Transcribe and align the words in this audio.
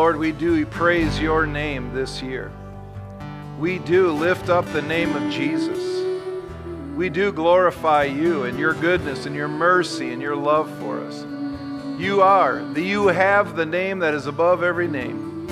Lord, 0.00 0.16
we 0.16 0.32
do 0.32 0.64
praise 0.64 1.20
your 1.20 1.44
name 1.44 1.92
this 1.92 2.22
year. 2.22 2.50
We 3.58 3.80
do 3.80 4.10
lift 4.10 4.48
up 4.48 4.64
the 4.72 4.80
name 4.80 5.14
of 5.14 5.30
Jesus. 5.30 5.78
We 6.96 7.10
do 7.10 7.30
glorify 7.30 8.04
you 8.04 8.44
and 8.44 8.58
your 8.58 8.72
goodness 8.72 9.26
and 9.26 9.36
your 9.36 9.46
mercy 9.46 10.10
and 10.14 10.22
your 10.22 10.36
love 10.36 10.70
for 10.78 11.00
us. 11.00 11.20
You 12.00 12.22
are, 12.22 12.64
the 12.72 12.82
you 12.82 13.08
have 13.08 13.56
the 13.56 13.66
name 13.66 13.98
that 13.98 14.14
is 14.14 14.24
above 14.24 14.62
every 14.62 14.88
name. 14.88 15.46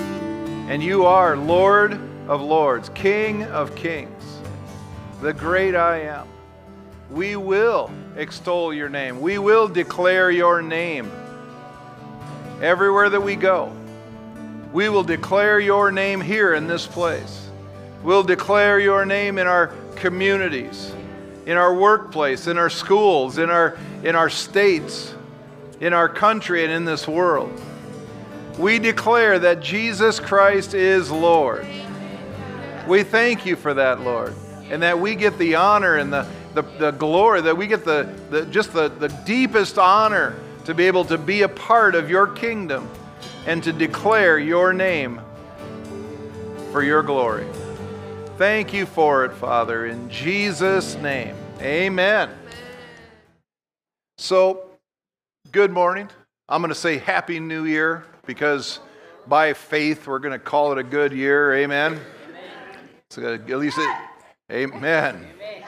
And 0.67 0.81
you 0.81 1.05
are 1.05 1.37
Lord 1.37 1.93
of 2.27 2.41
lords, 2.41 2.89
King 2.95 3.43
of 3.43 3.75
kings, 3.75 4.39
the 5.21 5.31
great 5.31 5.75
I 5.75 5.99
am. 5.99 6.27
We 7.11 7.35
will 7.35 7.91
extol 8.15 8.73
your 8.73 8.89
name. 8.89 9.21
We 9.21 9.37
will 9.37 9.67
declare 9.67 10.31
your 10.31 10.63
name 10.63 11.11
everywhere 12.63 13.11
that 13.11 13.21
we 13.21 13.35
go. 13.35 13.71
We 14.71 14.87
will 14.89 15.03
declare 15.03 15.59
your 15.59 15.91
name 15.91 16.21
here 16.21 16.53
in 16.53 16.67
this 16.67 16.85
place. 16.85 17.49
We'll 18.03 18.23
declare 18.23 18.79
your 18.79 19.03
name 19.03 19.39
in 19.39 19.47
our 19.47 19.67
communities, 19.95 20.93
in 21.47 21.57
our 21.57 21.73
workplace, 21.73 22.45
in 22.45 22.57
our 22.57 22.69
schools, 22.69 23.39
in 23.39 23.49
our, 23.49 23.77
in 24.03 24.15
our 24.15 24.29
states, 24.29 25.13
in 25.79 25.93
our 25.93 26.07
country, 26.07 26.63
and 26.63 26.71
in 26.71 26.85
this 26.85 27.07
world. 27.07 27.51
We 28.59 28.77
declare 28.77 29.39
that 29.39 29.59
Jesus 29.59 30.19
Christ 30.19 30.75
is 30.75 31.09
Lord. 31.09 31.65
We 32.87 33.03
thank 33.03 33.45
you 33.45 33.55
for 33.55 33.73
that, 33.73 34.01
Lord, 34.01 34.35
and 34.69 34.83
that 34.83 34.99
we 34.99 35.15
get 35.15 35.37
the 35.39 35.55
honor 35.55 35.95
and 35.95 36.13
the, 36.13 36.27
the, 36.53 36.61
the 36.61 36.91
glory, 36.91 37.41
that 37.41 37.57
we 37.57 37.65
get 37.65 37.85
the, 37.85 38.13
the 38.29 38.45
just 38.45 38.71
the, 38.73 38.89
the 38.89 39.09
deepest 39.25 39.79
honor 39.79 40.35
to 40.65 40.75
be 40.75 40.85
able 40.85 41.05
to 41.05 41.17
be 41.17 41.41
a 41.41 41.49
part 41.49 41.95
of 41.95 42.09
your 42.09 42.27
kingdom 42.27 42.87
and 43.49 43.63
to 43.63 43.73
declare 43.73 44.37
your 44.37 44.73
name 44.73 45.19
for 46.71 46.83
your 46.83 47.01
glory. 47.01 47.47
Thank 48.37 48.73
you 48.73 48.85
for 48.85 49.25
it, 49.25 49.33
Father, 49.33 49.87
in 49.87 50.07
Jesus' 50.07 50.93
name. 50.97 51.35
Amen. 51.59 52.29
So, 54.19 54.69
good 55.51 55.71
morning. 55.71 56.09
I'm 56.47 56.61
going 56.61 56.69
to 56.69 56.75
say 56.75 56.99
Happy 56.99 57.39
New 57.39 57.65
Year 57.65 58.05
because 58.27 58.81
by 59.25 59.53
faith 59.53 60.05
we're 60.05 60.19
going 60.19 60.33
to 60.33 60.37
call 60.37 60.71
it 60.71 60.77
a 60.77 60.83
good 60.83 61.11
year. 61.11 61.55
Amen. 61.55 61.99
So 63.09 63.33
at 63.33 63.49
least 63.49 63.79
it, 63.79 63.97
amen. 64.51 65.25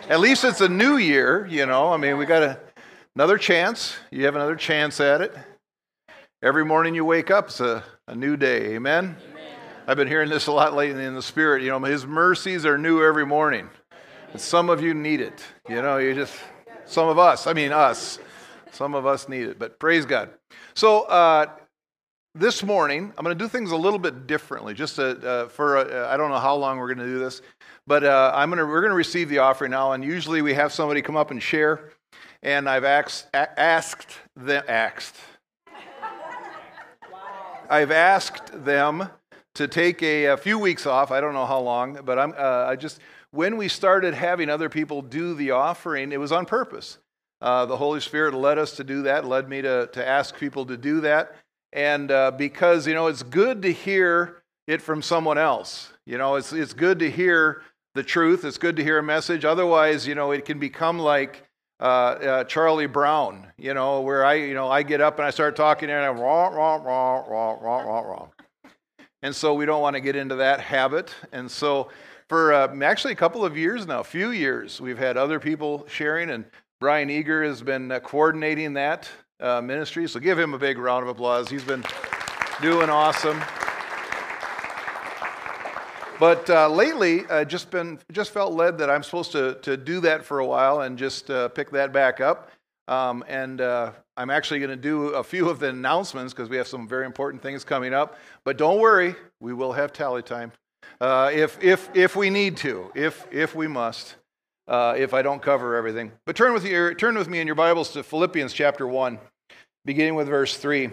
At 0.07 0.19
least 0.19 0.43
it's 0.43 0.61
a 0.61 0.69
new 0.69 0.97
year, 0.97 1.47
you 1.47 1.65
know. 1.65 1.91
I 1.91 1.97
mean, 1.97 2.19
we 2.19 2.27
got 2.27 2.43
a, 2.43 2.59
another 3.15 3.39
chance. 3.39 3.95
You 4.11 4.25
have 4.25 4.35
another 4.35 4.55
chance 4.55 4.99
at 4.99 5.21
it. 5.21 5.35
Every 6.43 6.65
morning 6.65 6.95
you 6.95 7.05
wake 7.05 7.29
up, 7.29 7.49
it's 7.49 7.59
a, 7.59 7.83
a 8.07 8.15
new 8.15 8.35
day. 8.35 8.73
Amen? 8.73 9.15
amen? 9.29 9.53
I've 9.85 9.95
been 9.95 10.07
hearing 10.07 10.27
this 10.27 10.47
a 10.47 10.51
lot 10.51 10.73
lately 10.73 11.03
in 11.03 11.13
the 11.13 11.21
spirit. 11.21 11.61
You 11.61 11.69
know, 11.69 11.79
His 11.81 12.07
mercies 12.07 12.65
are 12.65 12.79
new 12.79 13.05
every 13.05 13.27
morning. 13.27 13.69
And 14.31 14.41
some 14.41 14.67
of 14.71 14.81
you 14.81 14.95
need 14.95 15.21
it. 15.21 15.39
You 15.69 15.83
know, 15.83 15.99
you 15.99 16.15
just, 16.15 16.33
some 16.85 17.07
of 17.07 17.19
us, 17.19 17.45
I 17.45 17.53
mean 17.53 17.71
us, 17.71 18.17
some 18.71 18.95
of 18.95 19.05
us 19.05 19.29
need 19.29 19.49
it. 19.49 19.59
But 19.59 19.77
praise 19.77 20.07
God. 20.07 20.31
So, 20.73 21.03
uh, 21.03 21.45
this 22.33 22.63
morning, 22.63 23.13
I'm 23.15 23.23
going 23.23 23.37
to 23.37 23.43
do 23.43 23.47
things 23.47 23.69
a 23.69 23.77
little 23.77 23.99
bit 23.99 24.25
differently. 24.25 24.73
Just 24.73 24.95
to, 24.95 25.29
uh, 25.29 25.47
for 25.47 25.77
uh, 25.77 26.11
I 26.11 26.17
don't 26.17 26.31
know 26.31 26.39
how 26.39 26.55
long 26.55 26.79
we're 26.79 26.91
going 26.91 27.05
to 27.05 27.13
do 27.13 27.19
this, 27.19 27.43
but 27.85 28.03
uh, 28.03 28.31
I'm 28.33 28.49
going 28.49 28.57
to 28.57 28.65
we're 28.65 28.81
going 28.81 28.89
to 28.89 28.95
receive 28.95 29.29
the 29.29 29.37
offering 29.37 29.69
now. 29.69 29.91
And 29.91 30.03
usually 30.03 30.41
we 30.41 30.55
have 30.55 30.73
somebody 30.73 31.03
come 31.03 31.17
up 31.17 31.29
and 31.29 31.43
share. 31.43 31.91
And 32.41 32.67
I've 32.67 32.83
asked 32.83 33.27
asked 33.35 34.17
them 34.35 34.63
asked. 34.67 35.17
I've 37.71 37.91
asked 37.91 38.65
them 38.65 39.09
to 39.55 39.67
take 39.67 40.03
a, 40.03 40.25
a, 40.25 40.37
few 40.37 40.59
weeks 40.59 40.85
off. 40.85 41.09
I 41.09 41.21
don't 41.21 41.33
know 41.33 41.45
how 41.45 41.61
long, 41.61 41.99
but 42.03 42.19
I'm 42.19 42.33
uh, 42.37 42.65
I 42.67 42.75
just 42.75 42.99
when 43.31 43.55
we 43.55 43.69
started 43.69 44.13
having 44.13 44.49
other 44.49 44.67
people 44.67 45.01
do 45.01 45.33
the 45.33 45.51
offering, 45.51 46.11
it 46.11 46.19
was 46.19 46.33
on 46.33 46.45
purpose. 46.45 46.97
Uh, 47.41 47.65
the 47.65 47.77
Holy 47.77 48.01
Spirit 48.01 48.33
led 48.33 48.57
us 48.57 48.75
to 48.75 48.83
do 48.83 49.03
that, 49.03 49.25
led 49.25 49.47
me 49.47 49.61
to, 49.61 49.87
to 49.93 50.05
ask 50.05 50.37
people 50.37 50.65
to 50.65 50.75
do 50.75 50.99
that. 50.99 51.33
And 51.71 52.11
uh, 52.11 52.31
because, 52.31 52.85
you 52.85 52.93
know, 52.93 53.07
it's 53.07 53.23
good 53.23 53.61
to 53.61 53.71
hear 53.71 54.43
it 54.67 54.81
from 54.81 55.01
someone 55.01 55.37
else. 55.37 55.93
You 56.05 56.17
know, 56.17 56.35
it's, 56.35 56.51
it's 56.51 56.73
good 56.73 56.99
to 56.99 57.09
hear 57.09 57.63
the 57.95 58.03
truth. 58.03 58.43
It's 58.43 58.57
good 58.57 58.75
to 58.75 58.83
hear 58.83 58.97
a 58.97 59.03
message. 59.03 59.45
Otherwise, 59.45 60.05
you 60.05 60.13
know, 60.13 60.31
it 60.31 60.43
can 60.43 60.59
become 60.59 60.99
like 60.99 61.47
uh, 61.81 61.83
uh, 61.83 62.43
Charlie 62.43 62.85
Brown, 62.85 63.47
you 63.57 63.73
know, 63.73 64.01
where 64.01 64.23
I, 64.23 64.35
you 64.35 64.53
know, 64.53 64.69
I 64.69 64.83
get 64.83 65.01
up 65.01 65.17
and 65.17 65.25
I 65.25 65.31
start 65.31 65.55
talking 65.55 65.89
and 65.89 66.05
I'm 66.05 66.19
raw, 66.19 66.47
raw, 66.47 66.75
raw, 66.75 67.23
raw, 67.27 67.57
raw, 67.59 67.79
raw, 67.79 67.99
raw. 68.01 68.27
And 69.23 69.35
so 69.35 69.53
we 69.55 69.65
don't 69.65 69.81
want 69.81 69.95
to 69.95 69.99
get 69.99 70.15
into 70.15 70.35
that 70.35 70.59
habit. 70.59 71.13
And 71.31 71.49
so 71.49 71.89
for 72.29 72.53
uh, 72.53 72.73
actually 72.83 73.13
a 73.13 73.17
couple 73.17 73.43
of 73.43 73.57
years 73.57 73.87
now, 73.87 73.99
a 73.99 74.03
few 74.03 74.29
years, 74.29 74.79
we've 74.79 74.97
had 74.97 75.17
other 75.17 75.39
people 75.39 75.85
sharing, 75.89 76.29
and 76.29 76.45
Brian 76.79 77.09
Eager 77.09 77.43
has 77.43 77.61
been 77.61 77.91
uh, 77.91 77.99
coordinating 77.99 78.73
that 78.73 79.09
uh, 79.39 79.61
ministry. 79.61 80.07
So 80.07 80.19
give 80.19 80.37
him 80.37 80.53
a 80.53 80.59
big 80.59 80.77
round 80.77 81.03
of 81.03 81.09
applause. 81.09 81.49
He's 81.49 81.63
been 81.63 81.83
doing 82.61 82.89
awesome. 82.89 83.41
But 86.21 86.47
uh, 86.51 86.69
lately, 86.69 87.25
uh, 87.25 87.45
just 87.45 87.71
been 87.71 87.97
just 88.11 88.29
felt 88.29 88.53
led 88.53 88.77
that 88.77 88.91
I'm 88.91 89.01
supposed 89.01 89.31
to 89.31 89.55
to 89.63 89.75
do 89.75 89.99
that 90.01 90.23
for 90.23 90.37
a 90.37 90.45
while 90.45 90.81
and 90.81 90.95
just 90.95 91.31
uh, 91.31 91.49
pick 91.49 91.71
that 91.71 91.91
back 91.91 92.21
up. 92.21 92.51
Um, 92.87 93.25
and 93.27 93.59
uh, 93.59 93.93
I'm 94.15 94.29
actually 94.29 94.59
going 94.59 94.69
to 94.69 94.75
do 94.75 95.07
a 95.15 95.23
few 95.23 95.49
of 95.49 95.57
the 95.57 95.69
announcements 95.69 96.31
because 96.31 96.47
we 96.47 96.57
have 96.57 96.67
some 96.67 96.87
very 96.87 97.07
important 97.07 97.41
things 97.41 97.63
coming 97.63 97.91
up. 97.91 98.19
But 98.43 98.59
don't 98.59 98.79
worry, 98.79 99.15
we 99.39 99.53
will 99.53 99.73
have 99.73 99.93
tally 99.93 100.21
time 100.21 100.51
uh, 100.99 101.31
if 101.33 101.57
if 101.63 101.89
if 101.95 102.15
we 102.15 102.29
need 102.29 102.55
to, 102.57 102.91
if 102.93 103.25
if 103.31 103.55
we 103.55 103.67
must 103.67 104.15
uh, 104.67 104.93
if 104.95 105.15
I 105.15 105.23
don't 105.23 105.41
cover 105.41 105.75
everything. 105.75 106.11
But 106.27 106.35
turn 106.35 106.53
with, 106.53 106.63
you, 106.63 106.93
turn 106.93 107.17
with 107.17 107.29
me 107.29 107.39
in 107.39 107.47
your 107.47 107.55
Bibles 107.55 107.93
to 107.93 108.03
Philippians 108.03 108.53
chapter 108.53 108.87
1, 108.87 109.17
beginning 109.85 110.13
with 110.13 110.27
verse 110.27 110.55
3. 110.55 110.91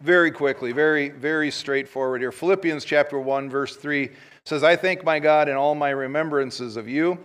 Very 0.00 0.30
quickly, 0.30 0.72
very, 0.72 1.08
very 1.08 1.50
straightforward 1.50 2.20
here. 2.20 2.32
Philippians 2.32 2.84
chapter 2.84 3.18
1, 3.18 3.48
verse 3.48 3.76
3 3.76 4.10
says, 4.44 4.62
I 4.62 4.76
thank 4.76 5.04
my 5.04 5.18
God 5.18 5.48
in 5.48 5.56
all 5.56 5.74
my 5.74 5.90
remembrances 5.90 6.76
of 6.76 6.86
you. 6.86 7.18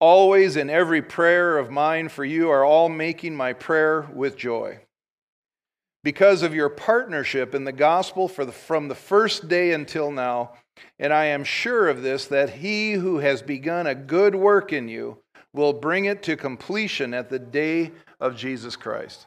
Always 0.00 0.56
in 0.56 0.70
every 0.70 1.02
prayer 1.02 1.58
of 1.58 1.70
mine 1.70 2.08
for 2.08 2.24
you 2.24 2.50
are 2.50 2.64
all 2.64 2.88
making 2.88 3.36
my 3.36 3.52
prayer 3.52 4.08
with 4.14 4.36
joy. 4.36 4.80
Because 6.02 6.42
of 6.42 6.54
your 6.54 6.68
partnership 6.68 7.54
in 7.54 7.64
the 7.64 7.72
gospel 7.72 8.26
the, 8.26 8.50
from 8.50 8.88
the 8.88 8.94
first 8.94 9.48
day 9.48 9.72
until 9.72 10.10
now, 10.10 10.54
and 10.98 11.12
I 11.12 11.26
am 11.26 11.44
sure 11.44 11.88
of 11.88 12.02
this, 12.02 12.26
that 12.26 12.50
he 12.50 12.92
who 12.94 13.18
has 13.18 13.42
begun 13.42 13.86
a 13.86 13.94
good 13.94 14.34
work 14.34 14.72
in 14.72 14.88
you 14.88 15.18
will 15.52 15.72
bring 15.72 16.06
it 16.06 16.22
to 16.24 16.36
completion 16.36 17.12
at 17.12 17.28
the 17.28 17.38
day 17.38 17.92
of 18.18 18.34
Jesus 18.34 18.74
Christ. 18.76 19.26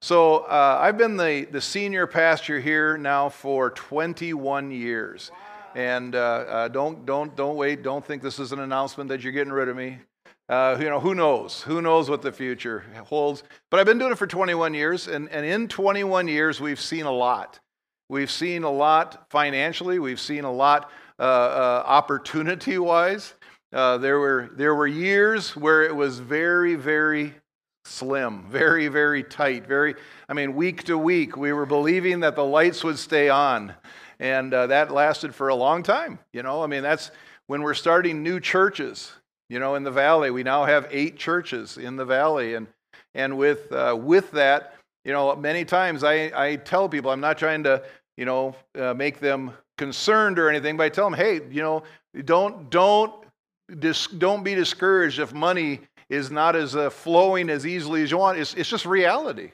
So 0.00 0.38
uh, 0.40 0.78
I've 0.80 0.98
been 0.98 1.16
the, 1.16 1.46
the 1.50 1.60
senior 1.60 2.06
pastor 2.06 2.60
here 2.60 2.98
now 2.98 3.28
for 3.28 3.70
21 3.70 4.70
years. 4.70 5.30
And 5.74 6.14
uh, 6.14 6.18
uh, 6.18 6.68
don't, 6.68 7.04
don't, 7.04 7.34
don't 7.36 7.56
wait. 7.56 7.82
Don't 7.82 8.04
think 8.04 8.22
this 8.22 8.38
is 8.38 8.52
an 8.52 8.60
announcement 8.60 9.08
that 9.08 9.22
you're 9.22 9.32
getting 9.32 9.52
rid 9.52 9.68
of 9.68 9.76
me. 9.76 9.98
Uh, 10.48 10.76
you 10.78 10.88
know, 10.88 11.00
who 11.00 11.14
knows? 11.14 11.62
Who 11.62 11.82
knows 11.82 12.08
what 12.08 12.22
the 12.22 12.30
future 12.30 12.84
holds? 13.04 13.42
But 13.70 13.80
I've 13.80 13.86
been 13.86 13.98
doing 13.98 14.12
it 14.12 14.18
for 14.18 14.28
21 14.28 14.74
years, 14.74 15.08
and, 15.08 15.28
and 15.30 15.44
in 15.44 15.66
21 15.66 16.28
years, 16.28 16.60
we've 16.60 16.80
seen 16.80 17.04
a 17.04 17.10
lot. 17.10 17.58
We've 18.08 18.30
seen 18.30 18.62
a 18.62 18.70
lot 18.70 19.28
financially. 19.30 19.98
We've 19.98 20.20
seen 20.20 20.44
a 20.44 20.52
lot 20.52 20.90
uh, 21.18 21.22
uh, 21.22 21.82
opportunity 21.84 22.78
wise. 22.78 23.34
Uh, 23.72 23.98
there, 23.98 24.20
were, 24.20 24.50
there 24.52 24.74
were 24.74 24.86
years 24.86 25.56
where 25.56 25.82
it 25.82 25.94
was 25.94 26.20
very, 26.20 26.76
very 26.76 27.34
slim, 27.86 28.44
very, 28.50 28.88
very 28.88 29.22
tight. 29.22 29.66
Very, 29.66 29.94
I 30.28 30.34
mean, 30.34 30.54
week 30.54 30.84
to 30.84 30.98
week, 30.98 31.36
we 31.36 31.52
were 31.52 31.66
believing 31.66 32.20
that 32.20 32.34
the 32.34 32.44
lights 32.44 32.84
would 32.84 32.98
stay 32.98 33.28
on. 33.28 33.74
And 34.18 34.52
uh, 34.52 34.66
that 34.68 34.90
lasted 34.90 35.34
for 35.34 35.48
a 35.48 35.54
long 35.54 35.82
time. 35.82 36.18
You 36.32 36.42
know, 36.42 36.62
I 36.62 36.66
mean, 36.66 36.82
that's 36.82 37.10
when 37.46 37.62
we're 37.62 37.74
starting 37.74 38.22
new 38.22 38.40
churches, 38.40 39.12
you 39.48 39.58
know, 39.58 39.74
in 39.74 39.84
the 39.84 39.90
valley. 39.90 40.30
We 40.30 40.42
now 40.42 40.64
have 40.64 40.88
eight 40.90 41.16
churches 41.16 41.78
in 41.78 41.96
the 41.96 42.04
valley. 42.04 42.54
And, 42.54 42.66
and 43.14 43.36
with, 43.36 43.70
uh, 43.72 43.96
with 43.98 44.30
that, 44.32 44.74
you 45.04 45.12
know, 45.12 45.36
many 45.36 45.64
times 45.64 46.02
I, 46.02 46.32
I 46.34 46.56
tell 46.56 46.88
people 46.88 47.10
I'm 47.10 47.20
not 47.20 47.38
trying 47.38 47.62
to, 47.64 47.82
you 48.16 48.24
know, 48.24 48.56
uh, 48.76 48.94
make 48.94 49.20
them 49.20 49.52
concerned 49.78 50.38
or 50.38 50.48
anything, 50.48 50.76
but 50.76 50.84
I 50.84 50.88
tell 50.88 51.08
them, 51.08 51.14
hey, 51.14 51.40
you 51.50 51.62
know, 51.62 51.82
don't 52.24 52.70
don't 52.70 53.12
dis- 53.78 54.06
don't 54.06 54.42
be 54.42 54.54
discouraged 54.54 55.18
if 55.18 55.32
money 55.32 55.80
is 56.08 56.30
not 56.30 56.56
as 56.56 56.76
uh, 56.76 56.90
flowing 56.90 57.50
as 57.50 57.66
easily 57.66 58.02
as 58.02 58.10
you 58.10 58.18
want. 58.18 58.38
It's, 58.38 58.54
it's 58.54 58.68
just 58.68 58.86
reality. 58.86 59.52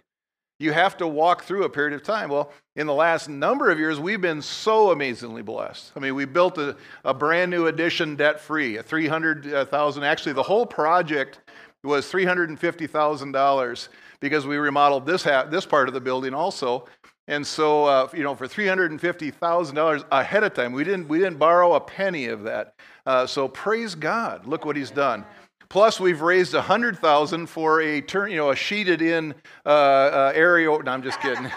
You 0.58 0.72
have 0.72 0.96
to 0.98 1.08
walk 1.08 1.42
through 1.42 1.64
a 1.64 1.68
period 1.68 1.94
of 1.94 2.02
time. 2.04 2.30
Well, 2.30 2.52
in 2.76 2.86
the 2.86 2.94
last 2.94 3.28
number 3.28 3.70
of 3.70 3.78
years, 3.78 3.98
we've 3.98 4.20
been 4.20 4.40
so 4.40 4.92
amazingly 4.92 5.42
blessed. 5.42 5.92
I 5.96 6.00
mean, 6.00 6.14
we 6.14 6.24
built 6.24 6.56
a, 6.58 6.76
a 7.04 7.12
brand 7.12 7.50
new 7.50 7.66
addition 7.66 8.14
debt 8.14 8.38
free, 8.40 8.76
a 8.76 8.82
300,000. 8.82 10.04
Actually, 10.04 10.34
the 10.34 10.42
whole 10.42 10.66
project 10.66 11.40
was 11.82 12.10
$350,000 12.12 13.88
because 14.20 14.46
we 14.46 14.56
remodeled 14.56 15.04
this, 15.04 15.24
ha- 15.24 15.44
this 15.44 15.66
part 15.66 15.88
of 15.88 15.94
the 15.94 16.00
building 16.00 16.32
also. 16.32 16.86
And 17.28 17.46
so, 17.46 17.84
uh, 17.84 18.08
you 18.12 18.22
know, 18.22 18.34
for 18.34 18.46
$350,000 18.46 20.04
ahead 20.10 20.44
of 20.44 20.54
time, 20.54 20.72
we 20.72 20.84
didn't, 20.84 21.08
we 21.08 21.18
didn't 21.18 21.38
borrow 21.38 21.74
a 21.74 21.80
penny 21.80 22.26
of 22.26 22.42
that. 22.44 22.74
Uh, 23.06 23.26
so 23.26 23.48
praise 23.48 23.94
God. 23.94 24.46
Look 24.46 24.64
what 24.64 24.76
he's 24.76 24.90
done. 24.90 25.24
Plus, 25.72 25.98
we've 25.98 26.20
raised 26.20 26.52
100000 26.52 27.46
for 27.46 27.80
a 27.80 28.02
turn, 28.02 28.30
you 28.30 28.36
know, 28.36 28.50
a 28.50 28.54
sheeted 28.54 29.00
in 29.00 29.34
uh, 29.64 29.70
uh, 29.70 30.32
area. 30.34 30.68
No, 30.68 30.92
I'm 30.92 31.02
just 31.02 31.18
kidding. 31.22 31.50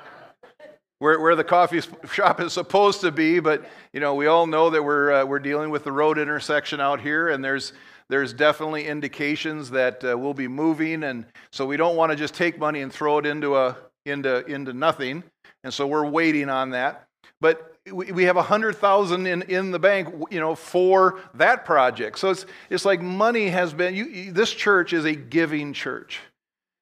where, 1.00 1.20
where 1.20 1.36
the 1.36 1.44
coffee 1.44 1.82
shop 2.10 2.40
is 2.40 2.54
supposed 2.54 3.02
to 3.02 3.12
be, 3.12 3.38
but, 3.38 3.68
you 3.92 4.00
know, 4.00 4.14
we 4.14 4.26
all 4.26 4.46
know 4.46 4.70
that 4.70 4.82
we're, 4.82 5.12
uh, 5.12 5.26
we're 5.26 5.38
dealing 5.38 5.68
with 5.68 5.84
the 5.84 5.92
road 5.92 6.16
intersection 6.16 6.80
out 6.80 6.98
here, 6.98 7.28
and 7.28 7.44
there's, 7.44 7.74
there's 8.08 8.32
definitely 8.32 8.86
indications 8.86 9.68
that 9.68 10.02
uh, 10.02 10.16
we'll 10.16 10.32
be 10.32 10.48
moving. 10.48 11.04
And 11.04 11.26
so 11.52 11.66
we 11.66 11.76
don't 11.76 11.94
want 11.94 12.12
to 12.12 12.16
just 12.16 12.32
take 12.32 12.58
money 12.58 12.80
and 12.80 12.90
throw 12.90 13.18
it 13.18 13.26
into 13.26 13.54
a 13.54 13.76
into, 14.06 14.46
into 14.46 14.72
nothing. 14.72 15.22
And 15.62 15.74
so 15.74 15.86
we're 15.86 16.08
waiting 16.08 16.48
on 16.48 16.70
that. 16.70 17.06
But 17.42 17.75
we, 17.92 18.24
have 18.24 18.36
a 18.36 18.42
hundred 18.42 18.76
thousand 18.76 19.26
in, 19.26 19.42
in 19.42 19.70
the 19.70 19.78
bank, 19.78 20.08
you 20.30 20.40
know, 20.40 20.54
for 20.54 21.20
that 21.34 21.64
project. 21.64 22.18
So 22.18 22.30
it's, 22.30 22.46
it's 22.70 22.84
like 22.84 23.00
money 23.00 23.48
has 23.48 23.72
been, 23.72 23.94
you, 23.94 24.32
this 24.32 24.52
church 24.52 24.92
is 24.92 25.04
a 25.04 25.14
giving 25.14 25.72
church. 25.72 26.20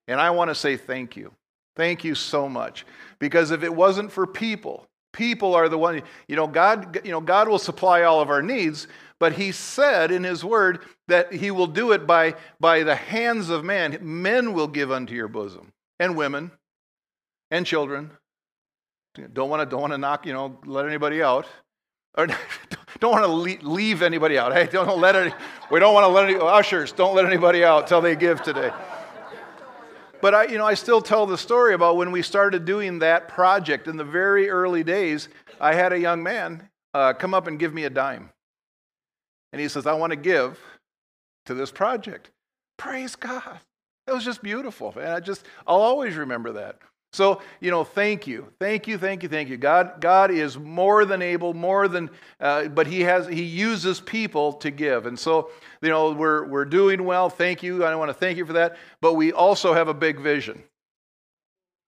And 0.09 0.21
I 0.21 0.31
want 0.31 0.51
to 0.51 0.55
say 0.55 0.77
thank 0.77 1.17
you. 1.17 1.33
Thank 1.77 2.05
you 2.05 2.15
so 2.15 2.49
much. 2.49 2.87
Because 3.19 3.51
if 3.51 3.62
it 3.62 3.75
wasn't 3.75 4.12
for 4.12 4.27
people, 4.27 4.87
people 5.12 5.55
are 5.55 5.69
the 5.69 5.79
one, 5.79 6.03
you 6.29 6.37
know, 6.37 6.47
God, 6.47 7.01
you 7.05 7.11
know, 7.11 7.21
God 7.21 7.49
will 7.49 7.59
supply 7.59 8.03
all 8.03 8.21
of 8.21 8.31
our 8.31 8.43
needs, 8.43 8.87
but 9.19 9.33
he 9.33 9.53
said 9.53 10.11
in 10.11 10.25
his 10.25 10.45
word 10.45 10.81
that 11.09 11.33
he 11.33 11.50
will 11.50 11.67
do 11.67 11.93
it 11.93 12.07
by, 12.07 12.35
by 12.61 12.83
the 12.83 12.97
hands 12.97 13.50
of 13.50 13.65
man. 13.65 13.99
Men 14.00 14.53
will 14.53 14.69
give 14.69 14.91
unto 14.91 15.15
your 15.15 15.29
bosom, 15.29 15.73
and 15.99 16.17
women, 16.17 16.50
and 17.50 17.67
children. 17.67 18.11
Don't 19.32 19.49
want 19.49 19.61
to 19.61 19.66
don't 19.66 19.81
want 19.81 19.93
to 19.93 19.99
knock, 19.99 20.26
you 20.26 20.32
know, 20.32 20.58
let 20.64 20.87
anybody 20.87 21.22
out. 21.22 21.46
Or 22.16 22.26
don't 23.00 23.12
want 23.12 23.25
to 23.25 23.66
leave 23.69 24.02
anybody 24.02 24.38
out. 24.38 24.52
Hey, 24.52 24.66
don't 24.66 25.00
let 25.00 25.16
any, 25.16 25.32
we 25.70 25.81
don't 25.81 25.94
want 25.94 26.05
to 26.05 26.08
let 26.08 26.25
any 26.28 26.38
ushers, 26.38 26.93
don't 26.93 27.14
let 27.14 27.26
anybody 27.26 27.64
out 27.64 27.87
till 27.87 28.00
they 28.00 28.16
give 28.16 28.43
today. 28.43 28.72
But 30.20 30.34
I, 30.34 30.44
you 30.44 30.58
know, 30.58 30.64
I 30.64 30.75
still 30.75 31.02
tell 31.02 31.26
the 31.26 31.37
story 31.37 31.75
about 31.75 31.96
when 31.96 32.11
we 32.11 32.22
started 32.22 32.64
doing 32.64 33.00
that 33.00 33.28
project 33.28 33.88
in 33.88 33.96
the 33.96 34.05
very 34.05 34.49
early 34.49 34.82
days. 34.82 35.28
I 35.61 35.75
had 35.75 35.93
a 35.93 35.99
young 35.99 36.22
man 36.22 36.70
uh, 36.94 37.12
come 37.12 37.34
up 37.34 37.46
and 37.46 37.58
give 37.58 37.75
me 37.75 37.84
a 37.84 37.90
dime, 37.90 38.31
and 39.52 39.61
he 39.61 39.69
says, 39.69 39.87
"I 39.87 39.93
want 39.93 40.12
to 40.12 40.16
give 40.16 40.58
to 41.46 41.55
this 41.55 41.70
project." 41.70 42.31
Praise 42.78 43.16
God! 43.16 43.61
That 44.06 44.14
was 44.14 44.25
just 44.25 44.43
beautiful, 44.43 44.94
and 44.96 45.12
I 45.12 45.20
just 45.20 45.44
I'll 45.66 45.82
always 45.82 46.16
remember 46.16 46.52
that. 46.52 46.78
So, 47.14 47.40
you 47.61 47.70
know, 47.70 47.84
thank 47.84 48.26
you. 48.26 48.49
Thank 48.58 48.88
you, 48.88 48.99
thank 48.99 49.22
you, 49.22 49.28
thank 49.28 49.49
you. 49.49 49.56
God, 49.56 50.00
God 50.00 50.32
is 50.32 50.58
more 50.58 51.05
than 51.05 51.22
able, 51.22 51.55
more 51.55 51.87
than, 51.87 52.11
uh, 52.40 52.66
but 52.66 52.88
He 52.88 53.02
has, 53.02 53.28
He 53.28 53.44
uses 53.44 54.00
people 54.00 54.55
to 54.55 54.72
give. 54.72 55.06
And 55.06 55.16
so, 55.16 55.50
you 55.81 55.90
know, 55.90 56.11
we're, 56.11 56.44
we're 56.49 56.64
doing 56.64 57.05
well. 57.05 57.31
Thank 57.31 57.62
you. 57.62 57.84
I 57.84 57.94
want 57.94 58.08
to 58.08 58.14
thank 58.14 58.37
you 58.37 58.44
for 58.44 58.55
that. 58.55 58.76
But 59.00 59.14
we 59.14 59.32
also 59.32 59.75
have 59.75 59.87
a 59.87 59.94
big 59.94 60.19
vision. 60.19 60.61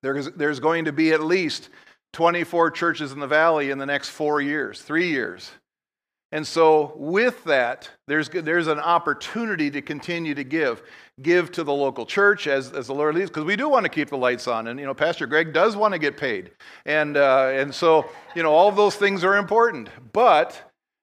There's, 0.01 0.31
there's 0.31 0.61
going 0.61 0.85
to 0.85 0.93
be 0.93 1.11
at 1.13 1.21
least 1.21 1.71
24 2.13 2.71
churches 2.71 3.11
in 3.11 3.19
the 3.19 3.27
valley 3.27 3.71
in 3.71 3.79
the 3.79 3.87
next 3.87 4.11
four 4.11 4.41
years, 4.41 4.81
three 4.81 5.09
years. 5.09 5.51
And 6.33 6.45
so, 6.45 6.93
with 6.97 7.45
that, 7.45 7.89
there's, 8.09 8.29
there's 8.29 8.67
an 8.67 8.81
opportunity 8.81 9.71
to 9.71 9.81
continue 9.81 10.35
to 10.35 10.43
give. 10.43 10.83
Give 11.23 11.53
to 11.53 11.63
the 11.63 11.73
local 11.73 12.05
church 12.05 12.49
as, 12.49 12.73
as 12.73 12.89
the 12.89 12.95
Lord 12.95 13.15
leads, 13.15 13.31
because 13.31 13.45
we 13.45 13.55
do 13.55 13.69
want 13.69 13.85
to 13.85 13.89
keep 13.89 14.11
the 14.11 14.17
lights 14.17 14.49
on. 14.49 14.67
And, 14.67 14.79
you 14.81 14.87
know, 14.87 14.93
Pastor 14.93 15.27
Greg 15.27 15.53
does 15.53 15.77
want 15.77 15.95
to 15.95 15.99
get 15.99 16.17
paid. 16.17 16.51
And, 16.85 17.17
uh, 17.17 17.53
and 17.55 17.73
so, 17.73 18.07
you 18.35 18.43
know, 18.43 18.53
all 18.53 18.73
those 18.73 18.97
things 18.97 19.23
are 19.23 19.37
important. 19.37 19.89
But, 20.13 20.61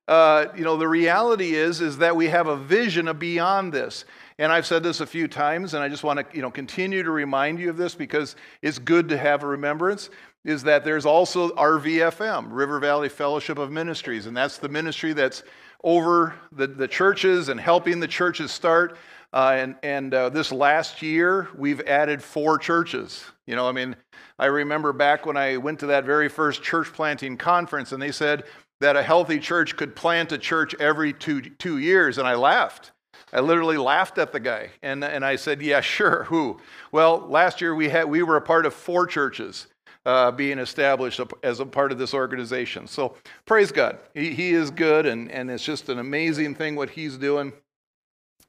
uh, 0.09 0.47
you 0.57 0.65
know, 0.65 0.75
the 0.75 0.89
reality 0.89 1.55
is, 1.55 1.79
is 1.79 1.99
that 1.99 2.15
we 2.15 2.27
have 2.27 2.47
a 2.47 2.57
vision 2.57 3.07
of 3.07 3.17
beyond 3.17 3.71
this. 3.71 4.03
And 4.39 4.51
I've 4.51 4.65
said 4.65 4.83
this 4.83 4.99
a 4.99 5.05
few 5.05 5.27
times, 5.27 5.73
and 5.73 5.83
I 5.83 5.87
just 5.87 6.03
want 6.03 6.19
to, 6.19 6.35
you 6.35 6.41
know, 6.41 6.51
continue 6.51 7.01
to 7.01 7.11
remind 7.11 7.59
you 7.59 7.69
of 7.69 7.77
this 7.77 7.95
because 7.95 8.35
it's 8.61 8.79
good 8.79 9.07
to 9.09 9.17
have 9.17 9.43
a 9.43 9.47
remembrance 9.47 10.09
is 10.45 10.63
that 10.63 10.84
there's 10.84 11.06
also 11.06 11.50
RVFM, 11.51 12.48
River 12.50 12.80
Valley 12.80 13.10
Fellowship 13.10 13.57
of 13.57 13.72
Ministries, 13.72 14.25
and 14.25 14.36
that's 14.36 14.57
the 14.57 14.69
ministry 14.69 15.13
that's 15.13 15.44
over 15.84 16.36
the, 16.51 16.68
the 16.68 16.88
churches 16.88 17.50
and 17.50 17.60
helping 17.60 18.00
the 18.00 18.07
churches 18.07 18.51
start. 18.51 18.98
Uh, 19.31 19.56
and 19.57 19.75
and 19.81 20.13
uh, 20.13 20.30
this 20.30 20.51
last 20.51 21.01
year, 21.01 21.50
we've 21.57 21.81
added 21.81 22.22
four 22.22 22.57
churches. 22.57 23.25
You 23.48 23.56
know, 23.56 23.68
I 23.68 23.72
mean, 23.72 23.95
I 24.38 24.45
remember 24.45 24.94
back 24.94 25.25
when 25.25 25.38
I 25.38 25.57
went 25.57 25.80
to 25.80 25.88
that 25.88 26.06
very 26.06 26.30
first 26.30 26.62
church 26.62 26.94
planting 26.94 27.38
conference, 27.38 27.92
and 27.92 28.01
they 28.01 28.12
said 28.12 28.44
that 28.80 28.95
a 28.95 29.01
healthy 29.01 29.40
church 29.40 29.75
could 29.75 29.95
plant 29.95 30.31
a 30.31 30.38
church 30.38 30.75
every 30.75 31.13
two, 31.13 31.42
two 31.42 31.78
years, 31.78 32.18
and 32.18 32.28
I 32.28 32.36
laughed. 32.36 32.92
I 33.31 33.40
literally 33.40 33.78
laughed 33.78 34.19
at 34.19 34.31
the 34.31 34.40
guy, 34.40 34.69
and, 34.84 35.04
and 35.04 35.25
I 35.25 35.38
said, 35.38 35.62
"Yeah, 35.62 35.81
sure. 35.81 36.25
Who?" 36.25 36.60
Well, 36.92 37.25
last 37.28 37.60
year 37.60 37.74
we 37.74 37.90
had 37.90 38.06
we 38.06 38.22
were 38.22 38.38
a 38.38 38.42
part 38.42 38.68
of 38.68 38.74
four 38.75 39.07
churches, 39.07 39.68
uh, 40.05 40.31
being 40.31 40.59
established 40.59 41.19
as 41.44 41.59
a 41.59 41.65
part 41.65 41.91
of 41.91 41.97
this 41.97 42.13
organization. 42.13 42.88
So 42.88 43.15
praise 43.45 43.71
God. 43.71 44.00
He, 44.13 44.33
he 44.33 44.51
is 44.51 44.69
good, 44.69 45.05
and, 45.05 45.31
and 45.31 45.50
it's 45.50 45.63
just 45.63 45.89
an 45.89 46.00
amazing 46.00 46.55
thing 46.55 46.75
what 46.75 46.89
He's 46.89 47.17
doing. 47.17 47.53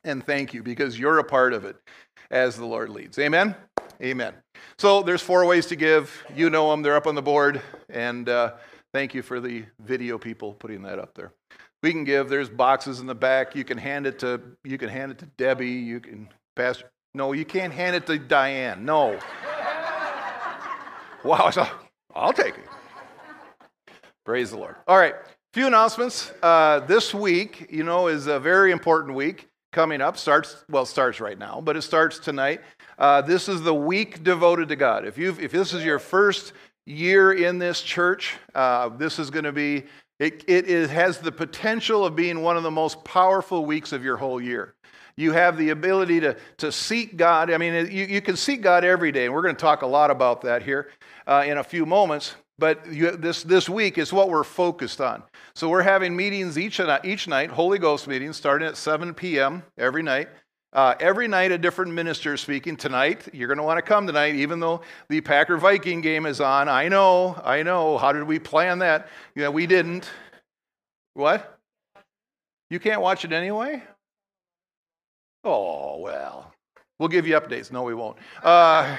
And 0.04 0.24
thank 0.24 0.52
you 0.52 0.62
because 0.62 0.98
you're 0.98 1.18
a 1.18 1.24
part 1.24 1.52
of 1.52 1.64
it 1.64 1.76
as 2.30 2.56
the 2.56 2.66
Lord 2.66 2.90
leads. 2.90 3.18
Amen? 3.18 3.54
Amen. 4.02 4.34
So 4.78 5.02
there's 5.02 5.22
four 5.22 5.46
ways 5.46 5.66
to 5.66 5.76
give. 5.76 6.24
You 6.34 6.50
know 6.50 6.70
them, 6.70 6.82
they're 6.82 6.96
up 6.96 7.06
on 7.06 7.14
the 7.14 7.22
board. 7.22 7.62
And 7.88 8.28
uh, 8.28 8.54
thank 8.92 9.14
you 9.14 9.22
for 9.22 9.40
the 9.40 9.64
video 9.80 10.18
people 10.18 10.54
putting 10.54 10.82
that 10.82 10.98
up 10.98 11.14
there. 11.14 11.32
We 11.82 11.92
can 11.92 12.04
give. 12.04 12.28
There's 12.28 12.48
boxes 12.48 13.00
in 13.00 13.06
the 13.06 13.14
back. 13.14 13.54
You 13.54 13.64
can 13.64 13.78
hand 13.78 14.06
it 14.06 14.18
to 14.20 14.40
you 14.64 14.78
can 14.78 14.88
hand 14.88 15.12
it 15.12 15.18
to 15.18 15.26
Debbie. 15.36 15.68
You 15.68 16.00
can 16.00 16.28
pass. 16.56 16.82
No, 17.14 17.32
you 17.32 17.44
can't 17.44 17.72
hand 17.72 17.94
it 17.94 18.06
to 18.06 18.18
Diane. 18.18 18.84
No. 18.84 19.18
Wow, 21.24 21.48
so 21.48 21.66
I'll 22.14 22.34
take 22.34 22.58
it. 22.58 22.64
Praise 24.26 24.50
the 24.50 24.58
Lord. 24.58 24.76
All 24.86 24.98
right, 24.98 25.14
few 25.54 25.66
announcements. 25.66 26.30
Uh, 26.42 26.80
this 26.80 27.14
week, 27.14 27.66
you 27.70 27.82
know, 27.82 28.08
is 28.08 28.26
a 28.26 28.38
very 28.38 28.72
important 28.72 29.14
week 29.14 29.48
coming 29.72 30.02
up. 30.02 30.18
Starts 30.18 30.64
well, 30.68 30.84
starts 30.84 31.20
right 31.20 31.38
now, 31.38 31.62
but 31.62 31.76
it 31.76 31.82
starts 31.82 32.18
tonight. 32.18 32.60
Uh, 32.98 33.22
this 33.22 33.48
is 33.48 33.62
the 33.62 33.72
week 33.72 34.22
devoted 34.22 34.68
to 34.68 34.76
God. 34.76 35.06
If 35.06 35.16
you 35.16 35.34
if 35.40 35.50
this 35.50 35.72
is 35.72 35.82
your 35.82 35.98
first 35.98 36.52
year 36.84 37.32
in 37.32 37.58
this 37.58 37.80
church, 37.80 38.36
uh, 38.54 38.90
this 38.90 39.18
is 39.18 39.30
going 39.30 39.46
to 39.46 39.52
be. 39.52 39.84
It, 40.20 40.44
it 40.46 40.66
is, 40.66 40.90
has 40.90 41.18
the 41.18 41.32
potential 41.32 42.04
of 42.04 42.14
being 42.14 42.42
one 42.42 42.56
of 42.56 42.62
the 42.62 42.70
most 42.70 43.02
powerful 43.02 43.64
weeks 43.64 43.92
of 43.92 44.04
your 44.04 44.16
whole 44.16 44.40
year. 44.40 44.74
You 45.16 45.32
have 45.32 45.56
the 45.56 45.70
ability 45.70 46.20
to, 46.20 46.36
to 46.58 46.70
seek 46.70 47.16
God. 47.16 47.50
I 47.50 47.58
mean, 47.58 47.90
you, 47.90 48.04
you 48.04 48.20
can 48.20 48.36
seek 48.36 48.62
God 48.62 48.84
every 48.84 49.10
day, 49.10 49.26
and 49.26 49.34
we're 49.34 49.42
going 49.42 49.56
to 49.56 49.60
talk 49.60 49.82
a 49.82 49.86
lot 49.86 50.10
about 50.10 50.42
that 50.42 50.62
here 50.62 50.88
uh, 51.26 51.44
in 51.46 51.58
a 51.58 51.64
few 51.64 51.86
moments. 51.86 52.34
But 52.58 52.92
you, 52.92 53.12
this, 53.12 53.42
this 53.42 53.68
week 53.68 53.98
is 53.98 54.12
what 54.12 54.28
we're 54.28 54.44
focused 54.44 55.00
on. 55.00 55.24
So 55.54 55.68
we're 55.68 55.82
having 55.82 56.14
meetings 56.14 56.56
each, 56.56 56.80
each 57.02 57.26
night, 57.26 57.50
Holy 57.50 57.78
Ghost 57.78 58.06
meetings, 58.06 58.36
starting 58.36 58.68
at 58.68 58.76
7 58.76 59.12
p.m. 59.14 59.64
every 59.76 60.02
night. 60.02 60.28
Uh, 60.72 60.94
every 60.98 61.28
night, 61.28 61.52
a 61.52 61.58
different 61.58 61.92
minister 61.92 62.36
speaking. 62.36 62.76
Tonight, 62.76 63.28
you're 63.32 63.46
going 63.46 63.58
to 63.58 63.64
want 63.64 63.78
to 63.78 63.82
come 63.82 64.08
tonight, 64.08 64.34
even 64.34 64.58
though 64.58 64.82
the 65.08 65.20
Packer 65.20 65.56
Viking 65.56 66.00
game 66.00 66.26
is 66.26 66.40
on. 66.40 66.68
I 66.68 66.88
know, 66.88 67.40
I 67.44 67.62
know. 67.62 67.96
How 67.96 68.12
did 68.12 68.24
we 68.24 68.40
plan 68.40 68.80
that? 68.80 69.08
Yeah, 69.36 69.50
we 69.50 69.68
didn't. 69.68 70.10
What? 71.14 71.60
You 72.70 72.80
can't 72.80 73.00
watch 73.00 73.24
it 73.24 73.32
anyway? 73.32 73.84
Oh, 75.44 75.98
well. 75.98 76.52
We'll 76.98 77.08
give 77.08 77.26
you 77.26 77.34
updates. 77.34 77.70
No, 77.70 77.84
we 77.84 77.94
won't. 77.94 78.16
Uh, 78.42 78.96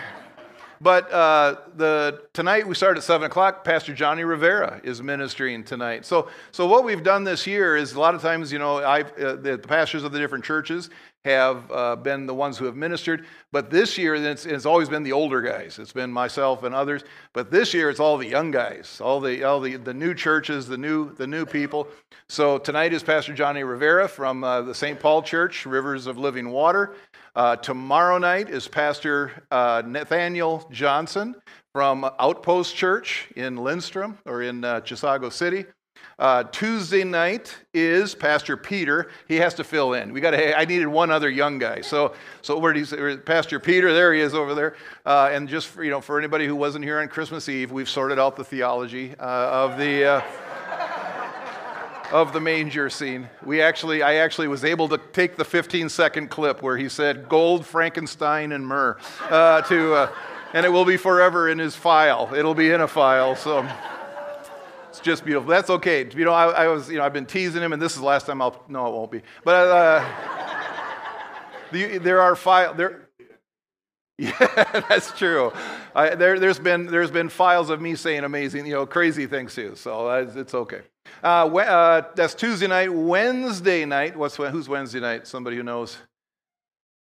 but 0.85 1.11
uh, 1.11 1.55
the 1.77 2.21
tonight 2.33 2.67
we 2.67 2.75
start 2.75 2.95
at 2.95 3.01
seven 3.01 3.25
o'clock. 3.25 3.63
Pastor 3.63 3.91
Johnny 3.91 4.23
Rivera 4.23 4.79
is 4.83 5.01
ministering 5.01 5.63
tonight. 5.63 6.05
So, 6.05 6.29
so 6.51 6.67
what 6.67 6.83
we've 6.83 7.01
done 7.01 7.23
this 7.23 7.47
year 7.47 7.75
is 7.75 7.93
a 7.93 7.99
lot 7.99 8.13
of 8.13 8.21
times, 8.21 8.51
you 8.51 8.59
know, 8.59 8.77
uh, 8.77 9.01
the, 9.17 9.57
the, 9.57 9.57
pastors 9.57 10.03
of 10.03 10.11
the 10.11 10.19
different 10.19 10.45
churches 10.45 10.91
have 11.23 11.71
uh, 11.71 11.95
been 11.95 12.27
the 12.27 12.35
ones 12.35 12.59
who 12.59 12.65
have 12.65 12.75
ministered. 12.75 13.25
But 13.51 13.71
this 13.71 13.97
year, 13.97 14.13
it's, 14.13 14.45
it's, 14.45 14.67
always 14.67 14.87
been 14.87 15.01
the 15.01 15.11
older 15.11 15.41
guys. 15.41 15.79
It's 15.79 15.91
been 15.91 16.11
myself 16.11 16.61
and 16.61 16.75
others. 16.75 17.03
But 17.33 17.49
this 17.49 17.73
year, 17.73 17.89
it's 17.89 17.99
all 17.99 18.15
the 18.19 18.27
young 18.27 18.51
guys, 18.51 19.01
all 19.01 19.19
the 19.19 19.43
all 19.43 19.59
the, 19.59 19.77
the 19.77 19.93
new 19.93 20.13
churches, 20.13 20.67
the 20.67 20.77
new 20.77 21.15
the 21.15 21.25
new 21.25 21.47
people. 21.47 21.87
So 22.29 22.59
tonight 22.59 22.93
is 22.93 23.01
Pastor 23.01 23.33
Johnny 23.33 23.63
Rivera 23.63 24.07
from 24.07 24.43
uh, 24.43 24.61
the 24.61 24.75
St. 24.75 24.99
Paul 24.99 25.23
Church, 25.23 25.65
Rivers 25.65 26.05
of 26.05 26.19
Living 26.19 26.51
Water. 26.51 26.93
Uh, 27.35 27.53
tomorrow 27.57 28.17
night 28.17 28.49
is 28.49 28.65
Pastor 28.65 29.29
uh, 29.51 29.83
Nathaniel 29.85 30.65
Johnson 30.71 31.35
from 31.73 32.09
Outpost 32.17 32.73
Church 32.73 33.27
in 33.35 33.57
Lindstrom 33.57 34.17
or 34.25 34.41
in 34.41 34.63
uh, 34.63 34.79
Chisago 34.79 35.29
City. 35.29 35.65
Uh, 36.17 36.43
Tuesday 36.43 37.03
night 37.03 37.57
is 37.73 38.15
Pastor 38.15 38.55
Peter. 38.55 39.11
He 39.27 39.35
has 39.35 39.53
to 39.55 39.65
fill 39.65 39.95
in. 39.95 40.13
We 40.13 40.21
got. 40.21 40.33
I 40.33 40.63
needed 40.63 40.87
one 40.87 41.11
other 41.11 41.29
young 41.29 41.59
guy. 41.59 41.81
So, 41.81 42.13
so 42.41 42.57
where 42.57 42.85
say, 42.85 43.17
Pastor 43.17 43.59
Peter? 43.59 43.91
There 43.91 44.13
he 44.13 44.21
is 44.21 44.33
over 44.33 44.55
there. 44.55 44.77
Uh, 45.05 45.29
and 45.33 45.49
just 45.49 45.67
for, 45.67 45.83
you 45.83 45.91
know, 45.91 45.99
for 45.99 46.17
anybody 46.17 46.47
who 46.47 46.55
wasn't 46.55 46.85
here 46.85 47.01
on 47.01 47.09
Christmas 47.09 47.49
Eve, 47.49 47.69
we've 47.69 47.89
sorted 47.89 48.17
out 48.17 48.37
the 48.37 48.45
theology 48.45 49.13
uh, 49.19 49.23
of 49.65 49.77
the. 49.77 50.23
Uh, 52.11 52.15
of 52.15 52.33
the 52.33 52.39
manger 52.39 52.89
scene. 52.89 53.29
We 53.45 53.61
actually, 53.61 54.01
I 54.01 54.15
actually 54.15 54.47
was 54.47 54.63
able 54.63 54.87
to 54.89 54.97
take 54.97 55.35
the 55.37 55.45
15 55.45 55.89
second 55.89 56.29
clip 56.29 56.61
where 56.61 56.77
he 56.77 56.89
said 56.89 57.29
gold, 57.29 57.65
Frankenstein, 57.65 58.51
and 58.51 58.65
myrrh 58.65 58.97
uh, 59.29 59.61
to, 59.63 59.93
uh, 59.93 60.11
and 60.53 60.65
it 60.65 60.69
will 60.69 60.85
be 60.85 60.97
forever 60.97 61.49
in 61.49 61.59
his 61.59 61.75
file. 61.75 62.33
It'll 62.35 62.55
be 62.55 62.71
in 62.71 62.81
a 62.81 62.87
file. 62.87 63.35
So 63.35 63.67
it's 64.89 64.99
just 64.99 65.25
beautiful. 65.25 65.49
That's 65.49 65.69
okay. 65.69 66.07
You 66.15 66.25
know, 66.25 66.33
I, 66.33 66.63
I, 66.63 66.67
was, 66.67 66.89
you 66.89 66.97
know, 66.97 67.03
I've 67.03 67.13
been 67.13 67.25
teasing 67.25 67.61
him, 67.61 67.73
and 67.73 67.81
this 67.81 67.93
is 67.93 67.99
the 67.99 68.05
last 68.05 68.25
time 68.25 68.41
I'll. 68.41 68.63
No, 68.67 68.87
it 68.87 68.93
won't 68.93 69.11
be. 69.11 69.21
But 69.43 69.67
uh, 69.67 70.05
the, 71.71 71.97
there 71.97 72.21
are 72.21 72.35
files. 72.35 72.77
There, 72.77 73.09
yeah, 74.17 74.81
that's 74.87 75.11
true. 75.17 75.51
I, 75.93 76.15
there, 76.15 76.35
has 76.39 76.59
been 76.59 76.85
there's 76.85 77.11
been 77.11 77.29
files 77.29 77.69
of 77.69 77.81
me 77.81 77.95
saying 77.95 78.23
amazing, 78.23 78.65
you 78.65 78.73
know, 78.73 78.85
crazy 78.85 79.27
things 79.27 79.53
too. 79.53 79.75
So 79.75 80.09
it's 80.09 80.53
okay. 80.53 80.81
Uh, 81.23 81.47
uh, 81.47 82.01
that's 82.15 82.33
Tuesday 82.33 82.67
night. 82.67 82.93
Wednesday 82.93 83.85
night. 83.85 84.15
What's 84.15 84.35
who's 84.35 84.69
Wednesday 84.69 84.99
night? 84.99 85.27
Somebody 85.27 85.57
who 85.57 85.63
knows? 85.63 85.97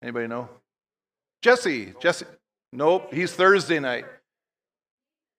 Anybody 0.01 0.27
know? 0.27 0.49
Jesse. 1.41 1.93
Jesse. 1.99 2.25
Nope. 2.71 3.13
He's 3.13 3.33
Thursday 3.33 3.79
night. 3.79 4.05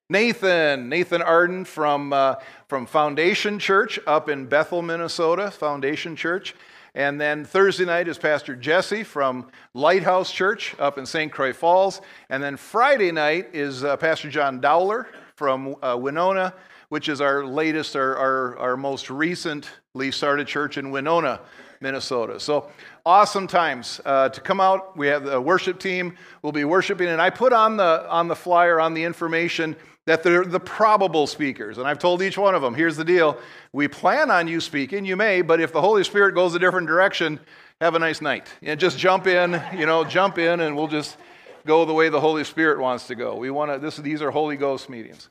Nathan, 0.08 0.88
Nathan 0.88 1.20
Arden 1.20 1.64
from, 1.64 2.12
uh, 2.12 2.37
from 2.68 2.87
Foundation 2.87 3.58
Church 3.58 3.99
up 4.06 4.28
in 4.28 4.46
Bethel, 4.46 4.80
Minnesota, 4.80 5.50
Foundation 5.50 6.14
Church. 6.14 6.54
And 6.94 7.20
then 7.20 7.44
Thursday 7.44 7.85
night 7.85 8.06
is 8.06 8.16
Pastor 8.16 8.54
Jesse 8.54 9.02
from 9.02 9.49
Lighthouse 9.75 10.30
Church 10.30 10.76
up 10.78 10.96
in 10.96 11.04
St. 11.04 11.30
Croix 11.32 11.52
Falls. 11.52 12.00
And 12.30 12.42
then 12.42 12.56
Friday 12.56 13.11
night 13.11 13.49
is 13.52 13.82
uh, 13.82 13.96
Pastor 13.96 14.30
John 14.30 14.61
Dowler 14.61 15.08
from 15.35 15.75
uh, 15.82 15.96
Winona, 16.00 16.54
which 16.88 17.09
is 17.09 17.21
our 17.21 17.45
latest, 17.45 17.97
our, 17.97 18.16
our, 18.16 18.59
our 18.59 18.76
most 18.76 19.11
recently 19.11 20.11
started 20.11 20.47
church 20.47 20.78
in 20.78 20.90
Winona, 20.90 21.40
Minnesota. 21.81 22.40
So 22.40 22.71
awesome 23.05 23.47
times 23.47 24.00
uh, 24.05 24.28
to 24.31 24.40
come 24.40 24.61
out. 24.61 24.97
We 24.97 25.09
have 25.09 25.25
the 25.25 25.40
worship 25.40 25.78
team. 25.78 26.16
We'll 26.43 26.52
be 26.52 26.64
worshiping, 26.64 27.09
and 27.09 27.21
I 27.21 27.31
put 27.31 27.52
on 27.52 27.76
the 27.76 28.09
on 28.09 28.28
the 28.28 28.37
flyer 28.37 28.81
on 28.81 28.95
the 28.95 29.05
information 29.05 29.76
that 30.07 30.23
they're 30.23 30.45
the 30.45 30.61
probable 30.61 31.26
speakers. 31.26 31.78
And 31.78 31.87
I've 31.87 31.99
told 31.99 32.23
each 32.23 32.38
one 32.38 32.55
of 32.55 32.62
them 32.62 32.75
here's 32.75 32.97
the 32.97 33.05
deal. 33.05 33.38
We 33.73 33.88
plan 33.88 34.31
on 34.31 34.49
you 34.49 34.61
speaking, 34.61 35.05
you 35.05 35.16
may, 35.16 35.43
but 35.43 35.61
if 35.61 35.73
the 35.73 35.81
Holy 35.81 36.05
Spirit 36.05 36.35
goes 36.35 36.55
a 36.55 36.59
different 36.59 36.87
direction, 36.87 37.40
have 37.81 37.95
a 37.95 37.99
nice 37.99 38.21
night. 38.21 38.49
And 38.62 38.81
just 38.81 38.99
jump 38.99 39.26
in, 39.26 39.61
you 39.76 39.85
know, 39.85 40.05
jump 40.05 40.38
in, 40.38 40.61
and 40.61 40.76
we'll 40.76 40.88
just 40.88 41.19
go 41.66 41.85
the 41.85 41.93
way 41.93 42.09
the 42.09 42.21
Holy 42.21 42.45
Spirit 42.45 42.78
wants 42.78 43.09
to 43.09 43.14
go. 43.14 43.37
We 43.37 43.50
want 43.50 43.73
to, 43.73 43.78
this, 43.78 43.97
these 43.97 44.23
are 44.23 44.31
Holy 44.31 44.57
Ghost 44.57 44.88
meetings. 44.88 45.28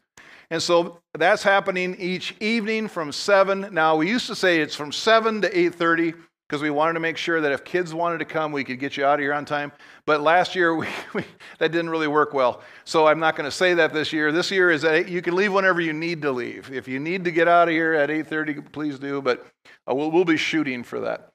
And 0.49 0.61
so 0.61 0.99
that's 1.13 1.43
happening 1.43 1.95
each 1.97 2.35
evening 2.39 2.87
from 2.87 3.11
7. 3.11 3.69
Now, 3.71 3.95
we 3.95 4.09
used 4.09 4.27
to 4.27 4.35
say 4.35 4.59
it's 4.61 4.75
from 4.75 4.91
7 4.91 5.41
to 5.41 5.49
8.30 5.49 6.15
because 6.47 6.61
we 6.61 6.69
wanted 6.69 6.93
to 6.93 6.99
make 6.99 7.17
sure 7.17 7.41
that 7.41 7.51
if 7.51 7.63
kids 7.63 7.93
wanted 7.93 8.19
to 8.19 8.25
come, 8.25 8.51
we 8.51 8.63
could 8.63 8.79
get 8.79 8.97
you 8.97 9.05
out 9.05 9.15
of 9.15 9.19
here 9.21 9.33
on 9.33 9.45
time. 9.45 9.71
But 10.05 10.21
last 10.21 10.55
year, 10.55 10.75
we, 10.77 10.87
we, 11.13 11.23
that 11.57 11.71
didn't 11.71 11.89
really 11.89 12.07
work 12.07 12.33
well. 12.33 12.61
So 12.83 13.07
I'm 13.07 13.19
not 13.19 13.35
going 13.35 13.45
to 13.45 13.55
say 13.55 13.73
that 13.73 13.93
this 13.93 14.13
year. 14.13 14.31
This 14.31 14.51
year 14.51 14.69
is 14.69 14.83
that 14.83 15.09
you 15.09 15.21
can 15.21 15.35
leave 15.35 15.53
whenever 15.53 15.81
you 15.81 15.93
need 15.93 16.21
to 16.21 16.31
leave. 16.31 16.71
If 16.71 16.87
you 16.87 16.99
need 16.99 17.23
to 17.25 17.31
get 17.31 17.47
out 17.47 17.67
of 17.67 17.73
here 17.73 17.93
at 17.93 18.09
8:30, 18.09 18.71
please 18.71 18.99
do. 18.99 19.21
But 19.21 19.45
uh, 19.89 19.95
we'll, 19.95 20.11
we'll 20.11 20.25
be 20.25 20.37
shooting 20.37 20.83
for 20.83 20.99
that. 21.01 21.31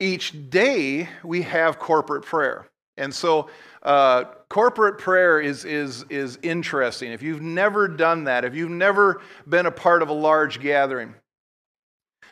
Each 0.00 0.32
day 0.48 1.08
we 1.24 1.42
have 1.42 1.78
corporate 1.78 2.24
prayer, 2.24 2.68
and 2.98 3.14
so 3.14 3.48
uh, 3.82 4.24
corporate 4.48 4.98
prayer 4.98 5.40
is 5.40 5.64
is 5.64 6.04
is 6.10 6.38
interesting. 6.42 7.12
If 7.12 7.22
you've 7.22 7.42
never 7.42 7.88
done 7.88 8.24
that, 8.24 8.44
if 8.44 8.54
you've 8.54 8.70
never 8.70 9.22
been 9.48 9.66
a 9.66 9.70
part 9.70 10.02
of 10.02 10.08
a 10.08 10.12
large 10.12 10.60
gathering, 10.60 11.14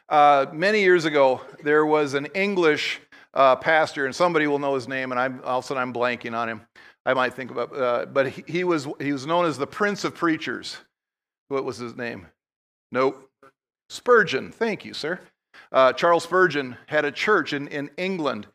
uh, 0.08 0.46
many 0.52 0.82
years 0.82 1.04
ago, 1.04 1.40
there 1.62 1.87
was 1.87 2.14
an 2.14 2.26
English 2.35 3.00
uh, 3.35 3.56
pastor, 3.56 4.06
and 4.06 4.14
somebody 4.14 4.46
will 4.46 4.58
know 4.58 4.75
his 4.75 4.88
name, 4.88 5.12
and 5.12 5.20
I'm, 5.20 5.40
all 5.44 5.58
of 5.58 5.64
a 5.64 5.66
sudden 5.68 5.82
I'm 5.82 5.92
blanking 5.92 6.37
on 6.37 6.49
him. 6.49 6.62
I 7.04 7.14
might 7.14 7.35
think 7.35 7.50
about, 7.50 7.76
uh, 7.76 8.06
but 8.06 8.28
he, 8.28 8.44
he, 8.46 8.64
was 8.64 8.88
he 9.00 9.12
was 9.12 9.26
known 9.26 9.46
as 9.46 9.58
the 9.58 9.66
Prince 9.66 10.04
of 10.04 10.14
Preachers. 10.14 10.76
What 11.49 11.64
was 11.64 11.76
his 11.76 11.96
name? 11.96 12.26
Nope. 12.90 13.30
Spurgeon. 13.88 14.50
Thank 14.50 14.85
you, 14.85 14.92
sir. 14.92 15.20
Uh, 15.70 15.92
Charles 15.92 16.25
Spurgeon 16.25 16.76
had 16.87 17.04
a 17.04 17.12
church 17.12 17.52
in, 17.52 17.68
in 17.68 17.90
England, 17.96 18.46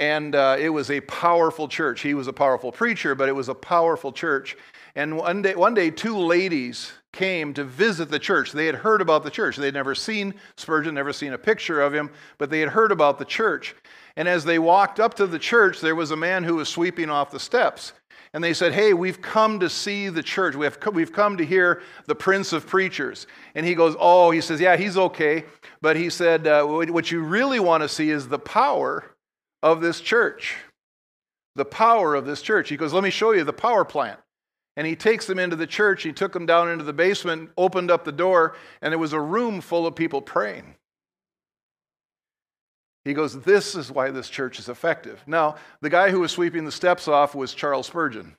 and 0.00 0.34
uh, 0.34 0.56
it 0.58 0.70
was 0.70 0.90
a 0.90 1.02
powerful 1.02 1.68
church. 1.68 2.00
He 2.00 2.14
was 2.14 2.26
a 2.26 2.32
powerful 2.32 2.72
preacher, 2.72 3.14
but 3.14 3.28
it 3.28 3.36
was 3.36 3.50
a 3.50 3.54
powerful 3.54 4.10
church. 4.10 4.56
And 4.96 5.18
one 5.18 5.42
day, 5.42 5.54
one 5.54 5.74
day 5.74 5.90
two 5.90 6.16
ladies 6.16 6.90
came 7.12 7.52
to 7.54 7.64
visit 7.64 8.10
the 8.10 8.18
church. 8.18 8.52
They 8.52 8.64
had 8.64 8.76
heard 8.76 9.02
about 9.02 9.24
the 9.24 9.30
church. 9.30 9.56
They 9.56 9.66
had 9.66 9.74
never 9.74 9.94
seen 9.94 10.34
Spurgeon, 10.56 10.94
never 10.94 11.12
seen 11.12 11.34
a 11.34 11.38
picture 11.38 11.82
of 11.82 11.94
him, 11.94 12.10
but 12.38 12.48
they 12.48 12.60
had 12.60 12.70
heard 12.70 12.92
about 12.92 13.18
the 13.18 13.26
church. 13.26 13.76
And 14.16 14.26
as 14.26 14.42
they 14.44 14.58
walked 14.58 15.00
up 15.00 15.14
to 15.14 15.26
the 15.26 15.38
church, 15.38 15.80
there 15.80 15.94
was 15.94 16.12
a 16.12 16.16
man 16.16 16.44
who 16.44 16.56
was 16.56 16.70
sweeping 16.70 17.10
off 17.10 17.30
the 17.30 17.38
steps. 17.38 17.92
And 18.32 18.42
they 18.42 18.54
said, 18.54 18.72
Hey, 18.72 18.94
we've 18.94 19.20
come 19.20 19.60
to 19.60 19.68
see 19.68 20.08
the 20.08 20.22
church. 20.22 20.54
We 20.54 20.64
have, 20.64 20.78
we've 20.94 21.12
come 21.12 21.36
to 21.36 21.44
hear 21.44 21.82
the 22.06 22.14
Prince 22.14 22.54
of 22.54 22.66
Preachers. 22.66 23.26
And 23.54 23.66
he 23.66 23.74
goes, 23.74 23.96
Oh, 23.98 24.30
he 24.30 24.40
says, 24.40 24.60
Yeah, 24.60 24.76
he's 24.78 24.96
okay. 24.96 25.44
But 25.82 25.96
he 25.96 26.08
said, 26.08 26.46
uh, 26.46 26.64
What 26.64 27.10
you 27.10 27.22
really 27.22 27.60
want 27.60 27.82
to 27.82 27.88
see 27.88 28.08
is 28.10 28.28
the 28.28 28.38
power 28.38 29.09
of 29.62 29.80
this 29.80 30.00
church. 30.00 30.56
The 31.56 31.64
power 31.64 32.14
of 32.14 32.26
this 32.26 32.42
church. 32.42 32.68
He 32.68 32.76
goes, 32.76 32.92
Let 32.92 33.02
me 33.02 33.10
show 33.10 33.32
you 33.32 33.44
the 33.44 33.52
power 33.52 33.84
plant. 33.84 34.20
And 34.76 34.86
he 34.86 34.96
takes 34.96 35.26
them 35.26 35.38
into 35.38 35.56
the 35.56 35.66
church. 35.66 36.02
He 36.02 36.12
took 36.12 36.32
them 36.32 36.46
down 36.46 36.70
into 36.70 36.84
the 36.84 36.92
basement, 36.92 37.50
opened 37.56 37.90
up 37.90 38.04
the 38.04 38.12
door, 38.12 38.56
and 38.80 38.92
there 38.92 38.98
was 38.98 39.12
a 39.12 39.20
room 39.20 39.60
full 39.60 39.86
of 39.86 39.94
people 39.94 40.22
praying. 40.22 40.76
He 43.04 43.14
goes, 43.14 43.40
This 43.40 43.74
is 43.74 43.90
why 43.90 44.10
this 44.10 44.28
church 44.28 44.58
is 44.58 44.68
effective. 44.68 45.22
Now, 45.26 45.56
the 45.80 45.90
guy 45.90 46.10
who 46.10 46.20
was 46.20 46.32
sweeping 46.32 46.64
the 46.64 46.72
steps 46.72 47.08
off 47.08 47.34
was 47.34 47.54
Charles 47.54 47.86
Spurgeon. 47.86 48.36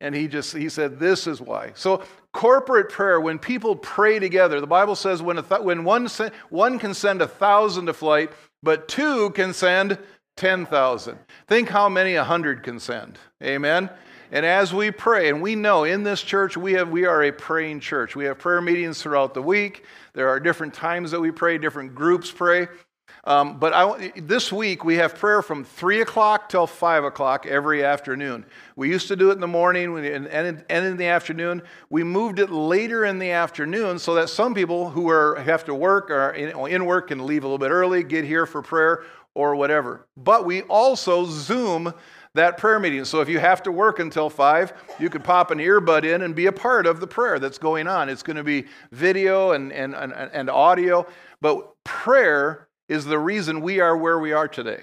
And 0.00 0.14
he 0.14 0.28
just 0.28 0.56
he 0.56 0.68
said, 0.68 0.98
This 0.98 1.26
is 1.26 1.40
why. 1.40 1.72
So, 1.74 2.02
corporate 2.32 2.88
prayer, 2.88 3.20
when 3.20 3.38
people 3.38 3.76
pray 3.76 4.18
together, 4.18 4.60
the 4.60 4.66
Bible 4.66 4.96
says 4.96 5.20
when, 5.20 5.36
th- 5.42 5.60
when 5.60 5.84
one, 5.84 6.08
one 6.48 6.78
can 6.78 6.94
send 6.94 7.20
a 7.20 7.28
thousand 7.28 7.86
to 7.86 7.92
flight, 7.92 8.30
but 8.62 8.88
two 8.88 9.30
can 9.30 9.52
send 9.52 9.98
10,000. 10.36 11.18
Think 11.46 11.68
how 11.68 11.88
many 11.88 12.14
a 12.14 12.24
hundred 12.24 12.62
can 12.62 12.80
send. 12.80 13.18
Amen? 13.42 13.90
And 14.32 14.46
as 14.46 14.72
we 14.72 14.90
pray, 14.90 15.28
and 15.28 15.42
we 15.42 15.56
know 15.56 15.84
in 15.84 16.04
this 16.04 16.22
church 16.22 16.56
we 16.56 16.74
have 16.74 16.88
we 16.88 17.04
are 17.04 17.24
a 17.24 17.32
praying 17.32 17.80
church. 17.80 18.14
We 18.14 18.24
have 18.26 18.38
prayer 18.38 18.60
meetings 18.60 19.02
throughout 19.02 19.34
the 19.34 19.42
week. 19.42 19.84
There 20.14 20.28
are 20.28 20.38
different 20.38 20.72
times 20.72 21.10
that 21.10 21.20
we 21.20 21.32
pray, 21.32 21.58
different 21.58 21.94
groups 21.94 22.30
pray. 22.30 22.68
Um, 23.24 23.58
but 23.58 23.74
I, 23.74 24.12
this 24.16 24.52
week 24.52 24.84
we 24.84 24.96
have 24.96 25.14
prayer 25.14 25.42
from 25.42 25.64
3 25.64 26.00
o'clock 26.00 26.48
till 26.48 26.66
5 26.66 27.04
o'clock 27.04 27.46
every 27.46 27.84
afternoon. 27.84 28.46
We 28.76 28.88
used 28.88 29.08
to 29.08 29.16
do 29.16 29.30
it 29.30 29.34
in 29.34 29.40
the 29.40 29.46
morning 29.46 29.96
and, 29.98 30.64
in 30.68 30.96
the 30.96 31.06
afternoon. 31.06 31.62
We 31.90 32.02
moved 32.02 32.38
it 32.38 32.50
later 32.50 33.04
in 33.04 33.18
the 33.18 33.30
afternoon 33.30 33.98
so 33.98 34.14
that 34.14 34.30
some 34.30 34.54
people 34.54 34.90
who 34.90 35.10
are, 35.10 35.36
have 35.36 35.64
to 35.64 35.74
work 35.74 36.10
or 36.10 36.30
in, 36.30 36.56
in 36.68 36.86
work 36.86 37.08
can 37.08 37.26
leave 37.26 37.44
a 37.44 37.46
little 37.46 37.58
bit 37.58 37.70
early, 37.70 38.02
get 38.02 38.24
here 38.24 38.46
for 38.46 38.62
prayer 38.62 39.04
or 39.34 39.54
whatever. 39.54 40.06
But 40.16 40.46
we 40.46 40.62
also 40.62 41.26
Zoom 41.26 41.92
that 42.34 42.56
prayer 42.56 42.78
meeting. 42.78 43.04
So 43.04 43.20
if 43.20 43.28
you 43.28 43.38
have 43.38 43.62
to 43.64 43.72
work 43.72 43.98
until 43.98 44.30
5, 44.30 44.72
you 44.98 45.10
could 45.10 45.24
pop 45.24 45.50
an 45.50 45.58
earbud 45.58 46.04
in 46.04 46.22
and 46.22 46.34
be 46.34 46.46
a 46.46 46.52
part 46.52 46.86
of 46.86 47.00
the 47.00 47.06
prayer 47.06 47.38
that's 47.38 47.58
going 47.58 47.88
on. 47.88 48.08
It's 48.08 48.22
going 48.22 48.36
to 48.36 48.44
be 48.44 48.66
video 48.92 49.52
and, 49.52 49.72
and, 49.72 49.94
and, 49.94 50.12
and 50.12 50.48
audio, 50.48 51.06
but 51.40 51.74
prayer 51.84 52.68
is 52.90 53.04
the 53.04 53.18
reason 53.18 53.60
we 53.60 53.78
are 53.78 53.96
where 53.96 54.18
we 54.18 54.32
are 54.32 54.48
today. 54.48 54.82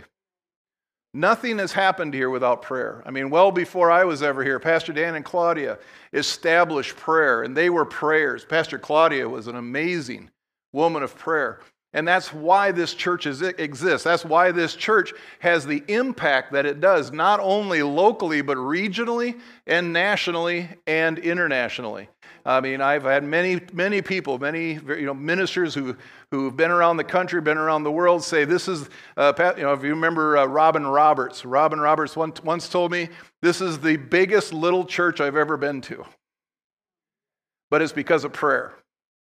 Nothing 1.14 1.58
has 1.58 1.74
happened 1.74 2.14
here 2.14 2.30
without 2.30 2.62
prayer. 2.62 3.04
I 3.06 3.12
mean, 3.12 3.30
well 3.30 3.52
before 3.52 3.92
I 3.92 4.06
was 4.06 4.24
ever 4.24 4.44
here, 4.44 4.60
Pastor 4.60 4.94
Dan 4.94 5.16
and 5.16 5.26
Claudia 5.26 5.78
established 6.14 6.96
prayer, 6.96 7.44
and 7.44 7.56
they 7.56 7.70
were 7.70 7.84
prayers. 7.84 8.46
Pastor 8.46 8.80
Claudia 8.80 9.28
was 9.28 9.48
an 9.48 9.58
amazing 9.58 10.32
woman 10.72 11.04
of 11.04 11.18
prayer. 11.18 11.60
And 11.98 12.08
that's 12.08 12.32
why 12.32 12.72
this 12.72 12.94
church 12.94 13.26
is, 13.26 13.42
exists. 13.42 14.04
That's 14.04 14.24
why 14.24 14.52
this 14.52 14.76
church 14.76 15.14
has 15.40 15.66
the 15.66 15.84
impact 15.88 16.52
that 16.52 16.68
it 16.68 16.80
does, 16.80 17.12
not 17.12 17.40
only 17.40 17.82
locally, 17.82 18.44
but 18.44 18.56
regionally 18.56 19.40
and 19.66 19.94
nationally 19.94 20.70
and 20.86 21.18
internationally. 21.18 22.08
I 22.46 22.62
mean, 22.62 22.82
I've 22.82 23.02
had 23.02 23.24
many, 23.24 23.62
many 23.74 24.04
people, 24.04 24.38
many 24.38 24.74
you 24.74 25.08
know, 25.08 25.16
ministers 25.16 25.74
who, 25.74 25.98
who've 26.30 26.56
been 26.56 26.70
around 26.70 26.98
the 26.98 27.04
country, 27.04 27.42
been 27.42 27.58
around 27.58 27.84
the 27.84 27.92
world 27.92 28.24
say, 28.24 28.46
This 28.46 28.68
is, 28.68 28.88
uh, 29.18 29.34
you 29.58 29.64
know, 29.64 29.74
if 29.74 29.82
you 29.82 29.90
remember 29.90 30.38
uh, 30.38 30.46
Robin 30.46 30.86
Roberts, 30.86 31.46
Robin 31.46 31.80
Roberts 31.80 32.16
once, 32.16 32.44
once 32.44 32.70
told 32.70 32.92
me, 32.92 33.10
This 33.42 33.60
is 33.60 33.80
the 33.80 33.98
biggest 33.98 34.54
little 34.54 34.86
church 34.86 35.20
I've 35.20 35.36
ever 35.36 35.58
been 35.58 35.82
to. 35.82 36.06
But 37.72 37.82
it's 37.82 37.92
because 37.92 38.24
of 38.24 38.34
prayer. 38.34 38.76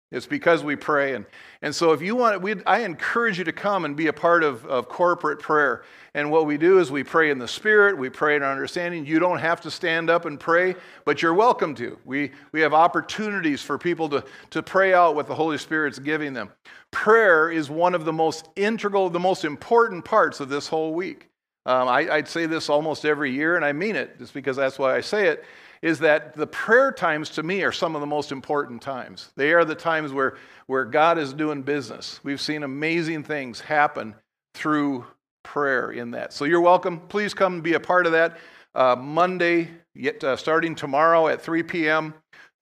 It's 0.10 0.26
because 0.26 0.64
we 0.64 0.78
pray. 0.78 1.16
And, 1.16 1.26
and 1.62 1.76
so 1.76 1.92
if 1.92 2.02
you 2.02 2.16
want, 2.16 2.42
we, 2.42 2.56
I 2.66 2.80
encourage 2.80 3.38
you 3.38 3.44
to 3.44 3.52
come 3.52 3.84
and 3.84 3.96
be 3.96 4.08
a 4.08 4.14
part 4.14 4.42
of, 4.42 4.66
of 4.66 4.88
corporate 4.88 5.40
prayer. 5.40 5.84
And 6.14 6.32
what 6.32 6.46
we 6.46 6.58
do 6.58 6.80
is 6.80 6.90
we 6.90 7.04
pray 7.04 7.30
in 7.30 7.40
the 7.40 7.48
Spirit, 7.48 7.98
we 7.98 8.10
pray 8.10 8.38
in 8.38 8.44
our 8.44 8.52
understanding. 8.52 9.06
You 9.06 9.20
don't 9.20 9.40
have 9.40 9.60
to 9.62 9.72
stand 9.72 10.10
up 10.10 10.26
and 10.26 10.40
pray, 10.40 10.76
but 11.04 11.22
you're 11.22 11.34
welcome 11.34 11.76
to. 11.76 12.00
We, 12.06 12.32
we 12.54 12.62
have 12.62 12.74
opportunities 12.74 13.62
for 13.62 13.78
people 13.78 14.08
to, 14.10 14.24
to 14.52 14.64
pray 14.64 14.94
out 14.94 15.16
what 15.16 15.28
the 15.28 15.36
Holy 15.36 15.58
Spirit's 15.58 16.00
giving 16.00 16.32
them. 16.32 16.52
Prayer 16.90 17.52
is 17.52 17.70
one 17.70 17.94
of 17.94 18.06
the 18.06 18.14
most 18.14 18.48
integral, 18.56 19.10
the 19.10 19.20
most 19.20 19.44
important 19.44 20.06
parts 20.06 20.40
of 20.40 20.48
this 20.48 20.70
whole 20.70 20.94
week. 20.94 21.30
Um, 21.66 21.90
I, 21.90 22.10
I'd 22.10 22.30
say 22.30 22.46
this 22.46 22.70
almost 22.70 23.04
every 23.04 23.34
year, 23.34 23.58
and 23.58 23.66
I 23.66 23.74
mean 23.74 23.98
it, 23.98 24.18
just 24.20 24.34
because 24.34 24.56
that's 24.56 24.80
why 24.80 24.96
I 24.96 25.02
say 25.02 25.28
it 25.28 25.44
is 25.81 26.00
that 26.00 26.36
the 26.36 26.48
prayer 26.48 26.91
times 26.91 27.29
to 27.31 27.43
me 27.43 27.63
are 27.63 27.72
some 27.72 27.96
of 27.96 28.01
the 28.01 28.07
most 28.07 28.31
important 28.31 28.81
times. 28.81 29.31
They 29.36 29.53
are 29.53 29.65
the 29.65 29.75
times 29.75 30.12
where, 30.12 30.38
where 30.65 30.86
God 30.86 31.17
is 31.17 31.34
doing 31.34 31.62
business. 31.62 32.19
We've 32.24 32.41
seen 32.41 32.63
amazing 32.63 33.24
things 33.24 33.60
happen 33.60 34.15
through 34.53 35.05
prayer 35.43 35.91
in 35.91 36.12
that. 36.12 36.34
So 36.34 36.46
you're 36.46 36.62
welcome. 36.62 37.00
Please 37.07 37.34
come 37.34 37.55
and 37.55 37.63
be 37.63 37.74
a 37.74 37.79
part 37.79 38.05
of 38.05 38.12
that. 38.12 38.38
Uh, 38.75 38.96
Monday, 38.96 39.69
yet, 39.96 40.24
uh, 40.24 40.36
starting 40.36 40.75
tomorrow 40.75 41.27
at 41.27 41.41
3 41.41 41.63
p.m. 41.63 42.13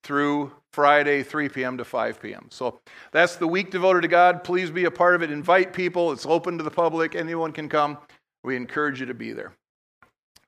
through 0.04 0.52
Friday, 0.72 1.24
3 1.24 1.50
p.m. 1.50 1.78
to 1.78 1.86
5 1.86 2.22
p.m. 2.22 2.48
So 2.52 2.80
that's 3.12 3.38
the 3.38 3.48
week 3.48 3.72
devoted 3.72 4.02
to 4.02 4.08
God. 4.08 4.44
Please 4.44 4.70
be 4.70 4.86
a 4.86 4.92
part 4.92 5.16
of 5.16 5.24
it. 5.24 5.32
Invite 5.32 5.74
people. 5.74 6.12
It's 6.12 6.26
open 6.26 6.58
to 6.58 6.64
the 6.64 6.72
public. 6.72 7.16
Anyone 7.16 7.52
can 7.52 7.70
come. 7.70 7.98
We 8.44 8.56
encourage 8.56 9.00
you 9.00 9.06
to 9.08 9.14
be 9.14 9.34
there. 9.34 9.54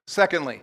Secondly, 0.06 0.62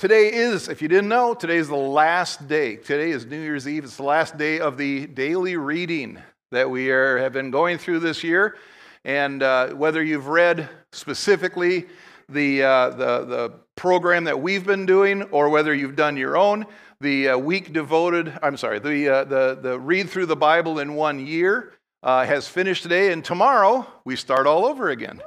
Today 0.00 0.32
is, 0.32 0.70
if 0.70 0.80
you 0.80 0.88
didn't 0.88 1.10
know, 1.10 1.34
today 1.34 1.58
is 1.58 1.68
the 1.68 1.76
last 1.76 2.48
day. 2.48 2.76
Today 2.76 3.10
is 3.10 3.26
New 3.26 3.38
Year's 3.38 3.68
Eve. 3.68 3.84
It's 3.84 3.98
the 3.98 4.02
last 4.02 4.38
day 4.38 4.58
of 4.58 4.78
the 4.78 5.06
daily 5.06 5.58
reading 5.58 6.18
that 6.52 6.70
we 6.70 6.90
are, 6.90 7.18
have 7.18 7.34
been 7.34 7.50
going 7.50 7.76
through 7.76 7.98
this 7.98 8.24
year. 8.24 8.56
And 9.04 9.42
uh, 9.42 9.74
whether 9.74 10.02
you've 10.02 10.28
read 10.28 10.70
specifically 10.92 11.84
the, 12.30 12.62
uh, 12.62 12.88
the, 12.88 13.24
the 13.26 13.52
program 13.76 14.24
that 14.24 14.40
we've 14.40 14.64
been 14.64 14.86
doing 14.86 15.24
or 15.24 15.50
whether 15.50 15.74
you've 15.74 15.96
done 15.96 16.16
your 16.16 16.34
own, 16.34 16.64
the 17.02 17.28
uh, 17.28 17.36
week 17.36 17.74
devoted, 17.74 18.32
I'm 18.42 18.56
sorry, 18.56 18.78
the, 18.78 19.06
uh, 19.06 19.24
the, 19.24 19.58
the 19.60 19.78
read 19.78 20.08
through 20.08 20.26
the 20.26 20.34
Bible 20.34 20.78
in 20.78 20.94
one 20.94 21.26
year 21.26 21.74
uh, 22.02 22.24
has 22.24 22.48
finished 22.48 22.84
today. 22.84 23.12
And 23.12 23.22
tomorrow 23.22 23.86
we 24.06 24.16
start 24.16 24.46
all 24.46 24.64
over 24.64 24.88
again 24.88 25.20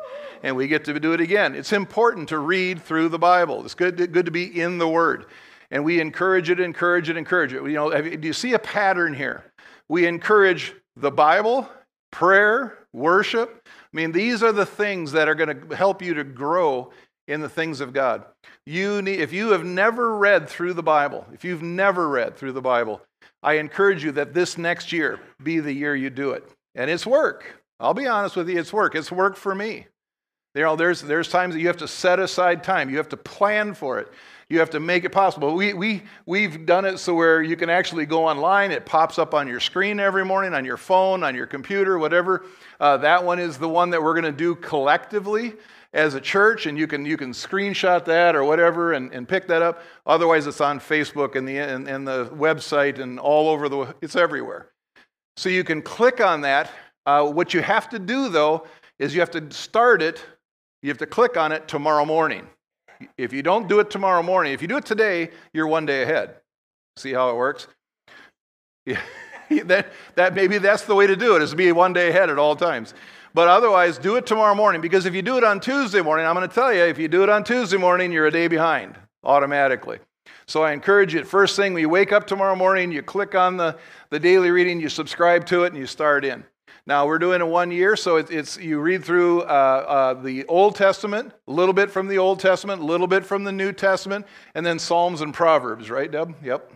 and 0.43 0.55
we 0.55 0.67
get 0.67 0.85
to 0.85 0.99
do 0.99 1.13
it 1.13 1.21
again. 1.21 1.55
It's 1.55 1.73
important 1.73 2.29
to 2.29 2.37
read 2.37 2.83
through 2.83 3.09
the 3.09 3.17
Bible. 3.17 3.63
It's 3.63 3.73
good 3.73 3.97
to, 3.97 4.07
good 4.07 4.25
to 4.25 4.31
be 4.31 4.61
in 4.61 4.77
the 4.77 4.87
Word. 4.87 5.25
And 5.71 5.83
we 5.83 5.99
encourage 5.99 6.49
it, 6.49 6.59
encourage 6.59 7.09
it, 7.09 7.17
encourage 7.17 7.53
it. 7.53 7.63
You 7.63 7.73
know, 7.73 8.01
do 8.01 8.27
you 8.27 8.33
see 8.33 8.53
a 8.53 8.59
pattern 8.59 9.13
here? 9.13 9.45
We 9.89 10.05
encourage 10.05 10.73
the 10.95 11.09
Bible, 11.09 11.67
prayer, 12.11 12.77
worship. 12.93 13.67
I 13.67 13.97
mean, 13.97 14.11
these 14.11 14.43
are 14.43 14.51
the 14.51 14.65
things 14.65 15.13
that 15.13 15.27
are 15.27 15.35
going 15.35 15.67
to 15.67 15.75
help 15.75 16.01
you 16.01 16.13
to 16.13 16.23
grow 16.23 16.91
in 17.27 17.41
the 17.41 17.49
things 17.49 17.79
of 17.79 17.93
God. 17.93 18.25
You 18.65 19.01
need, 19.01 19.19
if 19.19 19.33
you 19.33 19.51
have 19.51 19.63
never 19.63 20.17
read 20.17 20.47
through 20.47 20.73
the 20.73 20.83
Bible, 20.83 21.25
if 21.33 21.43
you've 21.43 21.63
never 21.63 22.07
read 22.09 22.35
through 22.35 22.51
the 22.51 22.61
Bible, 22.61 23.01
I 23.41 23.53
encourage 23.53 24.03
you 24.03 24.11
that 24.13 24.33
this 24.33 24.57
next 24.57 24.91
year 24.91 25.19
be 25.41 25.59
the 25.59 25.73
year 25.73 25.95
you 25.95 26.09
do 26.09 26.31
it. 26.31 26.47
And 26.75 26.89
it's 26.89 27.05
work. 27.05 27.61
I'll 27.79 27.93
be 27.93 28.07
honest 28.07 28.35
with 28.35 28.49
you, 28.49 28.59
it's 28.59 28.73
work. 28.73 28.95
It's 28.95 29.11
work 29.11 29.35
for 29.35 29.55
me. 29.55 29.87
You 30.55 30.61
know, 30.61 30.75
there's, 30.75 31.01
there's 31.01 31.29
times 31.29 31.55
that 31.55 31.61
you 31.61 31.67
have 31.67 31.77
to 31.77 31.87
set 31.87 32.19
aside 32.19 32.63
time. 32.63 32.89
You 32.89 32.97
have 32.97 33.09
to 33.09 33.17
plan 33.17 33.73
for 33.73 33.99
it. 33.99 34.11
You 34.49 34.59
have 34.59 34.69
to 34.71 34.79
make 34.79 35.03
it 35.03 35.09
possible. 35.09 35.55
We, 35.55 35.73
we, 35.73 36.03
we've 36.27 36.65
done 36.67 36.85
it 36.85 36.99
so 36.99 37.15
where 37.15 37.41
you 37.41 37.55
can 37.55 37.71
actually 37.71 38.05
go 38.05 38.27
online. 38.27 38.71
It 38.71 38.85
pops 38.85 39.17
up 39.17 39.33
on 39.33 39.47
your 39.47 39.59
screen 39.59 39.99
every 39.99 40.23
morning, 40.23 40.53
on 40.53 40.63
your 40.63 40.77
phone, 40.77 41.23
on 41.23 41.33
your 41.33 41.47
computer, 41.47 41.97
whatever. 41.97 42.45
Uh, 42.79 42.97
that 42.97 43.23
one 43.23 43.39
is 43.39 43.57
the 43.57 43.67
one 43.67 43.89
that 43.91 44.03
we're 44.03 44.13
going 44.13 44.25
to 44.25 44.31
do 44.31 44.53
collectively 44.53 45.53
as 45.91 46.13
a 46.13 46.21
church, 46.21 46.67
and 46.67 46.77
you 46.77 46.85
can, 46.85 47.03
you 47.03 47.17
can 47.17 47.31
screenshot 47.31 48.05
that 48.05 48.35
or 48.35 48.43
whatever 48.43 48.93
and, 48.93 49.11
and 49.11 49.27
pick 49.27 49.47
that 49.47 49.63
up. 49.63 49.81
Otherwise, 50.05 50.45
it's 50.45 50.61
on 50.61 50.79
Facebook 50.79 51.35
and 51.35 51.47
the, 51.47 51.57
and, 51.57 51.87
and 51.87 52.07
the 52.07 52.25
website 52.27 52.99
and 52.99 53.19
all 53.19 53.49
over 53.49 53.69
the, 53.69 53.95
it's 54.01 54.15
everywhere. 54.15 54.69
So 55.35 55.49
you 55.49 55.63
can 55.63 55.81
click 55.81 56.21
on 56.21 56.41
that. 56.41 56.69
Uh, 57.07 57.27
what 57.27 57.55
you 57.55 57.61
have 57.61 57.89
to 57.89 57.97
do, 57.97 58.29
though, 58.29 58.67
is 58.99 59.15
you 59.15 59.19
have 59.21 59.31
to 59.31 59.51
start 59.51 60.03
it 60.03 60.23
you 60.83 60.89
have 60.89 60.99
to 60.99 61.07
click 61.07 61.37
on 61.37 61.51
it 61.51 61.67
tomorrow 61.67 62.05
morning. 62.05 62.47
If 63.17 63.33
you 63.33 63.41
don't 63.41 63.67
do 63.67 63.79
it 63.79 63.89
tomorrow 63.89 64.21
morning, 64.21 64.53
if 64.53 64.61
you 64.61 64.67
do 64.67 64.77
it 64.77 64.85
today, 64.85 65.31
you're 65.53 65.65
one 65.65 65.85
day 65.87 66.03
ahead. 66.03 66.35
See 66.97 67.13
how 67.13 67.31
it 67.31 67.35
works? 67.35 67.67
That, 69.65 69.91
that 70.15 70.33
maybe 70.33 70.57
that's 70.57 70.83
the 70.83 70.95
way 70.95 71.05
to 71.05 71.15
do 71.15 71.35
it 71.35 71.43
is 71.43 71.51
to 71.51 71.55
be 71.55 71.71
one 71.71 71.93
day 71.93 72.09
ahead 72.09 72.31
at 72.31 72.39
all 72.39 72.55
times. 72.55 72.95
But 73.35 73.49
otherwise, 73.49 73.99
do 73.99 74.15
it 74.15 74.25
tomorrow 74.25 74.55
morning 74.55 74.81
because 74.81 75.05
if 75.05 75.13
you 75.13 75.21
do 75.21 75.37
it 75.37 75.43
on 75.43 75.59
Tuesday 75.59 76.01
morning, 76.01 76.25
I'm 76.25 76.33
going 76.33 76.47
to 76.47 76.55
tell 76.55 76.73
you, 76.73 76.81
if 76.83 76.97
you 76.97 77.07
do 77.07 77.21
it 77.21 77.29
on 77.29 77.43
Tuesday 77.43 77.77
morning, 77.77 78.11
you're 78.11 78.25
a 78.25 78.31
day 78.31 78.47
behind 78.47 78.97
automatically. 79.23 79.99
So 80.47 80.63
I 80.63 80.71
encourage 80.71 81.13
you, 81.13 81.23
first 81.23 81.55
thing, 81.55 81.73
when 81.73 81.81
you 81.81 81.89
wake 81.89 82.11
up 82.11 82.25
tomorrow 82.25 82.55
morning, 82.55 82.91
you 82.91 83.03
click 83.03 83.35
on 83.35 83.57
the, 83.57 83.77
the 84.09 84.19
daily 84.19 84.49
reading, 84.49 84.79
you 84.79 84.89
subscribe 84.89 85.45
to 85.47 85.65
it, 85.65 85.67
and 85.67 85.77
you 85.77 85.85
start 85.85 86.25
in. 86.25 86.43
Now 86.85 87.07
we're 87.07 87.19
doing 87.19 87.39
it 87.39 87.47
one 87.47 87.71
year, 87.71 87.95
so 87.95 88.17
it's, 88.17 88.29
it's 88.29 88.57
you 88.57 88.79
read 88.79 89.05
through 89.05 89.43
uh, 89.43 89.45
uh, 89.45 90.13
the 90.15 90.45
Old 90.47 90.75
Testament, 90.75 91.31
a 91.47 91.51
little 91.51 91.73
bit 91.73 91.89
from 91.89 92.09
the 92.09 92.17
Old 92.17 92.41
Testament, 92.41 92.81
a 92.81 92.85
little 92.85 93.07
bit 93.07 93.25
from 93.25 93.45
the 93.45 93.53
New 93.53 93.71
Testament, 93.71 94.25
and 94.53 94.65
then 94.65 94.77
Psalms 94.79 95.21
and 95.21 95.33
Proverbs, 95.33 95.89
right, 95.89 96.11
Deb? 96.11 96.35
Yep. 96.43 96.73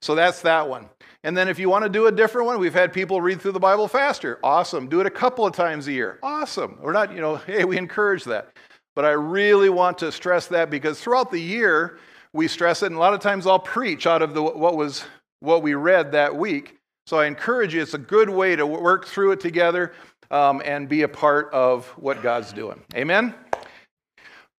So 0.00 0.14
that's 0.14 0.42
that 0.42 0.68
one. 0.68 0.88
And 1.24 1.36
then 1.36 1.48
if 1.48 1.58
you 1.58 1.68
want 1.68 1.82
to 1.82 1.88
do 1.88 2.06
a 2.06 2.12
different 2.12 2.46
one, 2.46 2.60
we've 2.60 2.72
had 2.72 2.92
people 2.92 3.20
read 3.20 3.40
through 3.40 3.52
the 3.52 3.58
Bible 3.58 3.88
faster. 3.88 4.38
Awesome. 4.44 4.88
Do 4.88 5.00
it 5.00 5.06
a 5.06 5.10
couple 5.10 5.44
of 5.44 5.54
times 5.54 5.88
a 5.88 5.92
year. 5.92 6.20
Awesome. 6.22 6.78
We're 6.80 6.92
not, 6.92 7.12
you 7.12 7.20
know, 7.20 7.36
hey, 7.46 7.64
we 7.64 7.76
encourage 7.76 8.22
that. 8.24 8.56
But 8.94 9.04
I 9.04 9.10
really 9.10 9.70
want 9.70 9.98
to 9.98 10.12
stress 10.12 10.46
that 10.48 10.70
because 10.70 11.00
throughout 11.00 11.32
the 11.32 11.40
year, 11.40 11.98
we 12.32 12.46
stress 12.46 12.82
it, 12.82 12.86
and 12.86 12.96
a 12.96 12.98
lot 12.98 13.14
of 13.14 13.20
times 13.20 13.46
I'll 13.46 13.58
preach 13.58 14.06
out 14.06 14.22
of 14.22 14.34
the, 14.34 14.42
what 14.42 14.76
was 14.76 15.04
what 15.40 15.62
we 15.62 15.74
read 15.74 16.12
that 16.12 16.36
week. 16.36 16.77
So 17.08 17.18
I 17.18 17.24
encourage 17.24 17.72
you, 17.72 17.80
it's 17.80 17.94
a 17.94 17.96
good 17.96 18.28
way 18.28 18.54
to 18.54 18.66
work 18.66 19.06
through 19.06 19.32
it 19.32 19.40
together 19.40 19.94
um, 20.30 20.60
and 20.62 20.90
be 20.90 21.04
a 21.04 21.08
part 21.08 21.50
of 21.54 21.86
what 21.96 22.22
God's 22.22 22.52
doing. 22.52 22.82
Amen? 22.94 23.34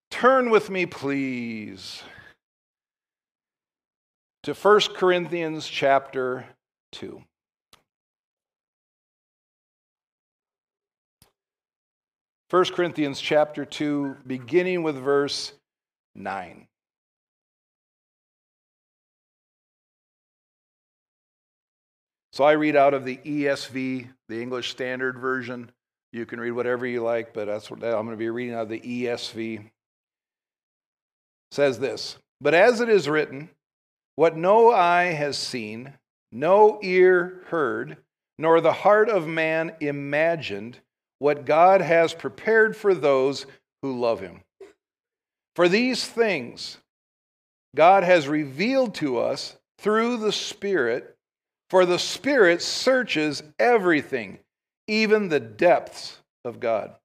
Turn 0.10 0.50
with 0.50 0.72
me, 0.72 0.88
please, 0.88 2.02
to 4.42 4.56
1 4.56 4.82
Corinthians 4.96 5.68
chapter 5.68 6.44
2. 6.94 7.22
First 12.50 12.74
Corinthians 12.74 13.22
chapter 13.22 13.64
2, 13.64 14.18
beginning 14.26 14.82
with 14.82 14.96
verse 14.96 15.54
9. 16.16 16.66
So 22.40 22.46
I 22.46 22.54
read 22.54 22.78
out 22.78 22.94
of 22.94 23.04
the 23.04 23.18
ESV, 23.18 24.08
the 24.30 24.42
English 24.42 24.70
Standard 24.70 25.20
Version. 25.20 25.70
You 26.14 26.26
can 26.26 26.40
read 26.40 26.52
whatever 26.52 26.88
you 26.88 27.04
like, 27.04 27.34
but 27.34 27.48
that's 27.48 27.70
what 27.70 27.84
I'm 27.84 28.06
going 28.06 28.12
to 28.12 28.16
be 28.16 28.30
reading 28.30 28.56
out 28.56 28.62
of 28.62 28.70
the 28.70 28.80
ESV. 28.80 29.60
It 29.60 29.72
says 31.52 31.80
this 31.80 32.18
But 32.40 32.54
as 32.54 32.80
it 32.80 32.88
is 32.88 33.10
written, 33.10 33.50
what 34.16 34.38
no 34.38 34.72
eye 34.72 35.12
has 35.12 35.38
seen, 35.38 35.96
no 36.32 36.80
ear 36.82 37.42
heard, 37.48 37.98
nor 38.38 38.62
the 38.62 38.72
heart 38.72 39.10
of 39.10 39.28
man 39.28 39.74
imagined, 39.82 40.80
what 41.18 41.44
God 41.44 41.82
has 41.82 42.14
prepared 42.14 42.74
for 42.74 42.94
those 42.94 43.48
who 43.82 44.00
love 44.00 44.22
him. 44.22 44.44
For 45.58 45.68
these 45.68 46.08
things 46.08 46.78
God 47.76 48.06
has 48.06 48.30
revealed 48.30 48.96
to 48.96 49.18
us 49.18 49.58
through 49.78 50.16
the 50.16 50.32
Spirit. 50.32 51.18
For 51.70 51.86
the 51.86 52.00
Spirit 52.00 52.62
searches 52.62 53.44
everything, 53.60 54.40
even 54.88 55.30
the 55.30 55.40
depths 55.40 56.18
of 56.44 56.60
God. 56.60 56.96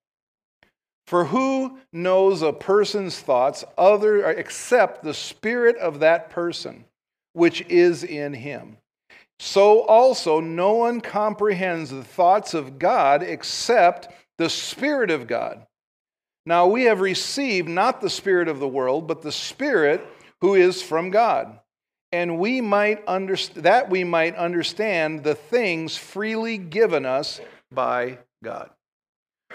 For 1.07 1.27
who 1.27 1.79
knows 1.93 2.41
a 2.41 2.53
person's 2.53 3.21
thoughts 3.21 3.63
other 3.77 4.25
except 4.31 5.05
the 5.05 5.13
spirit 5.13 5.77
of 5.77 6.01
that 6.01 6.31
person, 6.31 6.87
which 7.35 7.61
is 7.69 8.05
in 8.05 8.33
him? 8.33 8.79
So 9.39 9.83
also 9.83 10.41
no 10.41 10.73
one 10.73 11.03
comprehends 11.03 11.91
the 11.91 12.05
thoughts 12.05 12.55
of 12.55 12.79
God 12.79 13.23
except 13.23 14.09
the 14.39 14.49
Spirit 14.49 15.11
of 15.11 15.27
God. 15.27 15.67
Now 16.47 16.67
we 16.67 16.85
have 16.85 17.01
received 17.01 17.69
not 17.69 18.01
the 18.01 18.11
Spirit 18.11 18.49
of 18.49 18.59
the 18.59 18.69
world, 18.69 19.07
but 19.07 19.23
the 19.23 19.33
Spirit 19.33 20.07
who 20.41 20.55
is 20.55 20.83
from 20.83 21.11
God 21.11 21.59
and 22.15 22.39
we 22.39 22.61
might 22.61 23.05
underst- 23.07 23.55
that 23.55 23.91
we 23.91 24.05
might 24.05 24.37
understand 24.37 25.25
the 25.25 25.35
things 25.35 25.97
freely 25.97 26.59
given 26.59 27.05
us 27.05 27.41
by 27.73 28.19
God. 28.43 28.71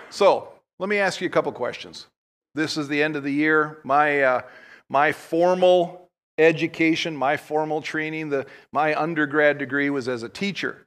So, 0.09 0.51
let 0.77 0.89
me 0.89 0.97
ask 0.97 1.21
you 1.21 1.27
a 1.27 1.31
couple 1.31 1.53
questions. 1.53 2.07
This 2.55 2.75
is 2.75 2.89
the 2.89 3.01
end 3.01 3.15
of 3.15 3.23
the 3.23 3.31
year. 3.31 3.79
My, 3.85 4.21
uh, 4.21 4.41
my 4.89 5.13
formal 5.13 6.09
education, 6.37 7.15
my 7.15 7.37
formal 7.37 7.81
training, 7.81 8.29
the, 8.29 8.45
my 8.73 8.93
undergrad 8.93 9.57
degree 9.57 9.89
was 9.89 10.09
as 10.09 10.23
a 10.23 10.29
teacher. 10.29 10.85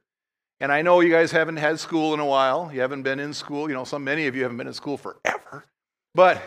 And 0.59 0.71
I 0.71 0.83
know 0.83 0.99
you 0.99 1.11
guys 1.11 1.31
haven't 1.31 1.57
had 1.57 1.79
school 1.79 2.13
in 2.13 2.19
a 2.19 2.25
while. 2.25 2.69
You 2.71 2.81
haven't 2.81 3.01
been 3.01 3.19
in 3.19 3.33
school. 3.33 3.67
You 3.67 3.73
know, 3.73 3.83
some 3.83 4.03
many 4.03 4.27
of 4.27 4.35
you 4.35 4.43
haven't 4.43 4.57
been 4.57 4.67
in 4.67 4.73
school 4.73 4.97
forever. 4.97 5.65
But 6.13 6.39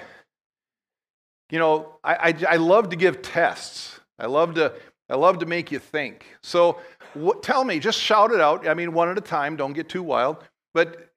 you 1.50 1.58
know, 1.58 1.96
I, 2.04 2.14
I, 2.14 2.34
I 2.50 2.56
love 2.56 2.90
to 2.90 2.96
give 2.96 3.22
tests. 3.22 3.98
I 4.18 4.26
love 4.26 4.54
to 4.54 4.72
I 5.08 5.14
love 5.14 5.38
to 5.38 5.46
make 5.46 5.70
you 5.70 5.78
think. 5.78 6.26
So 6.42 6.80
what, 7.14 7.42
tell 7.42 7.64
me, 7.64 7.78
just 7.78 8.00
shout 8.00 8.32
it 8.32 8.40
out. 8.40 8.66
I 8.66 8.74
mean, 8.74 8.92
one 8.92 9.08
at 9.08 9.16
a 9.16 9.22
time. 9.22 9.56
Don't 9.56 9.72
get 9.72 9.88
too 9.88 10.02
wild. 10.02 10.38
But 10.74 11.10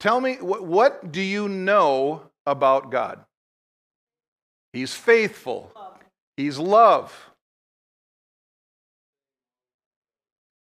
tell 0.00 0.20
me, 0.20 0.36
what, 0.36 0.64
what 0.64 1.12
do 1.12 1.22
you 1.22 1.48
know 1.48 2.22
about 2.44 2.90
God? 2.90 3.24
He's 4.72 4.94
faithful. 4.94 5.72
He's 6.36 6.58
love. 6.58 7.30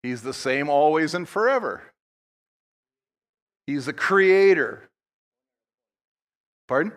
He's 0.02 0.22
the 0.22 0.34
same 0.34 0.68
always 0.68 1.14
and 1.14 1.26
forever. 1.26 1.82
He's 3.66 3.86
the 3.86 3.92
creator. 3.94 4.90
Pardon? 6.68 6.92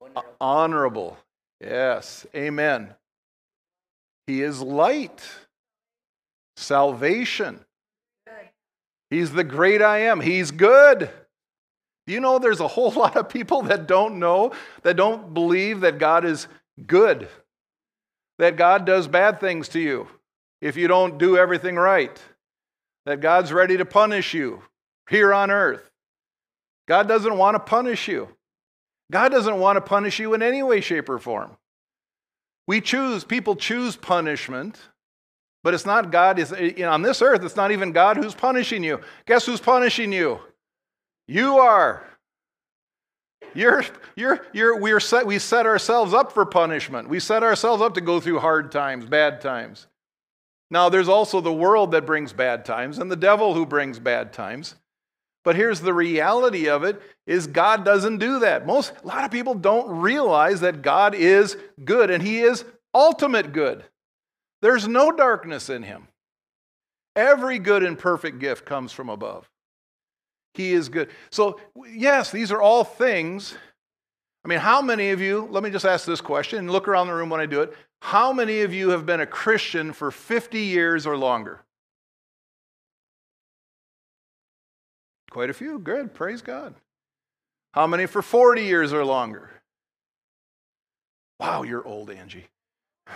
Honorable. 0.00 0.36
Honorable. 0.40 1.18
Yes. 1.60 2.24
Amen. 2.34 2.94
He 4.26 4.42
is 4.42 4.60
light. 4.60 5.22
Salvation. 6.56 7.60
He's 9.10 9.32
the 9.32 9.44
great 9.44 9.82
I 9.82 9.98
am. 10.00 10.20
He's 10.20 10.50
good. 10.50 11.10
You 12.06 12.20
know 12.20 12.38
there's 12.38 12.60
a 12.60 12.68
whole 12.68 12.90
lot 12.96 13.16
of 13.16 13.28
people 13.28 13.62
that 13.62 13.86
don't 13.86 14.18
know, 14.18 14.52
that 14.82 14.96
don't 14.96 15.32
believe 15.32 15.80
that 15.80 15.98
God 15.98 16.24
is 16.24 16.48
good, 16.86 17.28
that 18.38 18.56
God 18.56 18.84
does 18.84 19.08
bad 19.08 19.40
things 19.40 19.68
to 19.70 19.80
you 19.80 20.08
if 20.60 20.76
you 20.76 20.88
don't 20.88 21.18
do 21.18 21.36
everything 21.36 21.76
right, 21.76 22.20
that 23.06 23.20
God's 23.20 23.52
ready 23.52 23.76
to 23.76 23.84
punish 23.84 24.34
you 24.34 24.62
here 25.08 25.32
on 25.32 25.50
earth. 25.50 25.90
God 26.88 27.06
doesn't 27.08 27.36
want 27.36 27.54
to 27.54 27.60
punish 27.60 28.08
you. 28.08 28.28
God 29.12 29.30
doesn't 29.30 29.58
want 29.58 29.76
to 29.76 29.80
punish 29.80 30.18
you 30.18 30.34
in 30.34 30.42
any 30.42 30.62
way, 30.62 30.80
shape, 30.80 31.08
or 31.08 31.18
form. 31.18 31.56
We 32.66 32.80
choose, 32.80 33.24
people 33.24 33.56
choose 33.56 33.96
punishment, 33.96 34.78
but 35.62 35.74
it's 35.74 35.86
not 35.86 36.10
God. 36.10 36.38
Is 36.38 36.52
on 36.52 37.02
this 37.02 37.20
earth, 37.20 37.44
it's 37.44 37.56
not 37.56 37.72
even 37.72 37.92
God 37.92 38.16
who's 38.16 38.34
punishing 38.34 38.82
you. 38.82 39.00
Guess 39.26 39.46
who's 39.46 39.60
punishing 39.60 40.12
you? 40.12 40.40
You 41.26 41.58
are. 41.58 42.04
You're, 43.54 43.84
you're, 44.16 44.46
you're, 44.52 44.80
we're 44.80 45.00
set, 45.00 45.26
we 45.26 45.38
set 45.38 45.64
ourselves 45.64 46.12
up 46.12 46.32
for 46.32 46.44
punishment. 46.44 47.08
We 47.08 47.20
set 47.20 47.42
ourselves 47.42 47.82
up 47.82 47.94
to 47.94 48.00
go 48.00 48.18
through 48.18 48.40
hard 48.40 48.72
times, 48.72 49.06
bad 49.06 49.40
times. 49.40 49.86
Now, 50.70 50.88
there's 50.88 51.08
also 51.08 51.40
the 51.40 51.52
world 51.52 51.92
that 51.92 52.04
brings 52.04 52.32
bad 52.32 52.64
times 52.64 52.98
and 52.98 53.10
the 53.10 53.16
devil 53.16 53.54
who 53.54 53.64
brings 53.64 53.98
bad 54.00 54.32
times. 54.32 54.74
But 55.44 55.56
here's 55.56 55.80
the 55.80 55.92
reality 55.92 56.68
of 56.68 56.82
it 56.82 57.00
is 57.26 57.46
God 57.46 57.84
doesn't 57.84 58.18
do 58.18 58.40
that. 58.40 58.66
Most 58.66 58.92
a 59.02 59.06
lot 59.06 59.24
of 59.24 59.30
people 59.30 59.54
don't 59.54 60.00
realize 60.00 60.60
that 60.60 60.82
God 60.82 61.14
is 61.14 61.56
good 61.84 62.10
and 62.10 62.22
he 62.22 62.40
is 62.40 62.64
ultimate 62.94 63.52
good. 63.52 63.84
There's 64.62 64.88
no 64.88 65.12
darkness 65.12 65.68
in 65.68 65.82
him. 65.82 66.08
Every 67.14 67.58
good 67.58 67.82
and 67.82 67.98
perfect 67.98 68.38
gift 68.38 68.64
comes 68.64 68.90
from 68.90 69.10
above. 69.10 69.48
He 70.54 70.72
is 70.72 70.88
good. 70.88 71.10
So, 71.30 71.60
yes, 71.86 72.30
these 72.30 72.50
are 72.50 72.62
all 72.62 72.82
things. 72.82 73.56
I 74.44 74.48
mean, 74.48 74.60
how 74.60 74.80
many 74.80 75.10
of 75.10 75.20
you, 75.20 75.48
let 75.50 75.62
me 75.62 75.70
just 75.70 75.84
ask 75.84 76.06
this 76.06 76.20
question 76.20 76.60
and 76.60 76.70
look 76.70 76.88
around 76.88 77.08
the 77.08 77.14
room 77.14 77.28
when 77.28 77.40
I 77.40 77.46
do 77.46 77.60
it. 77.60 77.74
How 78.00 78.32
many 78.32 78.62
of 78.62 78.72
you 78.72 78.90
have 78.90 79.04
been 79.04 79.20
a 79.20 79.26
Christian 79.26 79.92
for 79.92 80.10
50 80.10 80.60
years 80.60 81.06
or 81.06 81.16
longer? 81.16 81.64
Quite 85.34 85.50
a 85.50 85.52
few. 85.52 85.80
Good. 85.80 86.14
Praise 86.14 86.42
God. 86.42 86.76
How 87.72 87.88
many 87.88 88.06
for 88.06 88.22
40 88.22 88.62
years 88.62 88.92
or 88.92 89.04
longer? 89.04 89.50
Wow, 91.40 91.64
you're 91.64 91.84
old, 91.84 92.08
Angie. 92.08 92.46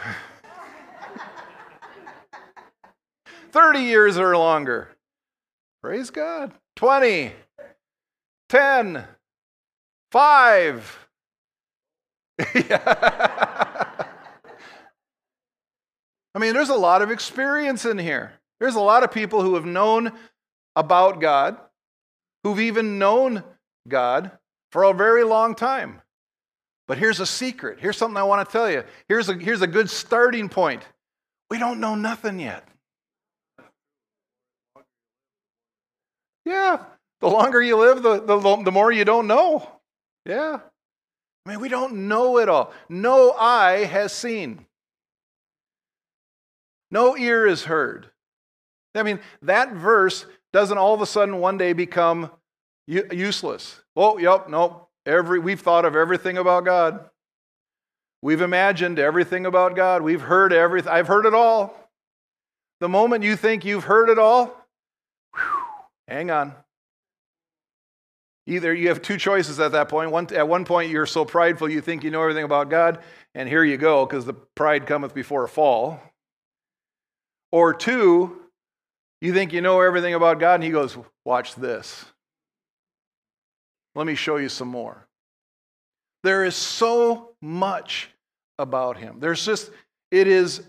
30 3.52 3.78
years 3.78 4.18
or 4.18 4.37
longer. 4.37 4.88
Praise 5.81 6.11
God. 6.11 6.54
20, 6.74 7.35
10, 8.48 9.04
5. 10.11 11.09
I 12.40 13.94
mean, 16.40 16.52
there's 16.52 16.68
a 16.68 16.74
lot 16.74 17.00
of 17.00 17.12
experience 17.12 17.85
in 17.85 17.96
here. 17.96 18.33
There's 18.59 18.74
a 18.74 18.81
lot 18.81 19.04
of 19.04 19.12
people 19.12 19.40
who 19.40 19.54
have 19.54 19.64
known 19.64 20.11
about 20.74 21.20
God, 21.20 21.61
who've 22.48 22.61
even 22.61 22.98
known 22.98 23.44
God 23.87 24.30
for 24.72 24.84
a 24.84 24.94
very 24.94 25.22
long 25.22 25.54
time. 25.54 26.00
But 26.87 26.96
here's 26.96 27.20
a 27.20 27.26
secret. 27.26 27.78
Here's 27.78 27.98
something 27.98 28.16
I 28.16 28.22
want 28.22 28.48
to 28.48 28.50
tell 28.50 28.70
you. 28.70 28.84
Here's 29.06 29.28
a, 29.28 29.34
here's 29.34 29.61
a 29.61 29.66
good 29.66 29.90
starting 29.90 30.48
point. 30.48 30.82
We 31.50 31.58
don't 31.58 31.78
know 31.78 31.94
nothing 31.94 32.40
yet. 32.40 32.66
Yeah, 36.46 36.78
the 37.20 37.28
longer 37.28 37.61
you 37.61 37.76
live, 37.76 38.02
the, 38.02 38.22
the, 38.22 38.62
the 38.64 38.72
more 38.72 38.90
you 38.90 39.04
don't 39.04 39.26
know. 39.26 39.70
Yeah. 40.24 40.61
I 41.44 41.50
mean, 41.50 41.61
we 41.61 41.68
don't 41.68 42.08
know 42.08 42.38
it 42.38 42.48
all. 42.48 42.72
No 42.88 43.32
eye 43.32 43.84
has 43.84 44.11
seen. 44.11 44.64
No 46.90 47.14
ear 47.14 47.46
is 47.46 47.64
heard. 47.64 48.08
I 48.94 49.02
mean, 49.02 49.20
that 49.42 49.74
verse 49.74 50.24
doesn't 50.54 50.78
all 50.78 50.94
of 50.94 51.02
a 51.02 51.06
sudden 51.06 51.37
one 51.37 51.58
day 51.58 51.74
become 51.74 52.30
useless. 52.88 53.81
Oh, 53.94 54.18
yep, 54.18 54.48
nope. 54.48 54.88
Every, 55.07 55.38
we've 55.38 55.61
thought 55.61 55.85
of 55.85 55.94
everything 55.94 56.38
about 56.38 56.64
God. 56.64 57.09
We've 58.22 58.40
imagined 58.40 58.98
everything 58.98 59.46
about 59.46 59.77
God. 59.77 60.03
We've 60.03 60.20
heard 60.20 60.53
everything. 60.53 60.90
I've 60.90 61.07
heard 61.07 61.27
it 61.27 61.35
all. 61.35 61.74
The 62.81 62.88
moment 62.88 63.24
you 63.24 63.37
think 63.37 63.64
you've 63.64 63.85
heard 63.85 64.09
it 64.09 64.18
all, 64.18 64.46
whew, 65.35 65.42
hang 66.09 66.31
on. 66.31 66.55
Either 68.46 68.72
you 68.72 68.88
have 68.88 69.03
two 69.03 69.18
choices 69.18 69.61
at 69.61 69.72
that 69.72 69.88
point. 69.88 70.11
One, 70.11 70.27
at 70.35 70.48
one 70.48 70.64
point, 70.64 70.90
you're 70.90 71.07
so 71.07 71.24
prideful 71.24 71.68
you 71.68 71.83
think 71.83 72.03
you 72.03 72.11
know 72.11 72.22
everything 72.22 72.44
about 72.44 72.70
God, 72.70 72.98
and 73.35 73.48
here 73.48 73.62
you 73.62 73.77
go, 73.77 74.07
because 74.07 74.24
the 74.24 74.33
pride 74.33 74.87
cometh 74.87 75.14
before 75.14 75.44
a 75.44 75.48
fall. 75.48 76.01
Or 77.53 77.74
two, 77.74 78.40
you 79.20 79.35
think 79.35 79.53
you 79.53 79.61
know 79.61 79.81
everything 79.81 80.14
about 80.14 80.40
God, 80.40 80.55
and 80.55 80.64
He 80.64 80.70
goes, 80.70 80.96
Watch 81.24 81.57
this. 81.57 82.07
Let 83.98 84.06
me 84.06 84.14
show 84.14 84.37
you 84.37 84.48
some 84.48 84.68
more. 84.68 85.08
There 86.22 86.44
is 86.44 86.54
so 86.54 87.32
much 87.42 88.11
about 88.56 88.96
Him. 88.96 89.18
There's 89.18 89.44
just, 89.44 89.72
it 90.12 90.28
is 90.28 90.62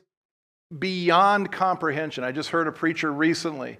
beyond 0.79 1.51
comprehension. 1.51 2.23
I 2.23 2.31
just 2.31 2.49
heard 2.49 2.67
a 2.67 2.71
preacher 2.71 3.13
recently 3.13 3.77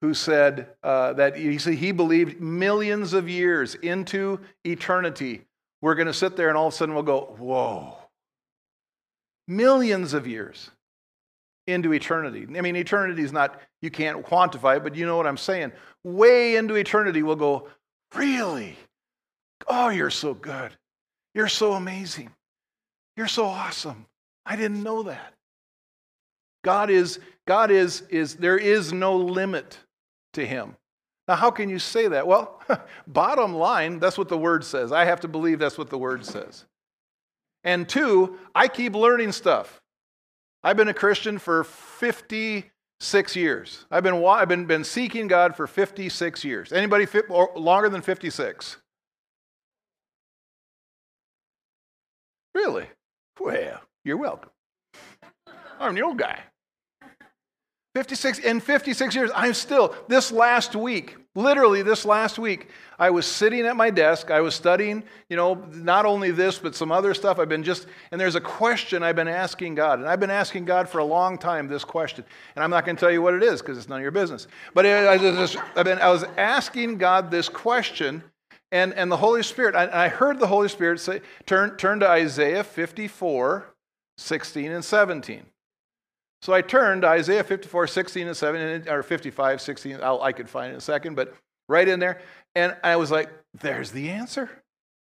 who 0.00 0.14
said 0.14 0.68
uh, 0.84 1.14
that 1.14 1.34
he, 1.34 1.56
he 1.56 1.90
believed 1.90 2.40
millions 2.40 3.14
of 3.14 3.28
years 3.28 3.74
into 3.74 4.38
eternity, 4.62 5.42
we're 5.82 5.96
going 5.96 6.06
to 6.06 6.14
sit 6.14 6.36
there 6.36 6.48
and 6.48 6.56
all 6.56 6.68
of 6.68 6.74
a 6.74 6.76
sudden 6.76 6.94
we'll 6.94 7.02
go, 7.02 7.34
Whoa. 7.36 7.96
Millions 9.48 10.14
of 10.14 10.28
years 10.28 10.70
into 11.66 11.92
eternity. 11.94 12.46
I 12.56 12.60
mean, 12.60 12.76
eternity 12.76 13.24
is 13.24 13.32
not, 13.32 13.60
you 13.82 13.90
can't 13.90 14.24
quantify 14.24 14.76
it, 14.76 14.84
but 14.84 14.94
you 14.94 15.04
know 15.04 15.16
what 15.16 15.26
I'm 15.26 15.36
saying. 15.36 15.72
Way 16.04 16.54
into 16.54 16.76
eternity, 16.76 17.24
we'll 17.24 17.34
go, 17.34 17.66
Really? 18.14 18.76
Oh, 19.66 19.88
you're 19.88 20.10
so 20.10 20.34
good. 20.34 20.72
You're 21.34 21.48
so 21.48 21.72
amazing. 21.72 22.30
You're 23.16 23.28
so 23.28 23.46
awesome. 23.46 24.06
I 24.46 24.56
didn't 24.56 24.82
know 24.82 25.04
that. 25.04 25.34
God 26.64 26.90
is, 26.90 27.18
God 27.46 27.70
is, 27.70 28.02
is, 28.08 28.36
there 28.36 28.58
is 28.58 28.92
no 28.92 29.16
limit 29.16 29.78
to 30.32 30.46
him. 30.46 30.76
Now, 31.28 31.36
how 31.36 31.50
can 31.50 31.68
you 31.68 31.78
say 31.78 32.08
that? 32.08 32.26
Well, 32.26 32.60
bottom 33.06 33.54
line, 33.54 33.98
that's 33.98 34.18
what 34.18 34.28
the 34.28 34.38
word 34.38 34.64
says. 34.64 34.92
I 34.92 35.04
have 35.04 35.20
to 35.20 35.28
believe 35.28 35.58
that's 35.58 35.78
what 35.78 35.90
the 35.90 35.98
word 35.98 36.24
says. 36.24 36.64
And 37.62 37.88
two, 37.88 38.38
I 38.54 38.68
keep 38.68 38.94
learning 38.94 39.32
stuff. 39.32 39.80
I've 40.62 40.76
been 40.76 40.88
a 40.88 40.94
Christian 40.94 41.38
for 41.38 41.64
56 41.64 43.36
years. 43.36 43.86
I've 43.90 44.02
been, 44.02 44.24
I've 44.24 44.48
been, 44.48 44.66
been 44.66 44.84
seeking 44.84 45.28
God 45.28 45.56
for 45.56 45.66
56 45.66 46.44
years. 46.44 46.72
Anybody 46.72 47.06
fit, 47.06 47.30
longer 47.30 47.88
than 47.88 48.02
56? 48.02 48.78
Really? 52.54 52.86
Well, 53.40 53.80
you're 54.04 54.16
welcome. 54.16 54.50
I'm 55.78 55.94
the 55.94 56.02
old 56.02 56.18
guy. 56.18 56.40
56 57.94 58.40
in 58.40 58.58
56 58.58 59.14
years 59.14 59.30
i'm 59.36 59.54
still 59.54 59.94
this 60.08 60.32
last 60.32 60.74
week 60.74 61.16
Literally, 61.36 61.82
this 61.82 62.04
last 62.04 62.38
week, 62.38 62.68
I 62.96 63.10
was 63.10 63.26
sitting 63.26 63.66
at 63.66 63.74
my 63.74 63.90
desk. 63.90 64.30
I 64.30 64.40
was 64.40 64.54
studying, 64.54 65.02
you 65.28 65.36
know, 65.36 65.54
not 65.72 66.06
only 66.06 66.30
this, 66.30 66.60
but 66.60 66.76
some 66.76 66.92
other 66.92 67.12
stuff. 67.12 67.40
I've 67.40 67.48
been 67.48 67.64
just, 67.64 67.88
and 68.12 68.20
there's 68.20 68.36
a 68.36 68.40
question 68.40 69.02
I've 69.02 69.16
been 69.16 69.26
asking 69.26 69.74
God. 69.74 69.98
And 69.98 70.08
I've 70.08 70.20
been 70.20 70.30
asking 70.30 70.64
God 70.64 70.88
for 70.88 70.98
a 70.98 71.04
long 71.04 71.36
time 71.36 71.66
this 71.66 71.82
question. 71.82 72.24
And 72.54 72.62
I'm 72.62 72.70
not 72.70 72.86
going 72.86 72.94
to 72.94 73.00
tell 73.00 73.10
you 73.10 73.20
what 73.20 73.34
it 73.34 73.42
is 73.42 73.60
because 73.60 73.76
it's 73.76 73.88
none 73.88 73.98
of 73.98 74.02
your 74.02 74.12
business. 74.12 74.46
But 74.74 74.86
I, 74.86 75.18
just, 75.18 75.56
I've 75.74 75.86
been, 75.86 75.98
I 75.98 76.10
was 76.10 76.22
asking 76.36 76.98
God 76.98 77.32
this 77.32 77.48
question, 77.48 78.22
and, 78.72 78.92
and 78.94 79.10
the 79.10 79.16
Holy 79.16 79.42
Spirit, 79.42 79.74
I, 79.74 80.06
I 80.06 80.08
heard 80.08 80.38
the 80.38 80.46
Holy 80.46 80.68
Spirit 80.68 81.00
say, 81.00 81.20
turn, 81.46 81.76
turn 81.76 82.00
to 82.00 82.08
Isaiah 82.08 82.64
54, 82.64 83.64
16, 84.18 84.72
and 84.72 84.84
17. 84.84 85.46
So 86.42 86.52
I 86.52 86.60
turned 86.60 87.04
Isaiah 87.04 87.44
54, 87.44 87.86
16 87.86 88.26
and 88.26 88.36
17, 88.36 88.92
or 88.92 89.02
55, 89.02 89.60
16. 89.60 89.98
I'll, 90.02 90.20
I 90.20 90.32
could 90.32 90.48
find 90.48 90.72
in 90.72 90.76
a 90.76 90.80
second, 90.80 91.14
but 91.14 91.34
right 91.68 91.88
in 91.88 92.00
there. 92.00 92.20
And 92.54 92.76
I 92.84 92.96
was 92.96 93.10
like, 93.10 93.30
there's 93.60 93.92
the 93.92 94.10
answer. 94.10 94.50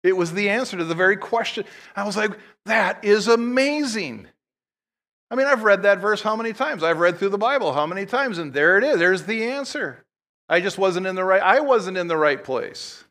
It 0.02 0.16
was 0.16 0.32
the 0.32 0.50
answer 0.50 0.76
to 0.76 0.84
the 0.84 0.94
very 0.94 1.16
question. 1.16 1.64
I 1.96 2.04
was 2.04 2.16
like, 2.16 2.32
that 2.66 3.04
is 3.04 3.28
amazing. 3.28 4.26
I 5.30 5.36
mean, 5.36 5.46
I've 5.46 5.62
read 5.62 5.84
that 5.84 5.98
verse 5.98 6.22
how 6.22 6.36
many 6.36 6.52
times? 6.52 6.82
I've 6.82 6.98
read 6.98 7.18
through 7.18 7.28
the 7.28 7.38
Bible 7.38 7.72
how 7.72 7.86
many 7.86 8.04
times? 8.04 8.38
And 8.38 8.52
there 8.52 8.76
it 8.78 8.84
is. 8.84 8.98
There's 8.98 9.24
the 9.24 9.44
answer. 9.44 10.04
I 10.48 10.60
just 10.60 10.76
wasn't 10.78 11.06
in 11.06 11.14
the 11.14 11.24
right, 11.24 11.42
I 11.42 11.60
wasn't 11.60 11.96
in 11.96 12.08
the 12.08 12.16
right 12.16 12.42
place. 12.42 13.04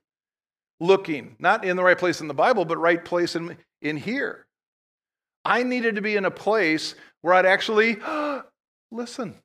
Looking, 0.80 1.36
not 1.40 1.66
in 1.66 1.76
the 1.76 1.84
right 1.84 1.98
place 1.98 2.22
in 2.22 2.28
the 2.28 2.34
Bible, 2.34 2.66
but 2.66 2.78
right 2.78 3.04
place 3.04 3.36
in, 3.36 3.58
in 3.82 3.98
here. 3.98 4.46
I 5.44 5.64
needed 5.64 5.96
to 5.96 6.02
be 6.02 6.16
in 6.16 6.26
a 6.26 6.32
place 6.32 6.96
where 7.22 7.34
I'd 7.34 7.46
actually 7.46 7.98
listen. 8.92 9.36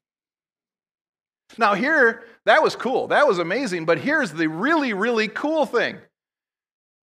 Now, 1.58 1.74
here, 1.74 2.24
that 2.46 2.62
was 2.62 2.76
cool. 2.76 3.08
That 3.08 3.26
was 3.26 3.38
amazing. 3.38 3.84
But 3.84 3.98
here's 3.98 4.32
the 4.32 4.48
really, 4.48 4.92
really 4.92 5.28
cool 5.28 5.66
thing. 5.66 5.98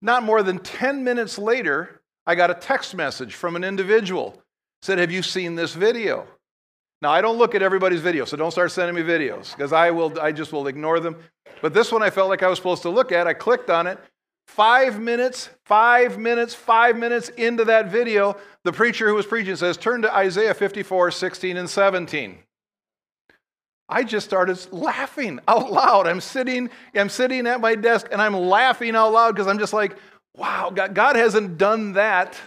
Not 0.01 0.23
more 0.23 0.43
than 0.43 0.59
10 0.59 1.03
minutes 1.03 1.37
later, 1.37 2.01
I 2.25 2.35
got 2.35 2.51
a 2.51 2.55
text 2.55 2.95
message 2.95 3.35
from 3.35 3.55
an 3.55 3.63
individual. 3.63 4.41
Said, 4.81 4.97
Have 4.97 5.11
you 5.11 5.21
seen 5.21 5.55
this 5.55 5.73
video? 5.73 6.27
Now, 7.01 7.11
I 7.11 7.21
don't 7.21 7.37
look 7.37 7.55
at 7.55 7.63
everybody's 7.63 8.01
video, 8.01 8.25
so 8.25 8.37
don't 8.37 8.51
start 8.51 8.71
sending 8.71 8.95
me 8.95 9.01
videos 9.01 9.55
because 9.55 9.73
I, 9.73 9.89
will, 9.89 10.19
I 10.19 10.31
just 10.31 10.51
will 10.51 10.67
ignore 10.67 10.99
them. 10.99 11.17
But 11.61 11.73
this 11.73 11.91
one 11.91 12.03
I 12.03 12.09
felt 12.09 12.29
like 12.29 12.43
I 12.43 12.47
was 12.47 12.59
supposed 12.59 12.83
to 12.83 12.89
look 12.89 13.11
at. 13.11 13.27
I 13.27 13.33
clicked 13.33 13.69
on 13.69 13.87
it. 13.87 13.99
Five 14.55 14.99
minutes, 14.99 15.49
five 15.63 16.19
minutes, 16.19 16.53
five 16.53 16.97
minutes 16.97 17.29
into 17.29 17.63
that 17.63 17.89
video, 17.89 18.35
the 18.65 18.73
preacher 18.73 19.07
who 19.07 19.15
was 19.15 19.25
preaching 19.25 19.55
says, 19.55 19.77
Turn 19.77 20.01
to 20.01 20.13
Isaiah 20.13 20.53
54, 20.53 21.09
16, 21.11 21.55
and 21.55 21.69
17. 21.69 22.37
I 23.87 24.03
just 24.03 24.27
started 24.27 24.59
laughing 24.73 25.39
out 25.47 25.71
loud. 25.71 26.05
I'm 26.05 26.19
sitting, 26.19 26.69
I'm 26.93 27.07
sitting 27.07 27.47
at 27.47 27.61
my 27.61 27.75
desk 27.75 28.09
and 28.11 28.21
I'm 28.21 28.33
laughing 28.33 28.93
out 28.93 29.13
loud 29.13 29.35
because 29.35 29.47
I'm 29.47 29.57
just 29.57 29.71
like, 29.71 29.95
wow, 30.35 30.69
God, 30.69 31.15
hasn't 31.15 31.57
done 31.57 31.93
that 31.93 32.37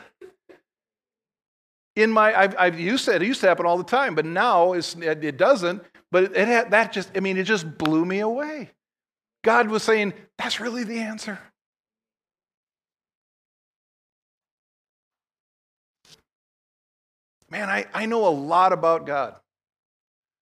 in 1.96 2.10
my, 2.10 2.38
I've, 2.38 2.54
I've 2.58 2.78
used 2.78 3.06
to, 3.06 3.14
it 3.14 3.22
used 3.22 3.40
to 3.40 3.48
happen 3.48 3.64
all 3.64 3.78
the 3.78 3.82
time, 3.82 4.14
but 4.14 4.26
now 4.26 4.74
it 4.74 5.36
doesn't. 5.38 5.82
But 6.10 6.24
it, 6.24 6.32
it 6.36 6.70
that 6.70 6.92
just, 6.92 7.10
I 7.16 7.20
mean, 7.20 7.38
it 7.38 7.44
just 7.44 7.78
blew 7.78 8.04
me 8.04 8.18
away. 8.18 8.72
God 9.42 9.68
was 9.68 9.82
saying, 9.82 10.12
that's 10.36 10.60
really 10.60 10.84
the 10.84 10.98
answer. 10.98 11.38
Man, 17.54 17.70
I, 17.70 17.86
I 17.94 18.06
know 18.06 18.26
a 18.26 18.34
lot 18.34 18.72
about 18.72 19.06
God. 19.06 19.36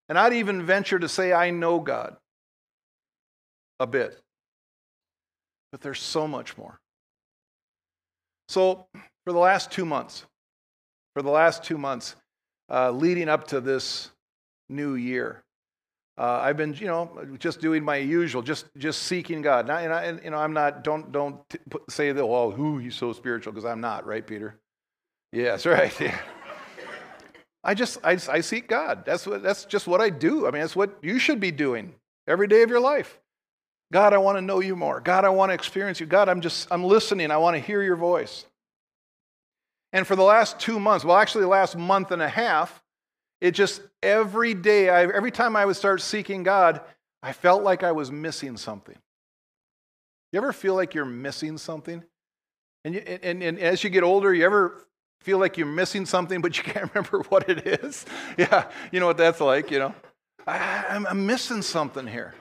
And 0.08 0.18
I'd 0.18 0.32
even 0.32 0.64
venture 0.64 0.98
to 0.98 1.10
say 1.10 1.34
I 1.34 1.50
know 1.50 1.78
God 1.78 2.16
a 3.78 3.86
bit. 3.86 4.18
But 5.72 5.82
there's 5.82 6.00
so 6.00 6.26
much 6.26 6.56
more. 6.56 6.80
So, 8.48 8.86
for 9.24 9.32
the 9.34 9.38
last 9.38 9.70
two 9.70 9.84
months, 9.84 10.24
for 11.12 11.20
the 11.20 11.28
last 11.28 11.62
two 11.62 11.76
months 11.76 12.16
uh, 12.70 12.90
leading 12.90 13.28
up 13.28 13.48
to 13.48 13.60
this 13.60 14.10
new 14.70 14.94
year, 14.94 15.44
uh, 16.16 16.40
I've 16.42 16.56
been, 16.56 16.72
you 16.72 16.86
know, 16.86 17.26
just 17.38 17.60
doing 17.60 17.84
my 17.84 17.96
usual, 17.96 18.40
just 18.40 18.70
just 18.78 19.02
seeking 19.02 19.42
God. 19.42 19.68
And, 19.68 19.72
I, 19.72 19.82
and, 19.82 19.92
I, 19.92 20.02
and 20.04 20.20
you 20.24 20.30
know, 20.30 20.38
I'm 20.38 20.54
not. 20.54 20.82
Don't 20.82 21.12
don't 21.12 21.46
t- 21.50 21.58
put, 21.68 21.90
say 21.90 22.10
that. 22.10 22.26
Well, 22.26 22.50
who 22.50 22.78
he's 22.78 22.94
so 22.94 23.12
spiritual 23.12 23.52
because 23.52 23.66
I'm 23.66 23.82
not, 23.82 24.06
right, 24.06 24.26
Peter? 24.26 24.58
Yes, 25.30 25.66
right. 25.66 25.92
I 27.64 27.74
just, 27.74 27.98
I, 28.02 28.18
I 28.28 28.40
seek 28.40 28.68
God. 28.68 29.04
That's, 29.04 29.26
what, 29.26 29.42
that's 29.42 29.64
just 29.64 29.86
what 29.86 30.00
I 30.00 30.10
do. 30.10 30.46
I 30.46 30.50
mean, 30.50 30.62
that's 30.62 30.74
what 30.74 30.98
you 31.02 31.18
should 31.18 31.40
be 31.40 31.50
doing 31.50 31.94
every 32.26 32.48
day 32.48 32.62
of 32.62 32.70
your 32.70 32.80
life. 32.80 33.20
God, 33.92 34.12
I 34.12 34.18
want 34.18 34.38
to 34.38 34.42
know 34.42 34.60
you 34.60 34.74
more. 34.74 35.00
God, 35.00 35.24
I 35.24 35.28
want 35.28 35.50
to 35.50 35.54
experience 35.54 36.00
you. 36.00 36.06
God, 36.06 36.28
I'm 36.28 36.40
just, 36.40 36.66
I'm 36.70 36.82
listening. 36.82 37.30
I 37.30 37.36
want 37.36 37.56
to 37.56 37.60
hear 37.60 37.82
your 37.82 37.96
voice. 37.96 38.46
And 39.92 40.06
for 40.06 40.16
the 40.16 40.22
last 40.22 40.58
two 40.58 40.80
months, 40.80 41.04
well, 41.04 41.16
actually, 41.16 41.42
the 41.42 41.48
last 41.48 41.76
month 41.76 42.10
and 42.10 42.22
a 42.22 42.28
half, 42.28 42.82
it 43.40 43.52
just 43.52 43.82
every 44.02 44.54
day, 44.54 44.88
I, 44.88 45.02
every 45.02 45.30
time 45.30 45.54
I 45.54 45.66
would 45.66 45.76
start 45.76 46.00
seeking 46.00 46.42
God, 46.42 46.80
I 47.22 47.32
felt 47.32 47.62
like 47.62 47.82
I 47.82 47.92
was 47.92 48.10
missing 48.10 48.56
something. 48.56 48.96
You 50.32 50.38
ever 50.38 50.52
feel 50.52 50.74
like 50.74 50.94
you're 50.94 51.04
missing 51.04 51.58
something? 51.58 52.02
And, 52.84 52.94
you, 52.94 53.00
and, 53.00 53.42
and 53.42 53.58
as 53.58 53.84
you 53.84 53.90
get 53.90 54.02
older, 54.02 54.32
you 54.32 54.44
ever 54.44 54.86
feel 55.22 55.38
like 55.38 55.56
you're 55.56 55.66
missing 55.66 56.06
something, 56.06 56.40
but 56.40 56.56
you 56.58 56.64
can't 56.64 56.90
remember 56.94 57.20
what 57.28 57.48
it 57.48 57.66
is. 57.66 58.04
Yeah, 58.38 58.70
you 58.90 59.00
know 59.00 59.06
what 59.06 59.18
that's 59.18 59.40
like, 59.40 59.70
you 59.70 59.78
know. 59.78 59.94
I, 60.46 61.04
am 61.08 61.26
missing 61.26 61.62
something 61.62 62.06
here. 62.06 62.34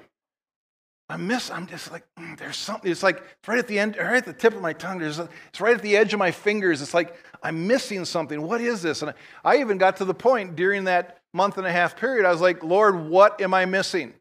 I 1.10 1.18
miss, 1.18 1.52
I'm 1.52 1.68
just 1.68 1.92
like, 1.92 2.04
mm, 2.18 2.38
there's 2.38 2.56
something. 2.56 2.90
It's 2.90 3.04
like 3.04 3.18
it's 3.18 3.48
right 3.48 3.60
at 3.60 3.68
the 3.68 3.78
end, 3.78 3.98
right 3.98 4.16
at 4.16 4.26
the 4.26 4.34
tip 4.34 4.56
of 4.56 4.62
my 4.62 4.72
tongue. 4.72 5.00
There's 5.00 5.20
it's 5.20 5.60
right 5.60 5.76
at 5.76 5.82
the 5.82 5.98
edge 5.98 6.14
of 6.14 6.20
my 6.20 6.32
fingers. 6.32 6.82
It's 6.82 6.94
like 6.94 7.16
I'm 7.44 7.68
missing 7.68 8.06
something. 8.06 8.42
What 8.42 8.62
is 8.62 8.82
this? 8.82 9.02
And 9.02 9.12
I, 9.12 9.14
I 9.44 9.58
even 9.58 9.78
got 9.78 9.98
to 9.98 10.06
the 10.06 10.14
point 10.14 10.56
during 10.56 10.86
that 10.86 11.20
month 11.34 11.58
and 11.58 11.68
a 11.68 11.72
half 11.72 11.98
period, 11.98 12.26
I 12.26 12.32
was 12.32 12.42
like, 12.42 12.64
Lord, 12.64 13.08
what 13.10 13.42
am 13.42 13.54
I 13.54 13.66
missing? 13.66 14.14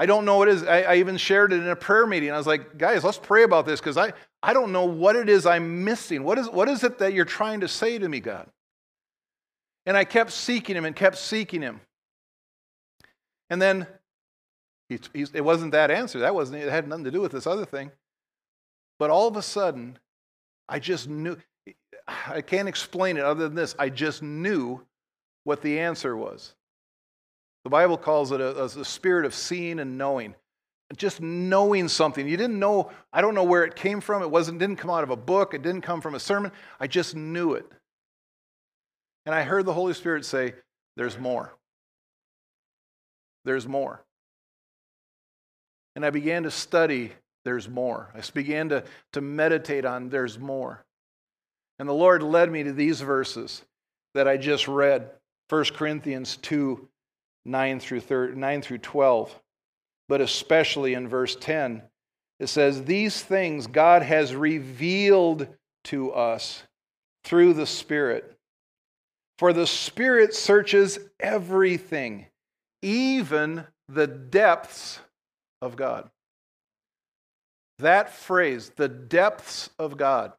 I 0.00 0.06
don't 0.06 0.24
know 0.24 0.38
what 0.38 0.48
it 0.48 0.54
is. 0.54 0.62
I, 0.62 0.80
I 0.80 0.94
even 0.94 1.18
shared 1.18 1.52
it 1.52 1.60
in 1.60 1.68
a 1.68 1.76
prayer 1.76 2.06
meeting. 2.06 2.32
I 2.32 2.38
was 2.38 2.46
like, 2.46 2.78
guys, 2.78 3.04
let's 3.04 3.18
pray 3.18 3.42
about 3.42 3.66
this 3.66 3.80
because 3.80 3.98
I, 3.98 4.14
I 4.42 4.54
don't 4.54 4.72
know 4.72 4.86
what 4.86 5.14
it 5.14 5.28
is 5.28 5.44
I'm 5.44 5.84
missing. 5.84 6.24
What 6.24 6.38
is, 6.38 6.48
what 6.48 6.70
is 6.70 6.84
it 6.84 6.96
that 7.00 7.12
you're 7.12 7.26
trying 7.26 7.60
to 7.60 7.68
say 7.68 7.98
to 7.98 8.08
me, 8.08 8.20
God? 8.20 8.48
And 9.84 9.98
I 9.98 10.04
kept 10.04 10.32
seeking 10.32 10.74
him 10.74 10.86
and 10.86 10.96
kept 10.96 11.18
seeking 11.18 11.60
him. 11.60 11.82
And 13.50 13.60
then 13.60 13.86
he, 14.88 14.98
he, 15.12 15.26
it 15.34 15.44
wasn't 15.44 15.72
that 15.72 15.90
answer. 15.90 16.20
That 16.20 16.34
wasn't, 16.34 16.62
it 16.62 16.70
had 16.70 16.88
nothing 16.88 17.04
to 17.04 17.10
do 17.10 17.20
with 17.20 17.32
this 17.32 17.46
other 17.46 17.66
thing. 17.66 17.90
But 18.98 19.10
all 19.10 19.28
of 19.28 19.36
a 19.36 19.42
sudden, 19.42 19.98
I 20.66 20.78
just 20.78 21.10
knew, 21.10 21.36
I 22.08 22.40
can't 22.40 22.70
explain 22.70 23.18
it 23.18 23.24
other 23.24 23.42
than 23.42 23.54
this. 23.54 23.74
I 23.78 23.90
just 23.90 24.22
knew 24.22 24.80
what 25.44 25.60
the 25.60 25.78
answer 25.78 26.16
was. 26.16 26.54
The 27.64 27.70
Bible 27.70 27.96
calls 27.96 28.32
it 28.32 28.40
a, 28.40 28.64
a 28.64 28.84
spirit 28.84 29.24
of 29.24 29.34
seeing 29.34 29.78
and 29.80 29.98
knowing. 29.98 30.34
Just 30.96 31.20
knowing 31.20 31.86
something. 31.88 32.26
You 32.26 32.36
didn't 32.36 32.58
know, 32.58 32.90
I 33.12 33.20
don't 33.20 33.34
know 33.34 33.44
where 33.44 33.64
it 33.64 33.76
came 33.76 34.00
from. 34.00 34.22
It 34.22 34.30
wasn't, 34.30 34.58
didn't 34.58 34.76
come 34.76 34.90
out 34.90 35.04
of 35.04 35.10
a 35.10 35.16
book. 35.16 35.54
It 35.54 35.62
didn't 35.62 35.82
come 35.82 36.00
from 36.00 36.14
a 36.14 36.20
sermon. 36.20 36.50
I 36.80 36.88
just 36.88 37.14
knew 37.14 37.54
it. 37.54 37.70
And 39.24 39.34
I 39.34 39.42
heard 39.42 39.66
the 39.66 39.72
Holy 39.72 39.94
Spirit 39.94 40.24
say, 40.24 40.54
There's 40.96 41.18
more. 41.18 41.52
There's 43.44 43.68
more. 43.68 44.02
And 45.94 46.04
I 46.04 46.10
began 46.10 46.42
to 46.42 46.50
study, 46.50 47.12
There's 47.44 47.68
more. 47.68 48.10
I 48.14 48.22
began 48.34 48.70
to, 48.70 48.82
to 49.12 49.20
meditate 49.20 49.84
on, 49.84 50.08
There's 50.08 50.38
more. 50.38 50.84
And 51.78 51.88
the 51.88 51.94
Lord 51.94 52.22
led 52.22 52.50
me 52.50 52.64
to 52.64 52.72
these 52.72 53.00
verses 53.00 53.62
that 54.14 54.26
I 54.26 54.36
just 54.36 54.66
read 54.66 55.08
1 55.50 55.64
Corinthians 55.66 56.36
2 56.38 56.88
9 57.44 57.80
through, 57.80 58.00
30, 58.00 58.36
9 58.36 58.62
through 58.62 58.78
12, 58.78 59.40
but 60.08 60.20
especially 60.20 60.94
in 60.94 61.08
verse 61.08 61.36
10. 61.36 61.82
It 62.38 62.48
says, 62.48 62.84
These 62.84 63.22
things 63.22 63.66
God 63.66 64.02
has 64.02 64.34
revealed 64.34 65.46
to 65.84 66.12
us 66.12 66.62
through 67.24 67.54
the 67.54 67.66
Spirit. 67.66 68.36
For 69.38 69.52
the 69.52 69.66
Spirit 69.66 70.34
searches 70.34 70.98
everything, 71.18 72.26
even 72.82 73.64
the 73.88 74.06
depths 74.06 75.00
of 75.62 75.76
God. 75.76 76.10
That 77.78 78.12
phrase, 78.12 78.70
the 78.76 78.88
depths 78.88 79.70
of 79.78 79.96
God, 79.96 80.32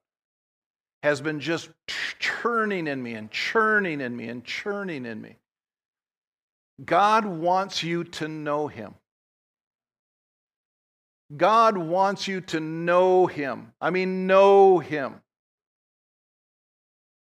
has 1.01 1.21
been 1.21 1.39
just 1.39 1.69
churning 2.19 2.87
in 2.87 3.01
me 3.01 3.13
and 3.13 3.31
churning 3.31 4.01
in 4.01 4.15
me 4.15 4.27
and 4.27 4.43
churning 4.43 5.05
in 5.05 5.19
me. 5.19 5.37
God 6.83 7.25
wants 7.25 7.83
you 7.83 8.03
to 8.05 8.27
know 8.27 8.67
Him. 8.67 8.95
God 11.35 11.77
wants 11.77 12.27
you 12.27 12.41
to 12.41 12.59
know 12.59 13.27
Him. 13.27 13.73
I 13.79 13.89
mean, 13.89 14.27
know 14.27 14.79
Him. 14.79 15.21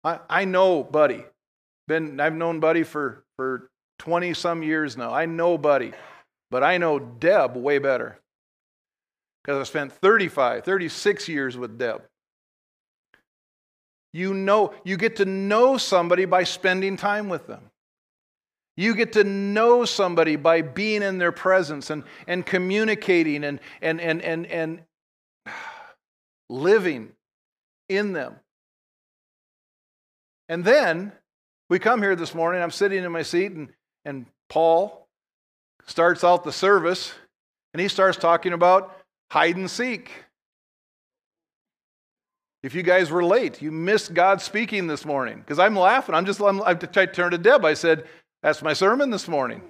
I, 0.03 0.19
I 0.29 0.45
know 0.45 0.83
Buddy. 0.83 1.23
Been, 1.87 2.19
I've 2.19 2.33
known 2.35 2.59
Buddy 2.59 2.83
for, 2.83 3.23
for 3.37 3.69
20 3.99 4.33
some 4.33 4.63
years 4.63 4.97
now. 4.97 5.13
I 5.13 5.25
know 5.25 5.57
Buddy, 5.57 5.93
but 6.49 6.63
I 6.63 6.77
know 6.77 6.99
Deb 6.99 7.55
way 7.55 7.77
better. 7.77 8.19
because 9.43 9.59
I 9.59 9.63
spent 9.63 9.91
35, 9.91 10.63
36 10.63 11.27
years 11.27 11.57
with 11.57 11.77
Deb. 11.77 12.03
You 14.13 14.33
know, 14.33 14.73
you 14.83 14.97
get 14.97 15.17
to 15.17 15.25
know 15.25 15.77
somebody 15.77 16.25
by 16.25 16.43
spending 16.43 16.97
time 16.97 17.29
with 17.29 17.47
them. 17.47 17.70
You 18.77 18.95
get 18.95 19.13
to 19.13 19.23
know 19.23 19.85
somebody 19.85 20.37
by 20.37 20.61
being 20.61 21.03
in 21.03 21.17
their 21.17 21.31
presence 21.31 21.89
and, 21.89 22.03
and 22.27 22.45
communicating 22.45 23.43
and, 23.43 23.59
and, 23.81 23.99
and, 23.99 24.21
and, 24.21 24.45
and 24.47 24.81
living 26.49 27.11
in 27.89 28.13
them. 28.13 28.35
And 30.49 30.63
then 30.63 31.11
we 31.69 31.79
come 31.79 32.01
here 32.01 32.15
this 32.15 32.35
morning, 32.35 32.61
I'm 32.61 32.71
sitting 32.71 33.03
in 33.03 33.11
my 33.11 33.21
seat, 33.21 33.51
and, 33.53 33.69
and 34.03 34.25
Paul 34.49 35.07
starts 35.87 36.23
out 36.23 36.43
the 36.43 36.51
service, 36.51 37.13
and 37.73 37.79
he 37.81 37.87
starts 37.87 38.17
talking 38.17 38.53
about 38.53 38.97
hide 39.31 39.55
and 39.55 39.69
seek. 39.69 40.11
If 42.63 42.75
you 42.75 42.83
guys 42.83 43.09
were 43.09 43.23
late, 43.23 43.61
you 43.61 43.71
missed 43.71 44.13
God 44.13 44.41
speaking 44.41 44.87
this 44.87 45.05
morning. 45.05 45.39
Because 45.39 45.57
I'm 45.57 45.75
laughing. 45.75 46.13
I'm 46.13 46.25
just, 46.25 46.41
I'm, 46.41 46.61
I 46.61 46.73
turned 46.75 47.31
to 47.31 47.37
Deb. 47.37 47.65
I 47.65 47.73
said, 47.73 48.05
That's 48.41 48.61
my 48.61 48.73
sermon 48.73 49.09
this 49.09 49.27
morning. 49.27 49.61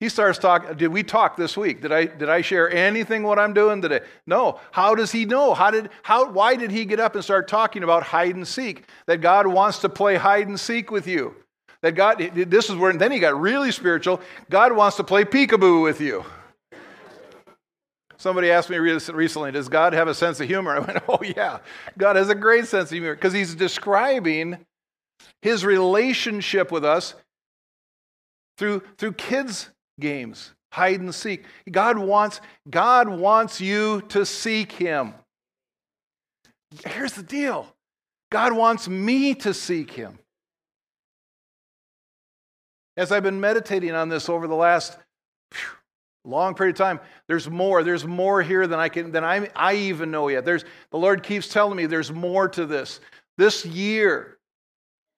He 0.00 0.08
starts 0.08 0.38
talking. 0.38 0.76
Did 0.76 0.88
we 0.88 1.02
talk 1.02 1.36
this 1.36 1.56
week? 1.56 1.80
Did 1.80 1.92
I, 1.92 2.06
did 2.06 2.28
I 2.28 2.42
share 2.42 2.70
anything 2.70 3.22
what 3.22 3.38
I'm 3.38 3.54
doing 3.54 3.80
today? 3.80 4.00
No. 4.26 4.60
How 4.72 4.94
does 4.94 5.12
he 5.12 5.24
know? 5.24 5.54
How 5.54 5.70
did, 5.70 5.90
how, 6.02 6.30
why 6.30 6.56
did 6.56 6.70
he 6.70 6.84
get 6.84 7.00
up 7.00 7.14
and 7.14 7.24
start 7.24 7.48
talking 7.48 7.82
about 7.82 8.02
hide 8.02 8.34
and 8.34 8.46
seek? 8.46 8.84
That 9.06 9.20
God 9.20 9.46
wants 9.46 9.78
to 9.78 9.88
play 9.88 10.16
hide 10.16 10.48
and 10.48 10.58
seek 10.58 10.90
with 10.90 11.06
you. 11.06 11.34
That 11.80 11.92
God, 11.92 12.18
this 12.34 12.70
is 12.70 12.76
where, 12.76 12.92
then 12.92 13.12
he 13.12 13.18
got 13.18 13.40
really 13.40 13.70
spiritual. 13.70 14.20
God 14.50 14.74
wants 14.74 14.96
to 14.96 15.04
play 15.04 15.24
peekaboo 15.24 15.82
with 15.82 16.00
you. 16.00 16.24
Somebody 18.16 18.50
asked 18.50 18.70
me 18.70 18.78
recently, 18.78 19.52
does 19.52 19.68
God 19.68 19.92
have 19.92 20.08
a 20.08 20.14
sense 20.14 20.40
of 20.40 20.48
humor? 20.48 20.76
I 20.76 20.78
went, 20.78 21.02
oh, 21.08 21.20
yeah. 21.22 21.58
God 21.98 22.16
has 22.16 22.30
a 22.30 22.34
great 22.34 22.66
sense 22.66 22.90
of 22.90 22.94
humor 22.94 23.14
because 23.14 23.32
he's 23.32 23.54
describing 23.54 24.58
his 25.42 25.64
relationship 25.64 26.72
with 26.72 26.84
us 26.84 27.14
through, 28.58 28.82
through 28.98 29.12
kids' 29.12 29.70
games, 30.00 30.52
hide 30.72 31.00
and 31.00 31.14
seek. 31.14 31.44
God 31.70 31.98
wants, 31.98 32.40
God 32.68 33.08
wants 33.08 33.60
you 33.60 34.02
to 34.08 34.24
seek 34.26 34.72
him. 34.72 35.14
Here's 36.86 37.12
the 37.12 37.22
deal 37.22 37.68
God 38.30 38.52
wants 38.52 38.88
me 38.88 39.34
to 39.36 39.54
seek 39.54 39.90
him. 39.90 40.18
As 42.96 43.10
I've 43.12 43.22
been 43.22 43.40
meditating 43.40 43.92
on 43.92 44.08
this 44.08 44.28
over 44.28 44.46
the 44.46 44.54
last 44.54 44.96
long 46.24 46.54
period 46.54 46.74
of 46.74 46.78
time 46.78 47.00
there's 47.28 47.50
more 47.50 47.82
there's 47.82 48.06
more 48.06 48.40
here 48.40 48.66
than 48.66 48.78
i 48.78 48.88
can 48.88 49.12
than 49.12 49.24
i, 49.24 49.48
I 49.54 49.74
even 49.74 50.10
know 50.10 50.28
yet 50.28 50.44
there's 50.44 50.64
the 50.90 50.96
lord 50.96 51.22
keeps 51.22 51.48
telling 51.48 51.76
me 51.76 51.86
there's 51.86 52.10
more 52.10 52.48
to 52.48 52.64
this 52.64 53.00
this 53.36 53.66
year 53.66 54.38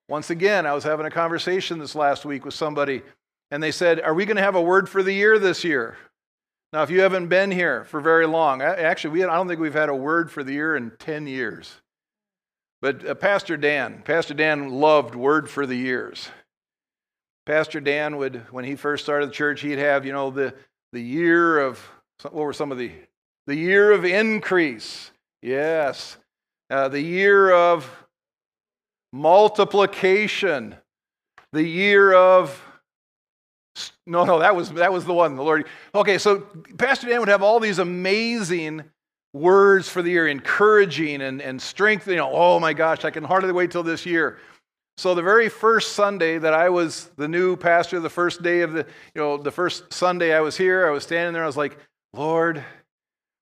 once 0.09 0.29
again 0.29 0.65
i 0.65 0.73
was 0.73 0.83
having 0.83 1.05
a 1.05 1.11
conversation 1.11 1.79
this 1.79 1.95
last 1.95 2.25
week 2.25 2.43
with 2.43 2.53
somebody 2.53 3.03
and 3.51 3.61
they 3.61 3.71
said 3.71 3.99
are 4.01 4.13
we 4.13 4.25
going 4.25 4.37
to 4.37 4.43
have 4.43 4.55
a 4.55 4.61
word 4.61 4.89
for 4.89 5.03
the 5.03 5.13
year 5.13 5.39
this 5.39 5.63
year 5.63 5.97
now 6.73 6.83
if 6.83 6.89
you 6.89 7.01
haven't 7.01 7.27
been 7.27 7.51
here 7.51 7.83
for 7.85 7.99
very 7.99 8.27
long 8.27 8.61
actually 8.61 9.11
we, 9.11 9.23
i 9.23 9.35
don't 9.35 9.47
think 9.47 9.59
we've 9.59 9.73
had 9.73 9.89
a 9.89 9.95
word 9.95 10.31
for 10.31 10.43
the 10.43 10.53
year 10.53 10.75
in 10.75 10.91
10 10.99 11.27
years 11.27 11.81
but 12.81 13.05
uh, 13.07 13.15
pastor 13.15 13.57
dan 13.57 14.01
pastor 14.03 14.33
dan 14.33 14.69
loved 14.69 15.15
word 15.15 15.49
for 15.49 15.65
the 15.65 15.75
years 15.75 16.29
pastor 17.45 17.79
dan 17.79 18.17
would 18.17 18.45
when 18.51 18.65
he 18.65 18.75
first 18.75 19.03
started 19.03 19.29
the 19.29 19.33
church 19.33 19.61
he'd 19.61 19.79
have 19.79 20.05
you 20.05 20.11
know 20.11 20.29
the 20.29 20.53
the 20.93 21.01
year 21.01 21.59
of, 21.59 21.79
what 22.21 22.33
were 22.33 22.53
some 22.53 22.71
of 22.71 22.77
the, 22.77 22.91
the 23.45 23.55
year 23.55 23.91
of 23.91 24.05
increase. 24.05 25.11
Yes. 25.41 26.17
Uh, 26.69 26.87
the 26.87 27.01
year 27.01 27.51
of 27.51 27.89
multiplication. 29.11 30.75
The 31.51 31.63
year 31.63 32.13
of, 32.13 32.61
no, 34.05 34.23
no, 34.23 34.39
that 34.39 34.55
was, 34.55 34.71
that 34.73 34.91
was 34.91 35.05
the 35.05 35.13
one, 35.13 35.35
the 35.35 35.43
Lord. 35.43 35.65
Okay, 35.93 36.17
so 36.17 36.41
Pastor 36.77 37.07
Dan 37.07 37.19
would 37.19 37.29
have 37.29 37.43
all 37.43 37.59
these 37.59 37.79
amazing 37.79 38.83
words 39.33 39.89
for 39.89 40.01
the 40.01 40.11
year, 40.11 40.27
encouraging 40.27 41.21
and, 41.21 41.41
and 41.41 41.61
strengthening. 41.61 42.15
You 42.15 42.23
know, 42.23 42.31
oh 42.31 42.59
my 42.59 42.73
gosh, 42.73 43.05
I 43.05 43.11
can 43.11 43.23
hardly 43.23 43.51
wait 43.51 43.71
till 43.71 43.83
this 43.83 44.05
year. 44.05 44.39
So 44.97 45.13
the 45.13 45.21
very 45.21 45.47
first 45.47 45.93
Sunday 45.93 46.39
that 46.39 46.53
I 46.53 46.69
was 46.69 47.11
the 47.17 47.27
new 47.27 47.55
pastor, 47.55 47.99
the 47.99 48.09
first 48.09 48.41
day 48.41 48.61
of 48.61 48.73
the, 48.73 48.85
you 49.13 49.21
know, 49.21 49.37
the 49.37 49.51
first 49.51 49.93
Sunday 49.93 50.33
I 50.33 50.39
was 50.39 50.57
here, 50.57 50.87
I 50.87 50.91
was 50.91 51.03
standing 51.03 51.33
there, 51.33 51.43
I 51.43 51.47
was 51.47 51.57
like, 51.57 51.77
Lord, 52.13 52.63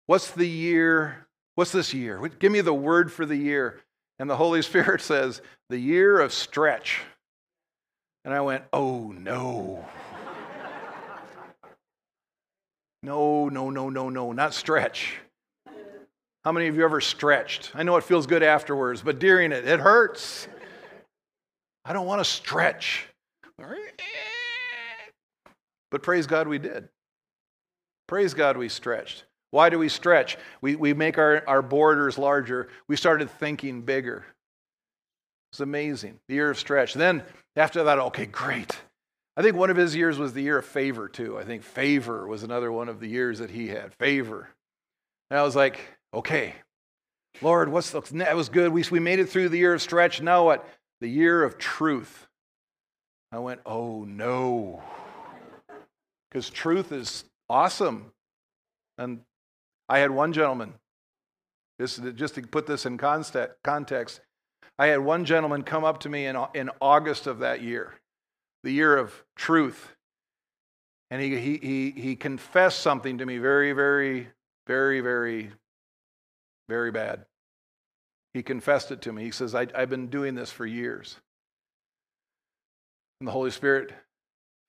what's 0.08 0.32
the 0.32 0.48
year? 0.48 1.28
What's 1.56 1.72
this 1.72 1.94
year? 1.94 2.20
Give 2.40 2.52
me 2.52 2.60
the 2.60 2.74
word 2.74 3.10
for 3.10 3.26
the 3.26 3.38
year. 3.38 3.80
And 4.20 4.30
the 4.30 4.36
Holy 4.36 4.62
Spirit 4.64 5.02
says, 5.02 5.42
the 5.70 5.80
year 5.80 6.20
of 6.20 6.34
stretch. 6.34 7.02
And 8.26 8.34
I 8.34 8.42
went, 8.42 8.64
oh 8.74 9.14
no. 9.18 9.86
No, 13.06 13.50
no, 13.50 13.70
no, 13.70 13.90
no, 13.90 14.10
no, 14.10 14.32
not 14.32 14.54
stretch. 14.54 15.14
How 16.44 16.52
many 16.52 16.68
of 16.68 16.76
you 16.76 16.84
ever 16.84 17.00
stretched? 17.00 17.72
I 17.76 17.84
know 17.84 17.98
it 17.98 18.04
feels 18.04 18.26
good 18.26 18.44
afterwards, 18.44 19.02
but 19.04 19.20
during 19.20 19.52
it, 19.52 19.68
it 19.68 19.80
hurts. 19.80 20.48
I 21.86 21.94
don't 21.94 22.08
want 22.08 22.20
to 22.20 22.26
stretch. 22.26 23.08
But 25.92 26.02
praise 26.02 26.26
God, 26.26 26.48
we 26.48 26.58
did. 26.58 26.90
Praise 28.08 28.34
God, 28.34 28.58
we 28.58 28.70
stretched. 28.70 29.24
Why 29.52 29.70
do 29.70 29.80
we 29.80 29.88
stretch? 29.88 30.38
We, 30.62 30.76
we 30.76 30.94
make 30.94 31.18
our, 31.18 31.44
our 31.48 31.62
borders 31.62 32.18
larger. 32.18 32.70
We 32.88 32.96
started 32.96 33.30
thinking 33.30 33.84
bigger. 33.84 34.26
It's 35.52 35.60
amazing. 35.60 36.20
The 36.28 36.36
year 36.36 36.50
of 36.50 36.58
stretch. 36.58 36.96
Then 36.96 37.24
after 37.56 37.84
that, 37.84 38.00
okay, 38.00 38.26
great. 38.26 38.76
I 39.38 39.42
think 39.42 39.56
one 39.56 39.70
of 39.70 39.78
his 39.78 39.96
years 39.96 40.18
was 40.18 40.34
the 40.34 40.42
year 40.42 40.58
of 40.58 40.66
favor, 40.66 41.08
too. 41.08 41.38
I 41.38 41.44
think 41.44 41.64
favor 41.64 42.26
was 42.28 42.44
another 42.44 42.72
one 42.72 42.88
of 42.88 43.00
the 43.00 43.08
years 43.08 43.40
that 43.40 43.52
he 43.52 43.68
had. 43.68 43.94
Favor. 43.96 44.50
And 45.30 45.40
I 45.40 45.44
was 45.44 45.56
like, 45.56 45.80
okay, 46.14 46.56
Lord, 47.42 47.70
what's 47.70 47.92
the, 47.92 48.02
that 48.14 48.36
was 48.36 48.48
good. 48.48 48.72
We, 48.72 48.84
we 48.90 49.00
made 49.00 49.20
it 49.20 49.28
through 49.28 49.50
the 49.50 49.58
year 49.58 49.74
of 49.74 49.82
stretch. 49.82 50.22
Now 50.22 50.46
what? 50.46 50.66
the 51.02 51.08
year 51.08 51.44
of 51.44 51.58
truth. 51.58 52.28
I 53.32 53.40
went, 53.40 53.62
oh 53.66 54.04
no. 54.06 54.82
Because 56.30 56.50
truth 56.50 56.92
is 56.92 57.26
awesome. 57.50 58.12
And 58.98 59.22
I 59.90 60.00
had 60.00 60.12
one 60.12 60.34
gentleman, 60.34 60.74
this, 61.78 61.98
just 62.16 62.36
to 62.36 62.42
put 62.42 62.66
this 62.66 62.86
in 62.86 62.98
context, 62.98 64.22
I 64.80 64.88
had 64.88 65.00
one 65.00 65.26
gentleman 65.26 65.64
come 65.64 65.84
up 65.84 66.00
to 66.02 66.10
me 66.10 66.26
in, 66.26 66.38
in 66.54 66.70
August 66.82 67.28
of 67.28 67.40
that 67.40 67.62
year, 67.62 67.94
the 68.66 68.72
year 68.72 68.98
of 68.98 69.24
truth. 69.36 69.94
And 71.12 71.22
he, 71.22 71.40
he, 71.40 71.58
he, 71.58 71.92
he 71.92 72.16
confessed 72.16 72.80
something 72.80 73.20
to 73.20 73.26
me 73.26 73.38
very, 73.38 73.74
very, 73.74 74.30
very, 74.66 75.02
very, 75.02 75.52
very 76.68 76.92
bad. 76.92 77.26
He 78.34 78.42
confessed 78.42 78.90
it 78.90 79.04
to 79.04 79.14
me. 79.14 79.24
He 79.24 79.30
says, 79.30 79.54
I, 79.54 79.68
have 79.76 79.92
been 79.92 80.08
doing 80.08 80.34
this 80.34 80.52
for 80.52 80.66
years. 80.66 81.16
And 83.22 83.28
the 83.28 83.32
Holy 83.32 83.52
Spirit 83.52 83.94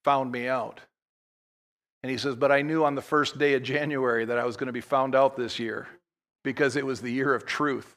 found 0.04 0.30
me 0.30 0.46
out. 0.46 0.82
And 2.02 2.10
he 2.12 2.18
says, 2.18 2.36
But 2.36 2.52
I 2.52 2.60
knew 2.60 2.84
on 2.84 2.96
the 2.96 3.02
first 3.02 3.38
day 3.38 3.54
of 3.54 3.62
January 3.62 4.26
that 4.26 4.38
I 4.38 4.44
was 4.44 4.58
going 4.58 4.66
to 4.66 4.74
be 4.74 4.82
found 4.82 5.14
out 5.14 5.38
this 5.38 5.58
year 5.58 5.88
because 6.44 6.76
it 6.76 6.84
was 6.84 7.00
the 7.00 7.10
year 7.10 7.34
of 7.34 7.46
truth. 7.46 7.96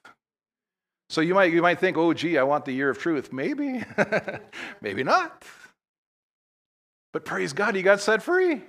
So 1.10 1.20
you 1.20 1.34
might, 1.34 1.52
you 1.52 1.62
might 1.62 1.80
think, 1.80 1.98
oh, 1.98 2.14
gee, 2.14 2.38
I 2.38 2.44
want 2.44 2.64
the 2.64 2.72
year 2.72 2.90
of 2.90 3.00
truth. 3.00 3.34
Maybe, 3.34 3.84
maybe 4.82 5.04
not. 5.04 5.44
But 7.14 7.26
praise 7.26 7.54
God, 7.54 7.76
he 7.76 7.82
got 7.82 8.00
set 8.02 8.22
free. 8.22 8.62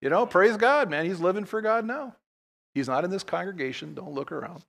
You 0.00 0.10
know, 0.10 0.26
praise 0.26 0.56
God, 0.56 0.90
man. 0.90 1.06
He's 1.06 1.20
living 1.20 1.44
for 1.44 1.60
God 1.60 1.84
now. 1.84 2.16
He's 2.74 2.88
not 2.88 3.04
in 3.04 3.10
this 3.10 3.22
congregation. 3.22 3.94
Don't 3.94 4.12
look 4.12 4.32
around. 4.32 4.62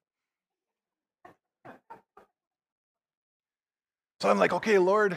So 4.22 4.30
I'm 4.30 4.38
like, 4.38 4.54
okay, 4.54 4.78
Lord. 4.78 5.14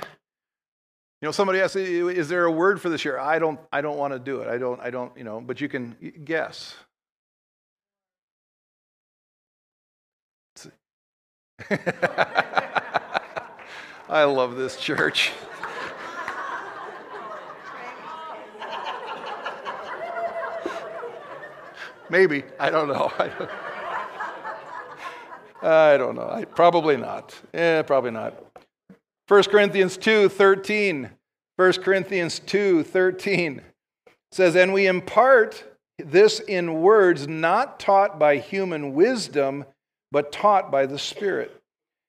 You 1.23 1.27
know, 1.27 1.33
somebody 1.33 1.61
asked, 1.61 1.77
is 1.77 2.29
there 2.29 2.45
a 2.45 2.51
word 2.51 2.81
for 2.81 2.89
this 2.89 3.05
year? 3.05 3.19
I 3.19 3.39
don't, 3.39 3.59
I 3.73 3.81
don't 3.81 3.97
want 3.97 4.13
to 4.13 4.19
do 4.19 4.41
it. 4.41 4.49
I 4.49 4.59
don't, 4.59 4.81
I 4.81 4.91
don't, 4.91 5.17
you 5.17 5.25
know, 5.25 5.41
but 5.41 5.61
you 5.61 5.69
can 5.69 5.97
guess. 6.25 6.75
I 14.09 14.25
love 14.25 14.57
this 14.57 14.77
church. 14.77 15.33
Maybe. 22.11 22.45
I 22.59 22.71
don't 22.71 22.89
know. 22.89 23.13
I 25.63 25.97
don't, 25.97 26.15
know. 26.15 26.29
I, 26.31 26.45
probably 26.45 26.97
not. 26.97 27.35
Yeah, 27.53 27.83
probably 27.83 28.11
not. 28.11 28.35
1 29.29 29.43
Corinthians 29.45 29.97
2 29.97 30.29
13. 30.29 31.11
1 31.57 31.73
Corinthians 31.75 32.39
2 32.41 32.83
13 32.85 33.63
says, 34.31 34.55
And 34.55 34.73
we 34.73 34.87
impart, 34.87 35.65
this 35.99 36.41
in 36.41 36.83
words 36.83 37.27
not 37.27 37.81
taught 37.81 38.19
by 38.19 38.37
human 38.37 38.93
wisdom, 38.95 39.65
but 40.13 40.31
taught 40.31 40.71
by 40.71 40.87
the 40.87 40.99
Spirit, 40.99 41.61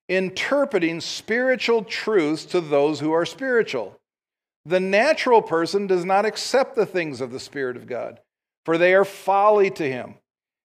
interpreting 0.09 1.01
spiritual 1.01 1.83
truths 1.83 2.45
to 2.45 2.61
those 2.61 2.99
who 2.99 3.13
are 3.13 3.25
spiritual. 3.25 3.97
The 4.65 4.79
natural 4.81 5.41
person 5.41 5.87
does 5.87 6.03
not 6.03 6.25
accept 6.25 6.75
the 6.75 6.85
things 6.85 7.21
of 7.21 7.31
the 7.31 7.39
Spirit 7.39 7.77
of 7.77 7.87
God, 7.87 8.19
for 8.67 8.77
they 8.77 8.93
are 8.93 9.05
folly 9.05 9.69
to 9.71 9.89
him, 9.89 10.15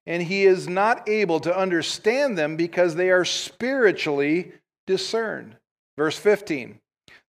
and 0.09 0.21
he 0.21 0.43
is 0.45 0.69
not 0.69 1.09
able 1.09 1.39
to 1.39 1.57
understand 1.57 2.37
them 2.37 2.57
because 2.57 2.97
they 2.97 3.11
are 3.11 3.25
spiritually 3.25 4.51
discerned. 4.89 5.55
Verse 5.97 6.19
15 6.19 6.81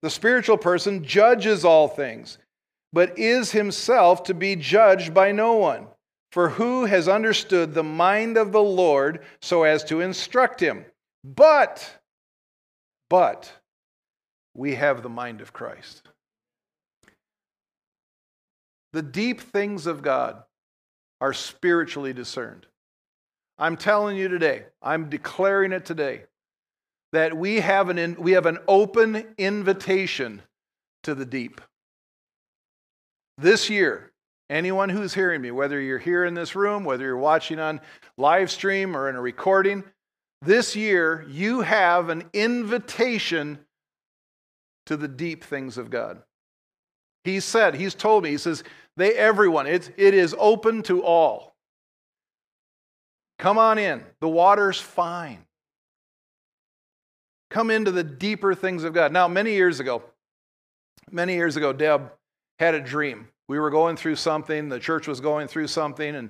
The 0.01 0.09
spiritual 0.09 0.57
person 0.57 1.03
judges 1.03 1.63
all 1.63 1.87
things 1.87 2.39
but 2.91 3.19
is 3.19 3.51
himself 3.51 4.23
to 4.23 4.33
be 4.33 4.55
judged 4.55 5.13
by 5.13 5.31
no 5.31 5.53
one. 5.53 5.85
For 6.31 6.49
who 6.49 6.85
has 6.85 7.07
understood 7.07 7.75
the 7.75 7.83
mind 7.83 8.35
of 8.35 8.51
the 8.51 8.63
Lord 8.63 9.23
so 9.43 9.61
as 9.61 9.83
to 9.83 10.01
instruct 10.01 10.59
him? 10.59 10.85
But, 11.23 11.87
but, 13.11 13.51
we 14.55 14.73
have 14.73 15.03
the 15.03 15.09
mind 15.09 15.39
of 15.39 15.53
Christ. 15.53 16.09
The 18.91 19.03
deep 19.03 19.39
things 19.39 19.85
of 19.85 20.01
God 20.01 20.41
are 21.23 21.31
spiritually 21.31 22.11
discerned. 22.11 22.65
I'm 23.57 23.77
telling 23.77 24.17
you 24.17 24.27
today, 24.27 24.65
I'm 24.81 25.09
declaring 25.09 25.71
it 25.71 25.85
today, 25.85 26.23
that 27.13 27.37
we 27.37 27.61
have 27.61 27.87
an, 27.87 28.17
we 28.19 28.33
have 28.33 28.45
an 28.45 28.57
open 28.67 29.23
invitation 29.37 30.41
to 31.03 31.15
the 31.15 31.25
deep. 31.25 31.61
This 33.37 33.69
year, 33.69 34.11
anyone 34.49 34.89
who's 34.89 35.13
hearing 35.13 35.41
me, 35.41 35.51
whether 35.51 35.79
you're 35.79 35.97
here 35.97 36.25
in 36.25 36.33
this 36.33 36.57
room, 36.57 36.83
whether 36.83 37.05
you're 37.05 37.15
watching 37.15 37.57
on 37.57 37.79
live 38.17 38.51
stream 38.51 38.93
or 38.93 39.07
in 39.07 39.15
a 39.15 39.21
recording, 39.21 39.85
this 40.41 40.75
year 40.75 41.25
you 41.29 41.61
have 41.61 42.09
an 42.09 42.25
invitation 42.33 43.59
to 44.87 44.97
the 44.97 45.07
deep 45.07 45.45
things 45.45 45.77
of 45.77 45.89
God. 45.89 46.21
He 47.23 47.39
said, 47.39 47.75
He's 47.75 47.95
told 47.95 48.23
me, 48.23 48.31
He 48.31 48.37
says, 48.37 48.63
they, 48.95 49.13
everyone, 49.15 49.65
it, 49.65 49.91
it 49.97 50.13
is 50.13 50.35
open 50.37 50.83
to 50.83 51.03
all. 51.03 51.55
Come 53.39 53.57
on 53.57 53.77
in. 53.77 54.03
The 54.19 54.29
water's 54.29 54.79
fine. 54.79 55.45
Come 57.49 57.71
into 57.71 57.91
the 57.91 58.03
deeper 58.03 58.53
things 58.53 58.83
of 58.83 58.93
God. 58.93 59.11
Now, 59.11 59.27
many 59.27 59.53
years 59.53 59.79
ago, 59.79 60.03
many 61.11 61.33
years 61.33 61.55
ago, 61.55 61.73
Deb 61.73 62.11
had 62.59 62.75
a 62.75 62.79
dream. 62.79 63.27
We 63.47 63.59
were 63.59 63.69
going 63.69 63.97
through 63.97 64.15
something, 64.15 64.69
the 64.69 64.79
church 64.79 65.07
was 65.07 65.19
going 65.19 65.47
through 65.47 65.67
something, 65.67 66.15
and 66.15 66.29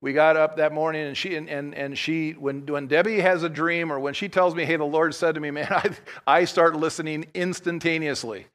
we 0.00 0.12
got 0.12 0.36
up 0.36 0.56
that 0.56 0.72
morning 0.72 1.06
and 1.06 1.16
she 1.16 1.36
and, 1.36 1.48
and, 1.48 1.74
and 1.74 1.96
she 1.96 2.32
when 2.32 2.66
when 2.66 2.88
Debbie 2.88 3.20
has 3.20 3.44
a 3.44 3.48
dream 3.48 3.92
or 3.92 3.98
when 3.98 4.14
she 4.14 4.28
tells 4.28 4.54
me, 4.54 4.64
hey, 4.64 4.76
the 4.76 4.84
Lord 4.84 5.14
said 5.14 5.36
to 5.36 5.40
me, 5.40 5.50
man, 5.50 5.68
I, 5.70 5.96
I 6.26 6.44
start 6.44 6.76
listening 6.76 7.26
instantaneously. 7.34 8.46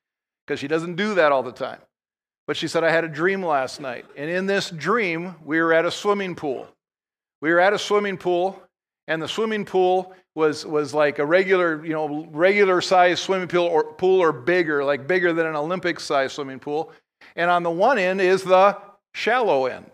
Because 0.48 0.62
she 0.62 0.70
doesn't 0.70 0.96
do 0.96 1.16
that 1.16 1.34
all 1.34 1.44
the 1.44 1.52
time. 1.52 1.82
But 2.48 2.56
she 2.56 2.70
said, 2.70 2.86
I 2.86 2.90
had 2.90 3.04
a 3.04 3.10
dream 3.10 3.44
last 3.46 3.82
night. 3.82 4.06
And 4.16 4.30
in 4.30 4.46
this 4.46 4.70
dream, 4.70 5.36
we 5.44 5.60
were 5.60 5.74
at 5.74 5.84
a 5.84 5.92
swimming 5.92 6.36
pool. 6.36 6.66
We 7.42 7.52
were 7.52 7.60
at 7.60 7.74
a 7.74 7.80
swimming 7.80 8.18
pool, 8.18 8.60
and 9.08 9.22
the 9.22 9.28
swimming 9.28 9.66
pool 9.66 10.16
was, 10.34 10.66
was 10.66 10.94
like 10.94 11.20
a 11.20 11.26
regular, 11.26 11.86
you 11.86 11.92
know, 11.94 12.26
regular 12.32 12.80
sized 12.80 13.20
swimming 13.20 13.50
pool 13.50 13.66
or, 13.66 13.92
pool 13.94 14.22
or 14.22 14.32
bigger, 14.32 14.84
like 14.86 15.06
bigger 15.08 15.34
than 15.34 15.46
an 15.46 15.56
Olympic 15.56 16.00
sized 16.00 16.34
swimming 16.34 16.60
pool. 16.60 16.94
And 17.36 17.52
on 17.52 17.64
the 17.64 17.70
one 17.70 17.98
end 17.98 18.22
is 18.22 18.44
the 18.44 18.78
shallow 19.14 19.66
end. 19.66 19.92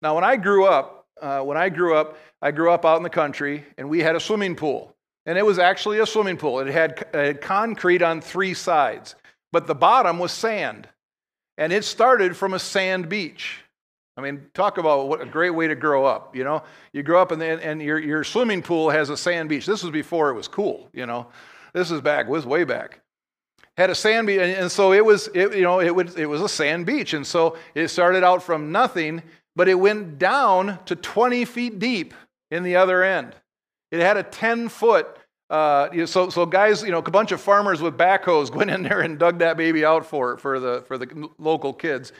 Now, 0.00 0.14
when 0.14 0.24
I 0.24 0.36
grew 0.36 0.64
up, 0.64 1.06
uh, 1.20 1.40
when 1.40 1.56
I 1.56 1.68
grew 1.68 1.94
up, 1.94 2.18
I 2.40 2.50
grew 2.50 2.70
up 2.70 2.84
out 2.84 2.96
in 2.96 3.02
the 3.02 3.10
country, 3.10 3.64
and 3.76 3.88
we 3.88 4.00
had 4.00 4.16
a 4.16 4.20
swimming 4.20 4.56
pool. 4.56 4.94
And 5.26 5.36
it 5.36 5.44
was 5.44 5.58
actually 5.58 5.98
a 5.98 6.06
swimming 6.06 6.36
pool. 6.36 6.60
It 6.60 6.68
had, 6.68 7.06
it 7.12 7.14
had 7.14 7.40
concrete 7.40 8.02
on 8.02 8.20
three 8.20 8.54
sides, 8.54 9.16
but 9.56 9.66
the 9.66 9.74
bottom 9.74 10.18
was 10.18 10.32
sand. 10.32 10.86
And 11.56 11.72
it 11.72 11.82
started 11.82 12.36
from 12.36 12.52
a 12.52 12.58
sand 12.58 13.08
beach. 13.08 13.60
I 14.18 14.20
mean, 14.20 14.48
talk 14.52 14.76
about 14.76 15.08
what 15.08 15.22
a 15.22 15.24
great 15.24 15.48
way 15.48 15.66
to 15.66 15.74
grow 15.74 16.04
up. 16.04 16.36
You 16.36 16.44
know, 16.44 16.62
you 16.92 17.02
grow 17.02 17.22
up 17.22 17.30
and, 17.30 17.42
and 17.42 17.80
your, 17.80 17.98
your 17.98 18.22
swimming 18.22 18.60
pool 18.60 18.90
has 18.90 19.08
a 19.08 19.16
sand 19.16 19.48
beach. 19.48 19.64
This 19.64 19.82
was 19.82 19.90
before 19.90 20.28
it 20.28 20.34
was 20.34 20.46
cool. 20.46 20.90
You 20.92 21.06
know, 21.06 21.28
this 21.72 21.90
is 21.90 22.02
back, 22.02 22.28
was 22.28 22.44
way 22.44 22.64
back 22.64 23.00
had 23.78 23.88
a 23.88 23.94
sand 23.94 24.26
beach, 24.26 24.40
and 24.40 24.70
so 24.70 24.92
it 24.92 25.04
was, 25.04 25.30
it, 25.34 25.54
you 25.54 25.62
know, 25.62 25.80
it, 25.80 25.94
would, 25.94 26.18
it 26.18 26.26
was 26.26 26.42
a 26.42 26.48
sand 26.48 26.84
beach. 26.84 27.14
And 27.14 27.26
so 27.26 27.56
it 27.74 27.88
started 27.88 28.24
out 28.24 28.42
from 28.42 28.70
nothing, 28.70 29.22
but 29.54 29.68
it 29.68 29.74
went 29.74 30.18
down 30.18 30.78
to 30.84 30.96
20 30.96 31.46
feet 31.46 31.78
deep 31.78 32.12
in 32.50 32.62
the 32.62 32.76
other 32.76 33.02
end. 33.02 33.34
It 33.90 34.00
had 34.00 34.18
a 34.18 34.22
10 34.22 34.68
foot, 34.68 35.18
uh, 35.48 36.06
so, 36.06 36.28
so 36.28 36.44
guys, 36.44 36.82
you 36.82 36.90
know, 36.90 36.98
a 36.98 37.10
bunch 37.10 37.32
of 37.32 37.40
farmers 37.40 37.80
with 37.80 37.96
backhoes 37.96 38.50
went 38.54 38.70
in 38.70 38.82
there 38.82 39.00
and 39.00 39.18
dug 39.18 39.38
that 39.38 39.56
baby 39.56 39.84
out 39.84 40.06
for, 40.06 40.38
for, 40.38 40.58
the, 40.58 40.82
for 40.86 40.98
the 40.98 41.28
local 41.38 41.72
kids. 41.72 42.12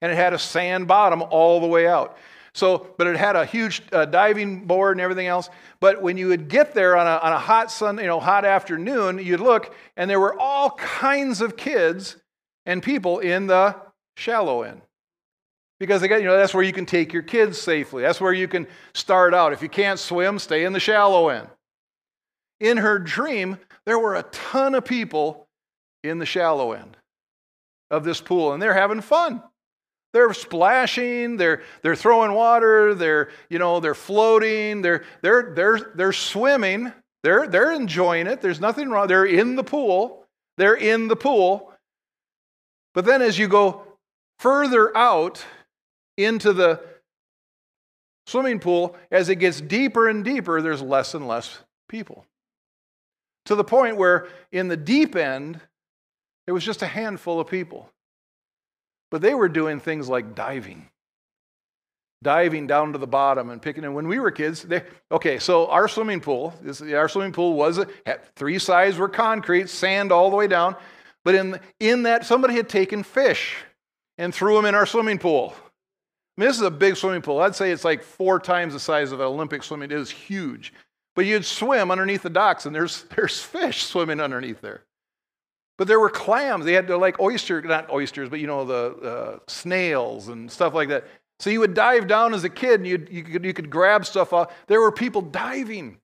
And 0.00 0.12
it 0.12 0.14
had 0.14 0.32
a 0.32 0.38
sand 0.38 0.86
bottom 0.86 1.22
all 1.22 1.60
the 1.60 1.66
way 1.66 1.88
out. 1.88 2.18
So, 2.52 2.88
but 2.96 3.06
it 3.06 3.16
had 3.16 3.36
a 3.36 3.44
huge 3.44 3.82
uh, 3.92 4.04
diving 4.04 4.64
board 4.64 4.96
and 4.96 5.00
everything 5.00 5.26
else. 5.26 5.48
But 5.80 6.02
when 6.02 6.16
you 6.16 6.28
would 6.28 6.48
get 6.48 6.74
there 6.74 6.96
on 6.96 7.06
a, 7.06 7.18
on 7.22 7.32
a 7.32 7.38
hot 7.38 7.70
sun, 7.70 7.98
you 7.98 8.06
know, 8.06 8.20
hot 8.20 8.44
afternoon, 8.44 9.18
you'd 9.18 9.40
look, 9.40 9.74
and 9.96 10.08
there 10.10 10.18
were 10.18 10.38
all 10.38 10.70
kinds 10.72 11.40
of 11.40 11.56
kids 11.56 12.16
and 12.66 12.82
people 12.82 13.18
in 13.18 13.46
the 13.46 13.76
shallow 14.16 14.62
end. 14.62 14.82
Because 15.78 16.02
again, 16.02 16.20
you 16.20 16.26
know, 16.26 16.36
that's 16.36 16.54
where 16.54 16.64
you 16.64 16.72
can 16.72 16.86
take 16.86 17.12
your 17.12 17.22
kids 17.22 17.60
safely. 17.60 18.02
That's 18.02 18.20
where 18.20 18.32
you 18.32 18.48
can 18.48 18.66
start 18.92 19.34
out. 19.34 19.52
If 19.52 19.62
you 19.62 19.68
can't 19.68 19.98
swim, 19.98 20.38
stay 20.38 20.64
in 20.64 20.72
the 20.72 20.80
shallow 20.80 21.28
end. 21.28 21.48
In 22.60 22.78
her 22.78 22.98
dream, 22.98 23.58
there 23.86 23.98
were 23.98 24.16
a 24.16 24.24
ton 24.24 24.74
of 24.74 24.84
people 24.84 25.46
in 26.02 26.18
the 26.18 26.26
shallow 26.26 26.72
end 26.72 26.96
of 27.90 28.04
this 28.04 28.20
pool, 28.20 28.52
and 28.52 28.62
they're 28.62 28.74
having 28.74 29.00
fun. 29.00 29.42
They're 30.12 30.32
splashing, 30.32 31.36
they're, 31.36 31.62
they're 31.82 31.96
throwing 31.96 32.32
water, 32.32 32.94
they're, 32.94 33.30
you 33.50 33.58
know, 33.58 33.78
they're 33.78 33.94
floating, 33.94 34.82
they're, 34.82 35.04
they're, 35.22 35.52
they're, 35.54 35.92
they're 35.94 36.12
swimming, 36.12 36.92
they're, 37.22 37.46
they're 37.46 37.72
enjoying 37.72 38.26
it. 38.26 38.40
There's 38.40 38.60
nothing 38.60 38.88
wrong. 38.88 39.08
They're 39.08 39.26
in 39.26 39.56
the 39.56 39.64
pool. 39.64 40.24
They're 40.56 40.74
in 40.74 41.08
the 41.08 41.16
pool. 41.16 41.72
But 42.94 43.04
then 43.04 43.22
as 43.22 43.38
you 43.38 43.48
go 43.48 43.84
further 44.38 44.96
out 44.96 45.44
into 46.16 46.52
the 46.52 46.80
swimming 48.26 48.60
pool, 48.60 48.96
as 49.10 49.28
it 49.28 49.36
gets 49.36 49.60
deeper 49.60 50.08
and 50.08 50.24
deeper, 50.24 50.62
there's 50.62 50.82
less 50.82 51.14
and 51.14 51.28
less 51.28 51.58
people. 51.88 52.24
To 53.48 53.54
the 53.54 53.64
point 53.64 53.96
where 53.96 54.28
in 54.52 54.68
the 54.68 54.76
deep 54.76 55.16
end, 55.16 55.58
it 56.46 56.52
was 56.52 56.62
just 56.62 56.82
a 56.82 56.86
handful 56.86 57.40
of 57.40 57.48
people. 57.48 57.88
But 59.10 59.22
they 59.22 59.32
were 59.32 59.48
doing 59.48 59.80
things 59.80 60.06
like 60.06 60.34
diving, 60.34 60.86
diving 62.22 62.66
down 62.66 62.92
to 62.92 62.98
the 62.98 63.06
bottom 63.06 63.48
and 63.48 63.62
picking. 63.62 63.84
And 63.84 63.94
when 63.94 64.06
we 64.06 64.18
were 64.18 64.30
kids, 64.30 64.64
they, 64.64 64.82
okay, 65.10 65.38
so 65.38 65.66
our 65.68 65.88
swimming 65.88 66.20
pool, 66.20 66.52
this, 66.60 66.82
our 66.82 67.08
swimming 67.08 67.32
pool 67.32 67.54
was 67.54 67.80
three 68.36 68.58
sides 68.58 68.98
were 68.98 69.08
concrete, 69.08 69.70
sand 69.70 70.12
all 70.12 70.28
the 70.28 70.36
way 70.36 70.46
down. 70.46 70.76
But 71.24 71.34
in 71.34 71.58
in 71.80 72.02
that, 72.02 72.26
somebody 72.26 72.52
had 72.52 72.68
taken 72.68 73.02
fish 73.02 73.56
and 74.18 74.34
threw 74.34 74.56
them 74.56 74.66
in 74.66 74.74
our 74.74 74.84
swimming 74.84 75.18
pool. 75.18 75.54
I 75.56 76.42
mean, 76.42 76.48
this 76.48 76.56
is 76.56 76.62
a 76.62 76.70
big 76.70 76.96
swimming 76.96 77.22
pool. 77.22 77.40
I'd 77.40 77.56
say 77.56 77.72
it's 77.72 77.84
like 77.84 78.02
four 78.02 78.40
times 78.40 78.74
the 78.74 78.80
size 78.80 79.10
of 79.10 79.20
an 79.20 79.26
Olympic 79.26 79.62
swimming. 79.62 79.90
It 79.90 79.98
is 79.98 80.10
huge. 80.10 80.74
But 81.18 81.26
you'd 81.26 81.44
swim 81.44 81.90
underneath 81.90 82.22
the 82.22 82.30
docks, 82.30 82.64
and 82.64 82.72
there's 82.72 83.02
there's 83.16 83.40
fish 83.40 83.82
swimming 83.82 84.20
underneath 84.20 84.60
there. 84.60 84.84
But 85.76 85.88
there 85.88 85.98
were 85.98 86.10
clams. 86.10 86.64
They 86.64 86.74
had 86.74 86.86
to 86.86 86.96
like 86.96 87.18
oyster, 87.18 87.60
not 87.60 87.90
oysters, 87.90 88.28
but 88.28 88.38
you 88.38 88.46
know, 88.46 88.64
the 88.64 88.94
uh, 89.02 89.38
snails 89.48 90.28
and 90.28 90.48
stuff 90.48 90.74
like 90.74 90.90
that. 90.90 91.08
So 91.40 91.50
you 91.50 91.58
would 91.58 91.74
dive 91.74 92.06
down 92.06 92.34
as 92.34 92.44
a 92.44 92.48
kid 92.48 92.78
and 92.78 92.86
you 92.86 93.04
you, 93.10 93.24
could, 93.24 93.44
you 93.44 93.52
could 93.52 93.68
grab 93.68 94.06
stuff 94.06 94.32
off. 94.32 94.54
There 94.68 94.80
were 94.80 94.92
people 94.92 95.20
diving. 95.20 95.98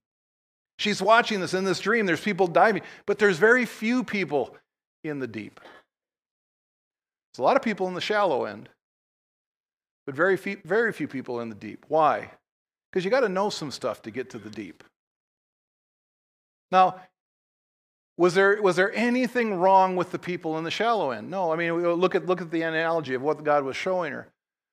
She's 0.80 1.00
watching 1.00 1.38
this 1.38 1.54
in 1.54 1.62
this 1.62 1.78
dream. 1.78 2.06
There's 2.06 2.20
people 2.20 2.48
diving, 2.48 2.82
but 3.06 3.20
there's 3.20 3.38
very 3.38 3.66
few 3.66 4.02
people 4.02 4.56
in 5.04 5.20
the 5.20 5.28
deep. 5.28 5.60
There's 5.60 7.38
a 7.38 7.42
lot 7.42 7.54
of 7.54 7.62
people 7.62 7.86
in 7.86 7.94
the 7.94 8.00
shallow 8.00 8.46
end, 8.46 8.68
but 10.06 10.16
very 10.16 10.36
few, 10.36 10.60
very 10.64 10.92
few 10.92 11.06
people 11.06 11.38
in 11.38 11.50
the 11.50 11.54
deep. 11.54 11.84
Why? 11.86 12.32
Because 12.90 13.04
you 13.04 13.12
got 13.12 13.20
to 13.20 13.28
know 13.28 13.48
some 13.48 13.70
stuff 13.70 14.02
to 14.02 14.10
get 14.10 14.28
to 14.30 14.40
the 14.40 14.50
deep. 14.50 14.82
Now, 16.70 17.00
was 18.16 18.34
there, 18.34 18.60
was 18.62 18.76
there 18.76 18.94
anything 18.94 19.54
wrong 19.54 19.96
with 19.96 20.12
the 20.12 20.18
people 20.18 20.56
in 20.58 20.64
the 20.64 20.70
shallow 20.70 21.10
end? 21.10 21.30
No. 21.30 21.52
I 21.52 21.56
mean, 21.56 21.72
look 21.72 22.14
at, 22.14 22.26
look 22.26 22.40
at 22.40 22.50
the 22.50 22.62
analogy 22.62 23.14
of 23.14 23.22
what 23.22 23.42
God 23.42 23.64
was 23.64 23.76
showing 23.76 24.12
her. 24.12 24.28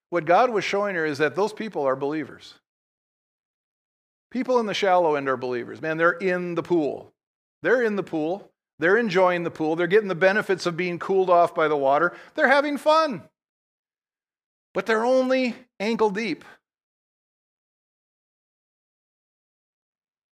What 0.09 0.25
God 0.25 0.51
was 0.51 0.63
showing 0.63 0.95
her 0.95 1.05
is 1.05 1.17
that 1.19 1.35
those 1.35 1.53
people 1.53 1.83
are 1.83 1.95
believers. 1.95 2.55
People 4.29 4.59
in 4.59 4.65
the 4.65 4.73
shallow 4.73 5.15
end 5.15 5.27
are 5.27 5.37
believers. 5.37 5.81
Man, 5.81 5.97
they're 5.97 6.11
in 6.11 6.55
the 6.55 6.63
pool. 6.63 7.13
They're 7.63 7.81
in 7.81 7.95
the 7.95 8.03
pool. 8.03 8.49
They're 8.79 8.97
enjoying 8.97 9.43
the 9.43 9.51
pool. 9.51 9.75
They're 9.75 9.87
getting 9.87 10.07
the 10.07 10.15
benefits 10.15 10.65
of 10.65 10.77
being 10.77 10.99
cooled 10.99 11.29
off 11.29 11.53
by 11.53 11.67
the 11.67 11.77
water. 11.77 12.13
They're 12.35 12.47
having 12.47 12.77
fun. 12.77 13.23
But 14.73 14.85
they're 14.85 15.05
only 15.05 15.55
ankle 15.79 16.09
deep. 16.09 16.45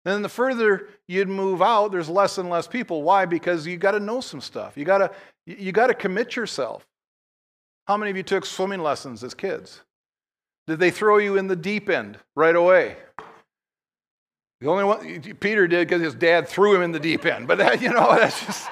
And 0.07 0.13
then 0.13 0.21
the 0.21 0.29
further 0.29 0.87
you'd 1.09 1.27
move 1.27 1.61
out, 1.61 1.91
there's 1.91 2.07
less 2.07 2.37
and 2.37 2.49
less 2.49 2.65
people. 2.65 3.03
Why? 3.03 3.25
Because 3.25 3.67
you 3.67 3.75
got 3.75 3.91
to 3.91 3.99
know 3.99 4.21
some 4.21 4.39
stuff. 4.39 4.77
You 4.77 4.85
got 4.85 4.99
to 4.99 5.11
you 5.45 5.73
got 5.73 5.87
to 5.87 5.93
commit 5.93 6.37
yourself. 6.37 6.87
How 7.89 7.97
many 7.97 8.11
of 8.11 8.15
you 8.15 8.23
took 8.23 8.45
swimming 8.45 8.81
lessons 8.81 9.21
as 9.21 9.33
kids? 9.33 9.81
Did 10.65 10.79
they 10.79 10.91
throw 10.91 11.17
you 11.17 11.35
in 11.35 11.47
the 11.47 11.57
deep 11.57 11.89
end 11.89 12.19
right 12.37 12.55
away? 12.55 12.95
The 14.61 14.69
only 14.69 14.85
one 14.85 15.21
Peter 15.41 15.67
did 15.67 15.89
because 15.89 16.01
his 16.01 16.15
dad 16.15 16.47
threw 16.47 16.73
him 16.73 16.83
in 16.83 16.93
the 16.93 17.01
deep 17.01 17.25
end. 17.25 17.45
But 17.45 17.57
that, 17.57 17.81
you 17.81 17.89
know, 17.89 18.15
that's 18.15 18.45
just 18.45 18.69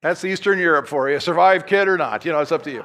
that's 0.00 0.24
Eastern 0.24 0.60
Europe 0.60 0.86
for 0.86 1.10
you. 1.10 1.18
Survive 1.18 1.66
kid 1.66 1.88
or 1.88 1.98
not, 1.98 2.24
you 2.24 2.30
know, 2.30 2.38
it's 2.38 2.52
up 2.52 2.62
to 2.62 2.70
you. 2.70 2.84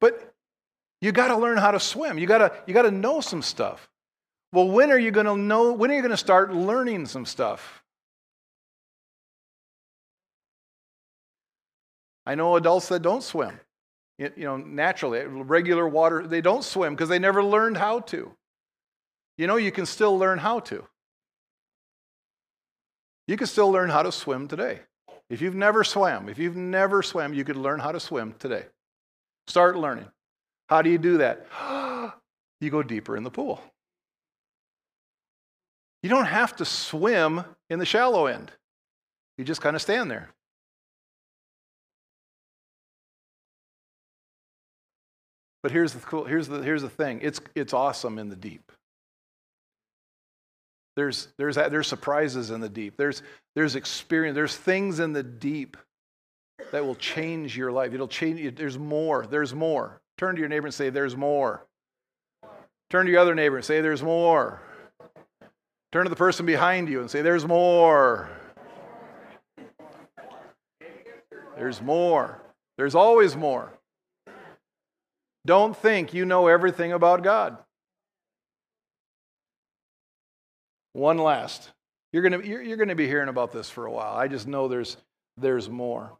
But 0.00 0.34
you 1.00 1.10
got 1.10 1.28
to 1.28 1.36
learn 1.36 1.56
how 1.56 1.72
to 1.72 1.80
swim. 1.80 2.16
You 2.16 2.28
got 2.28 2.38
to 2.38 2.52
you 2.68 2.74
got 2.74 2.82
to 2.82 2.92
know 2.92 3.20
some 3.20 3.42
stuff. 3.42 3.88
Well, 4.52 4.68
when 4.68 4.90
are 4.90 4.98
you 4.98 5.10
going 5.10 5.26
to 5.26 5.36
know? 5.36 5.72
When 5.72 5.90
are 5.90 5.94
you 5.94 6.02
going 6.02 6.10
to 6.10 6.16
start 6.16 6.52
learning 6.52 7.06
some 7.06 7.24
stuff? 7.24 7.82
I 12.26 12.34
know 12.34 12.56
adults 12.56 12.88
that 12.88 13.02
don't 13.02 13.22
swim. 13.22 13.58
You 14.18 14.30
know, 14.36 14.56
naturally, 14.58 15.24
regular 15.24 15.88
water, 15.88 16.26
they 16.26 16.40
don't 16.40 16.62
swim 16.62 16.94
because 16.94 17.08
they 17.08 17.18
never 17.18 17.42
learned 17.42 17.78
how 17.78 18.00
to. 18.00 18.32
You 19.38 19.46
know, 19.46 19.56
you 19.56 19.72
can 19.72 19.86
still 19.86 20.16
learn 20.16 20.38
how 20.38 20.60
to. 20.60 20.86
You 23.26 23.36
can 23.36 23.46
still 23.46 23.70
learn 23.70 23.88
how 23.88 24.02
to 24.02 24.12
swim 24.12 24.46
today. 24.46 24.80
If 25.30 25.40
you've 25.40 25.54
never 25.54 25.82
swam, 25.82 26.28
if 26.28 26.38
you've 26.38 26.56
never 26.56 27.02
swam, 27.02 27.32
you 27.32 27.42
could 27.42 27.56
learn 27.56 27.80
how 27.80 27.90
to 27.90 27.98
swim 27.98 28.34
today. 28.38 28.66
Start 29.46 29.76
learning. 29.76 30.08
How 30.68 30.82
do 30.82 30.90
you 30.90 30.98
do 30.98 31.18
that? 31.18 31.46
you 32.60 32.70
go 32.70 32.82
deeper 32.82 33.16
in 33.16 33.24
the 33.24 33.30
pool. 33.30 33.60
You 36.02 36.08
don't 36.08 36.26
have 36.26 36.56
to 36.56 36.64
swim 36.64 37.44
in 37.70 37.78
the 37.78 37.86
shallow 37.86 38.26
end. 38.26 38.50
You 39.38 39.44
just 39.44 39.60
kind 39.60 39.76
of 39.76 39.82
stand 39.82 40.10
there. 40.10 40.28
But 45.62 45.70
here's 45.70 45.92
the 45.92 46.00
cool, 46.00 46.24
here's 46.24 46.48
the, 46.48 46.60
here's 46.60 46.82
the 46.82 46.88
thing. 46.88 47.20
It's, 47.22 47.40
it's 47.54 47.72
awesome 47.72 48.18
in 48.18 48.28
the 48.28 48.36
deep. 48.36 48.72
There's, 50.96 51.28
there's, 51.38 51.54
there's 51.54 51.86
surprises 51.86 52.50
in 52.50 52.60
the 52.60 52.68
deep. 52.68 52.96
There's, 52.96 53.22
there's 53.54 53.76
experience. 53.76 54.34
There's 54.34 54.56
things 54.56 55.00
in 55.00 55.12
the 55.12 55.22
deep 55.22 55.76
that 56.72 56.84
will 56.84 56.96
change 56.96 57.56
your 57.56 57.72
life. 57.72 57.94
It'll 57.94 58.08
change. 58.08 58.56
There's 58.56 58.78
more. 58.78 59.26
There's 59.26 59.54
more. 59.54 60.00
Turn 60.18 60.34
to 60.34 60.40
your 60.40 60.48
neighbor 60.48 60.66
and 60.66 60.74
say, 60.74 60.90
There's 60.90 61.16
more. 61.16 61.64
Turn 62.90 63.06
to 63.06 63.12
your 63.12 63.20
other 63.20 63.34
neighbor 63.34 63.56
and 63.56 63.64
say, 63.64 63.80
There's 63.80 64.02
more. 64.02 64.60
Turn 65.92 66.04
to 66.04 66.10
the 66.10 66.16
person 66.16 66.46
behind 66.46 66.88
you 66.88 67.00
and 67.00 67.10
say, 67.10 67.20
There's 67.22 67.46
more. 67.46 68.30
There's 71.56 71.82
more. 71.82 72.42
There's 72.78 72.94
always 72.94 73.36
more. 73.36 73.72
Don't 75.44 75.76
think 75.76 76.14
you 76.14 76.24
know 76.24 76.46
everything 76.46 76.92
about 76.92 77.22
God. 77.22 77.58
One 80.94 81.18
last. 81.18 81.70
You're 82.12 82.22
going 82.22 82.40
to, 82.40 82.48
you're, 82.48 82.62
you're 82.62 82.76
going 82.76 82.88
to 82.88 82.94
be 82.94 83.06
hearing 83.06 83.28
about 83.28 83.52
this 83.52 83.70
for 83.70 83.86
a 83.86 83.92
while. 83.92 84.14
I 84.14 84.28
just 84.28 84.46
know 84.46 84.68
there's, 84.68 84.96
there's 85.36 85.68
more. 85.68 86.12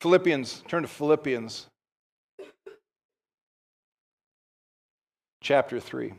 Philippians, 0.00 0.62
turn 0.66 0.82
to 0.82 0.88
Philippians 0.88 1.66
chapter 5.42 5.80
3. 5.80 6.14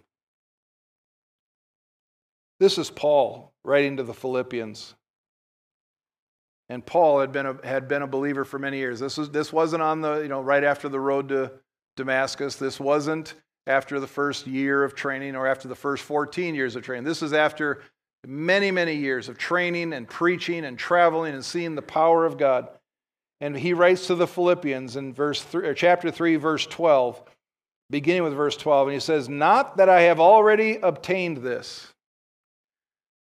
This 2.62 2.78
is 2.78 2.92
Paul 2.92 3.52
writing 3.64 3.98
to 3.98 4.04
the 4.04 4.14
Philippians. 4.14 4.94
And 6.70 6.86
Paul 6.86 7.20
had 7.20 7.32
been 7.32 7.48
a, 7.48 7.58
had 7.66 7.88
been 7.88 8.04
a 8.04 8.08
believer 8.08 8.46
for 8.46 8.60
many 8.60 8.78
years. 8.78 9.00
This, 9.00 9.18
was, 9.18 9.32
this 9.32 9.52
wasn't 9.52 9.82
on 9.82 10.02
the, 10.02 10.20
you 10.20 10.28
know, 10.28 10.42
right 10.42 10.64
after 10.64 10.88
the 10.88 11.00
road 11.00 11.30
to 11.30 11.54
Damascus. 11.98 12.58
This 12.58 12.80
wasn't 12.80 13.34
after 13.66 14.00
the 14.00 14.06
first 14.06 14.46
year 14.46 14.84
of 14.84 14.94
training 14.94 15.36
or 15.36 15.48
after 15.48 15.68
the 15.68 15.76
first 15.76 16.04
14 16.04 16.54
years 16.54 16.76
of 16.76 16.84
training. 16.84 17.04
This 17.04 17.24
is 17.24 17.34
after 17.34 17.82
many, 18.28 18.70
many 18.70 18.94
years 18.94 19.28
of 19.28 19.40
training 19.40 19.92
and 19.92 20.08
preaching 20.08 20.64
and 20.64 20.78
traveling 20.78 21.34
and 21.34 21.44
seeing 21.44 21.74
the 21.74 21.82
power 21.82 22.28
of 22.28 22.38
God. 22.38 22.68
And 23.40 23.58
he 23.58 23.74
writes 23.74 24.06
to 24.06 24.14
the 24.14 24.28
Philippians 24.28 24.98
in 24.98 25.16
verse 25.16 25.42
three, 25.42 25.74
chapter 25.74 26.12
3, 26.12 26.36
verse 26.36 26.68
12, 26.68 27.24
beginning 27.90 28.22
with 28.22 28.36
verse 28.36 28.56
12, 28.56 28.90
and 28.90 28.94
he 28.94 29.00
says, 29.00 29.28
Not 29.28 29.78
that 29.78 29.90
I 29.90 30.02
have 30.02 30.20
already 30.20 30.78
obtained 30.78 31.38
this 31.38 31.92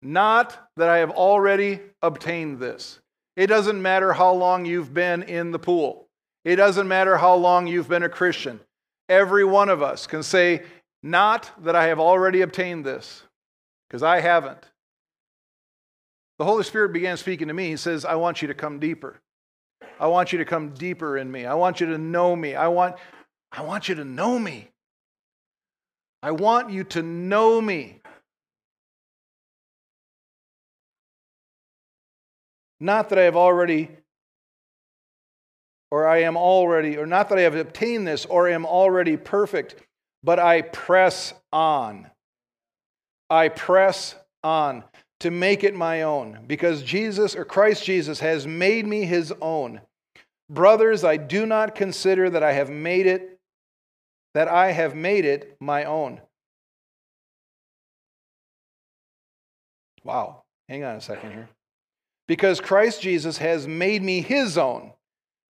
not 0.02 0.70
that 0.76 0.88
I 0.88 0.98
have 0.98 1.10
already 1.10 1.80
obtained 2.02 2.58
this. 2.58 3.00
It 3.36 3.46
doesn't 3.46 3.80
matter 3.80 4.12
how 4.12 4.32
long 4.32 4.64
you've 4.64 4.92
been 4.92 5.22
in 5.22 5.50
the 5.50 5.58
pool, 5.58 6.08
it 6.44 6.56
doesn't 6.56 6.88
matter 6.88 7.16
how 7.16 7.34
long 7.34 7.66
you've 7.66 7.88
been 7.88 8.02
a 8.02 8.08
Christian. 8.08 8.60
Every 9.08 9.44
one 9.44 9.68
of 9.68 9.82
us 9.82 10.06
can 10.06 10.22
say, 10.22 10.62
Not 11.02 11.50
that 11.64 11.74
I 11.74 11.86
have 11.86 11.98
already 11.98 12.42
obtained 12.42 12.84
this, 12.84 13.22
because 13.88 14.02
I 14.02 14.20
haven't. 14.20 14.64
The 16.38 16.44
Holy 16.44 16.64
Spirit 16.64 16.92
began 16.92 17.18
speaking 17.18 17.48
to 17.48 17.54
me. 17.54 17.68
He 17.68 17.76
says, 17.76 18.04
I 18.06 18.14
want 18.14 18.40
you 18.40 18.48
to 18.48 18.54
come 18.54 18.78
deeper. 18.78 19.20
I 19.98 20.06
want 20.06 20.32
you 20.32 20.38
to 20.38 20.46
come 20.46 20.70
deeper 20.70 21.18
in 21.18 21.30
me. 21.30 21.44
I 21.44 21.52
want 21.52 21.80
you 21.80 21.86
to 21.88 21.98
know 21.98 22.34
me. 22.34 22.54
I 22.54 22.68
want, 22.68 22.96
I 23.52 23.60
want 23.62 23.90
you 23.90 23.94
to 23.96 24.04
know 24.04 24.38
me. 24.38 24.70
I 26.22 26.30
want 26.30 26.70
you 26.70 26.84
to 26.84 27.02
know 27.02 27.60
me. 27.60 27.99
Not 32.80 33.10
that 33.10 33.18
I 33.18 33.24
have 33.24 33.36
already, 33.36 33.90
or 35.90 36.08
I 36.08 36.22
am 36.22 36.36
already, 36.36 36.96
or 36.96 37.06
not 37.06 37.28
that 37.28 37.38
I 37.38 37.42
have 37.42 37.54
obtained 37.54 38.06
this, 38.06 38.24
or 38.24 38.48
am 38.48 38.64
already 38.64 39.18
perfect, 39.18 39.76
but 40.24 40.38
I 40.38 40.62
press 40.62 41.34
on. 41.52 42.10
I 43.28 43.48
press 43.48 44.14
on 44.42 44.84
to 45.20 45.30
make 45.30 45.62
it 45.62 45.74
my 45.74 46.02
own, 46.02 46.38
because 46.46 46.82
Jesus, 46.82 47.36
or 47.36 47.44
Christ 47.44 47.84
Jesus, 47.84 48.20
has 48.20 48.46
made 48.46 48.86
me 48.86 49.04
his 49.04 49.32
own. 49.42 49.82
Brothers, 50.48 51.04
I 51.04 51.18
do 51.18 51.44
not 51.44 51.74
consider 51.74 52.30
that 52.30 52.42
I 52.42 52.52
have 52.52 52.70
made 52.70 53.06
it, 53.06 53.38
that 54.32 54.48
I 54.48 54.72
have 54.72 54.94
made 54.94 55.26
it 55.26 55.56
my 55.60 55.84
own. 55.84 56.20
Wow. 60.02 60.44
Hang 60.68 60.82
on 60.82 60.96
a 60.96 61.00
second 61.00 61.32
here 61.32 61.48
because 62.30 62.60
Christ 62.60 63.02
Jesus 63.02 63.38
has 63.38 63.66
made 63.66 64.04
me 64.04 64.20
his 64.20 64.56
own. 64.56 64.92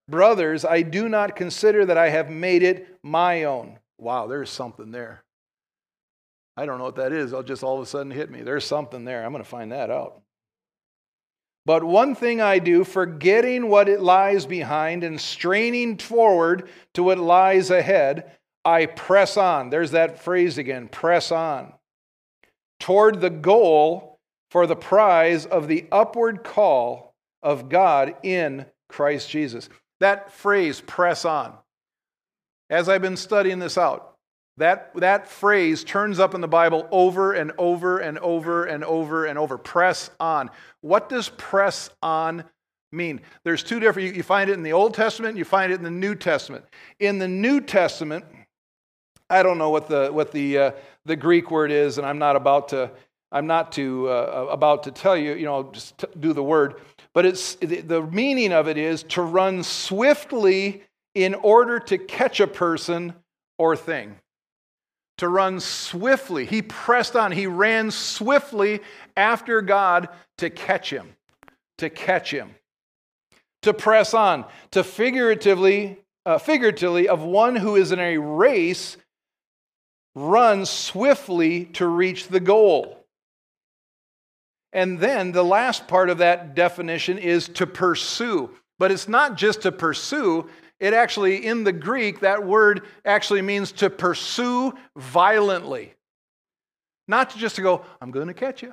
Brothers, 0.09 0.65
I 0.65 0.81
do 0.81 1.11
not 1.11 1.37
consider 1.37 1.85
that 1.85 1.99
I 1.99 2.09
have 2.09 2.31
made 2.31 2.63
it 2.63 2.99
my 3.03 3.45
own. 3.45 3.79
Wow, 3.99 4.29
there's 4.29 4.49
something 4.49 4.91
there. 4.91 5.23
I 6.57 6.65
don't 6.65 6.79
know 6.79 6.85
what 6.85 6.97
that 6.97 7.13
is. 7.13 7.35
I'll 7.35 7.43
just 7.43 7.63
all 7.63 7.77
of 7.77 7.83
a 7.83 7.87
sudden 7.87 8.11
hit 8.11 8.31
me. 8.31 8.41
There's 8.41 8.65
something 8.65 9.05
there. 9.05 9.23
I'm 9.23 9.31
going 9.31 9.45
to 9.45 9.51
find 9.51 9.73
that 9.73 9.91
out. 9.91 10.23
But 11.67 11.85
one 11.85 12.15
thing 12.15 12.41
I 12.41 12.59
do, 12.59 12.83
forgetting 12.85 13.69
what 13.69 13.91
it 13.91 14.01
lies 14.01 14.47
behind 14.47 15.05
and 15.05 15.21
straining 15.21 15.99
forward 15.99 16.71
to 16.95 17.03
what 17.03 17.19
lies 17.19 17.71
ahead, 17.71 18.39
I 18.65 18.87
press 18.87 19.37
on. 19.37 19.69
There's 19.69 19.91
that 19.91 20.25
phrase 20.25 20.57
again 20.57 20.89
press 20.89 21.31
on. 21.31 21.75
Toward 22.79 23.21
the 23.21 23.29
goal 23.29 24.10
for 24.51 24.67
the 24.67 24.77
prize 24.77 25.47
of 25.47 25.69
the 25.69 25.87
upward 25.93 26.45
call 26.45 27.15
of 27.43 27.69
God 27.69 28.15
in 28.23 28.67
Christ 28.89 29.31
Jesus. 29.31 29.69
That 30.01 30.33
phrase, 30.33 30.81
press 30.81 31.25
on. 31.25 31.55
As 32.69 32.89
I've 32.89 33.03
been 33.03 33.17
studying 33.17 33.59
this 33.59 33.79
out, 33.79 34.15
that, 34.57 34.95
that 34.97 35.29
phrase 35.29 35.85
turns 35.85 36.19
up 36.19 36.35
in 36.35 36.41
the 36.41 36.49
Bible 36.49 36.87
over 36.91 37.33
and 37.33 37.53
over 37.57 37.99
and 37.99 38.19
over 38.19 38.65
and 38.65 38.85
over 38.85 39.25
and 39.25 39.39
over. 39.39 39.57
Press 39.57 40.11
on. 40.21 40.51
What 40.81 41.09
does 41.09 41.29
press 41.31 41.89
on 42.03 42.45
mean? 42.93 43.21
There's 43.45 43.63
two 43.63 43.81
different, 43.81 44.15
you, 44.15 44.23
find 44.23 44.51
it 44.51 44.55
in 44.55 44.63
the 44.63 44.73
Old 44.73 44.95
Testament, 44.95 45.39
you 45.39 45.45
find 45.45 45.73
it 45.73 45.77
in 45.77 45.85
the 45.85 45.91
New 45.91 46.15
Testament. 46.15 46.65
In 46.99 47.19
the 47.19 47.29
New 47.29 47.61
Testament, 47.61 48.25
I 49.31 49.43
don't 49.43 49.59
know 49.59 49.71
what 49.71 49.89
the, 49.89 50.11
what 50.11 50.33
the, 50.33 50.59
uh, 50.59 50.71
the 51.05 51.17
Greek 51.17 51.51
word 51.51 51.71
is, 51.71 51.99
and 51.99 52.07
I'm 52.07 52.19
not 52.19 52.37
about 52.37 52.69
to 52.69 52.91
I'm 53.33 53.47
not 53.47 53.73
to, 53.73 54.09
uh, 54.09 54.49
about 54.51 54.85
to 54.85 54.91
tell 54.91 55.17
you, 55.17 55.35
you 55.35 55.45
know, 55.45 55.71
just 55.73 56.05
do 56.19 56.33
the 56.33 56.43
word, 56.43 56.81
but 57.15 57.27
it's, 57.27 57.55
the 57.57 58.03
meaning 58.11 58.53
of 58.53 58.69
it 58.69 58.77
is 58.77 59.03
to 59.05 59.23
run 59.23 59.63
swiftly 59.63 60.83
in 61.15 61.35
order 61.35 61.79
to 61.79 61.99
catch 61.99 62.41
a 62.41 62.47
person 62.47 63.15
or 63.59 63.77
thing. 63.77 64.17
To 65.19 65.29
run 65.29 65.61
swiftly. 65.61 66.47
He 66.47 66.63
pressed 66.63 67.15
on, 67.15 67.33
he 67.33 67.47
ran 67.47 67.91
swiftly 67.91 68.81
after 69.17 69.61
God 69.61 70.09
to 70.39 70.51
catch 70.51 70.91
him. 70.91 71.15
To 71.79 71.91
catch 71.91 72.31
him. 72.31 72.55
To 73.63 73.75
press 73.75 74.15
on. 74.15 74.47
To 74.71 74.83
figuratively 74.83 75.99
uh, 76.27 76.39
figuratively, 76.39 77.09
of 77.09 77.23
one 77.23 77.57
who 77.57 77.77
is 77.77 77.93
in 77.93 77.99
a 77.99 78.19
race, 78.19 78.97
run 80.15 80.67
swiftly 80.67 81.65
to 81.67 81.87
reach 81.87 82.29
the 82.29 82.41
goal. 82.41 83.00
And 84.73 84.99
then 84.99 85.33
the 85.33 85.45
last 85.45 85.89
part 85.89 86.11
of 86.11 86.19
that 86.19 86.55
definition 86.55 87.19
is 87.19 87.49
to 87.51 87.67
pursue. 87.67 88.51
But 88.79 88.91
it's 88.93 89.09
not 89.09 89.37
just 89.37 89.63
to 89.63 89.73
pursue, 89.73 90.49
it 90.79 90.95
actually, 90.95 91.45
in 91.45 91.65
the 91.65 91.73
Greek, 91.73 92.21
that 92.21 92.47
word 92.47 92.83
actually 93.05 93.43
means 93.43 93.73
to 93.73 93.91
pursue 93.91 94.73
violently. 94.97 95.95
Not 97.07 97.37
just 97.37 97.57
to 97.57 97.63
go, 97.63 97.85
I'm 98.01 98.11
going 98.11 98.29
to 98.29 98.35
catch 98.35 98.63
you. 98.63 98.73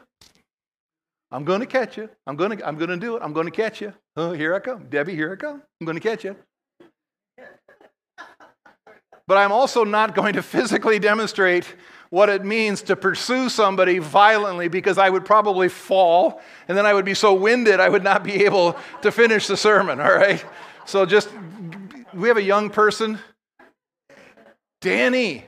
I'm 1.32 1.44
going 1.44 1.60
to 1.60 1.66
catch 1.66 1.98
you. 1.98 2.10
I'm 2.26 2.38
going 2.38 2.58
to, 2.58 2.66
I'm 2.66 2.78
going 2.78 2.90
to 2.90 2.98
do 2.98 3.18
it. 3.18 3.24
I'm 3.24 3.34
going 3.34 3.48
to 3.48 3.52
catch 3.52 3.82
you. 3.82 3.94
Oh, 4.16 4.32
here 4.32 4.56
I 4.56 4.60
come. 4.60 4.88
Debbie, 4.90 5.16
here 5.16 5.34
I 5.34 5.36
come. 5.36 5.62
I'm 5.82 5.86
going 5.86 5.98
to 5.98 6.02
catch 6.02 6.24
you. 6.24 6.36
But 9.28 9.38
I'm 9.38 9.52
also 9.52 9.84
not 9.84 10.16
going 10.16 10.36
to 10.36 10.42
physically 10.42 11.00
demonstrate 11.00 11.66
what 12.10 12.30
it 12.30 12.46
means 12.46 12.82
to 12.84 12.96
pursue 12.96 13.50
somebody 13.50 14.00
violently 14.00 14.68
because 14.68 14.98
I 14.98 15.10
would 15.10 15.26
probably 15.26 15.70
fall 15.70 16.42
and 16.68 16.78
then 16.78 16.86
I 16.86 16.94
would 16.94 17.06
be 17.06 17.14
so 17.14 17.34
winded 17.34 17.80
I 17.80 17.90
would 17.90 18.04
not 18.04 18.24
be 18.24 18.46
able 18.46 18.78
to 19.02 19.12
finish 19.12 19.48
the 19.48 19.58
sermon, 19.58 20.00
all 20.00 20.14
right? 20.14 20.44
So 20.86 21.06
just, 21.06 21.30
we 22.14 22.28
have 22.30 22.38
a 22.38 22.44
young 22.44 22.70
person. 22.70 23.20
Danny, 24.80 25.44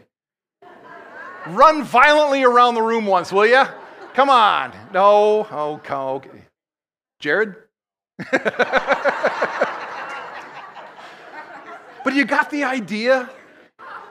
run 1.48 1.84
violently 1.84 2.44
around 2.44 2.76
the 2.76 2.82
room 2.82 3.06
once, 3.06 3.32
will 3.32 3.46
you? 3.46 3.64
Come 4.14 4.30
on. 4.30 4.74
No. 4.94 5.48
Oh, 5.50 5.80
okay. 5.88 6.42
Jared? 7.20 7.56
but 12.04 12.14
you 12.14 12.26
got 12.26 12.50
the 12.50 12.66
idea? 12.66 13.30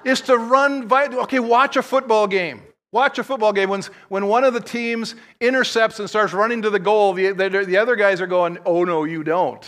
Is 0.04 0.20
to 0.22 0.36
run, 0.36 0.90
okay, 0.92 1.38
watch 1.38 1.76
a 1.76 1.82
football 1.82 2.26
game. 2.26 2.62
Watch 2.90 3.18
a 3.18 3.24
football 3.24 3.52
game. 3.52 3.68
When, 3.68 3.82
when 4.08 4.26
one 4.28 4.44
of 4.44 4.54
the 4.54 4.60
teams 4.60 5.14
intercepts 5.40 6.00
and 6.00 6.08
starts 6.08 6.32
running 6.32 6.62
to 6.62 6.70
the 6.70 6.78
goal, 6.78 7.12
the, 7.12 7.32
the, 7.32 7.64
the 7.66 7.76
other 7.76 7.96
guys 7.96 8.20
are 8.20 8.26
going, 8.26 8.58
oh 8.64 8.84
no, 8.84 9.04
you 9.04 9.22
don't. 9.22 9.66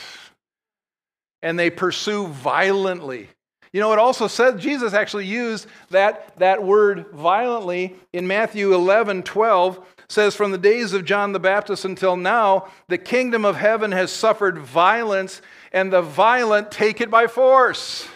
And 1.42 1.58
they 1.58 1.70
pursue 1.70 2.26
violently. 2.28 3.28
You 3.72 3.80
know, 3.80 3.92
it 3.92 3.98
also 3.98 4.26
said 4.26 4.58
Jesus 4.58 4.94
actually 4.94 5.26
used 5.26 5.66
that, 5.90 6.36
that 6.38 6.62
word 6.62 7.06
violently 7.12 7.94
in 8.12 8.26
Matthew 8.26 8.74
11 8.74 9.22
12 9.22 9.86
says, 10.08 10.34
From 10.34 10.50
the 10.50 10.58
days 10.58 10.92
of 10.92 11.04
John 11.04 11.32
the 11.32 11.38
Baptist 11.38 11.84
until 11.84 12.16
now, 12.16 12.68
the 12.88 12.98
kingdom 12.98 13.44
of 13.44 13.56
heaven 13.56 13.92
has 13.92 14.10
suffered 14.10 14.58
violence, 14.58 15.40
and 15.72 15.92
the 15.92 16.02
violent 16.02 16.72
take 16.72 17.00
it 17.00 17.10
by 17.10 17.28
force. 17.28 18.08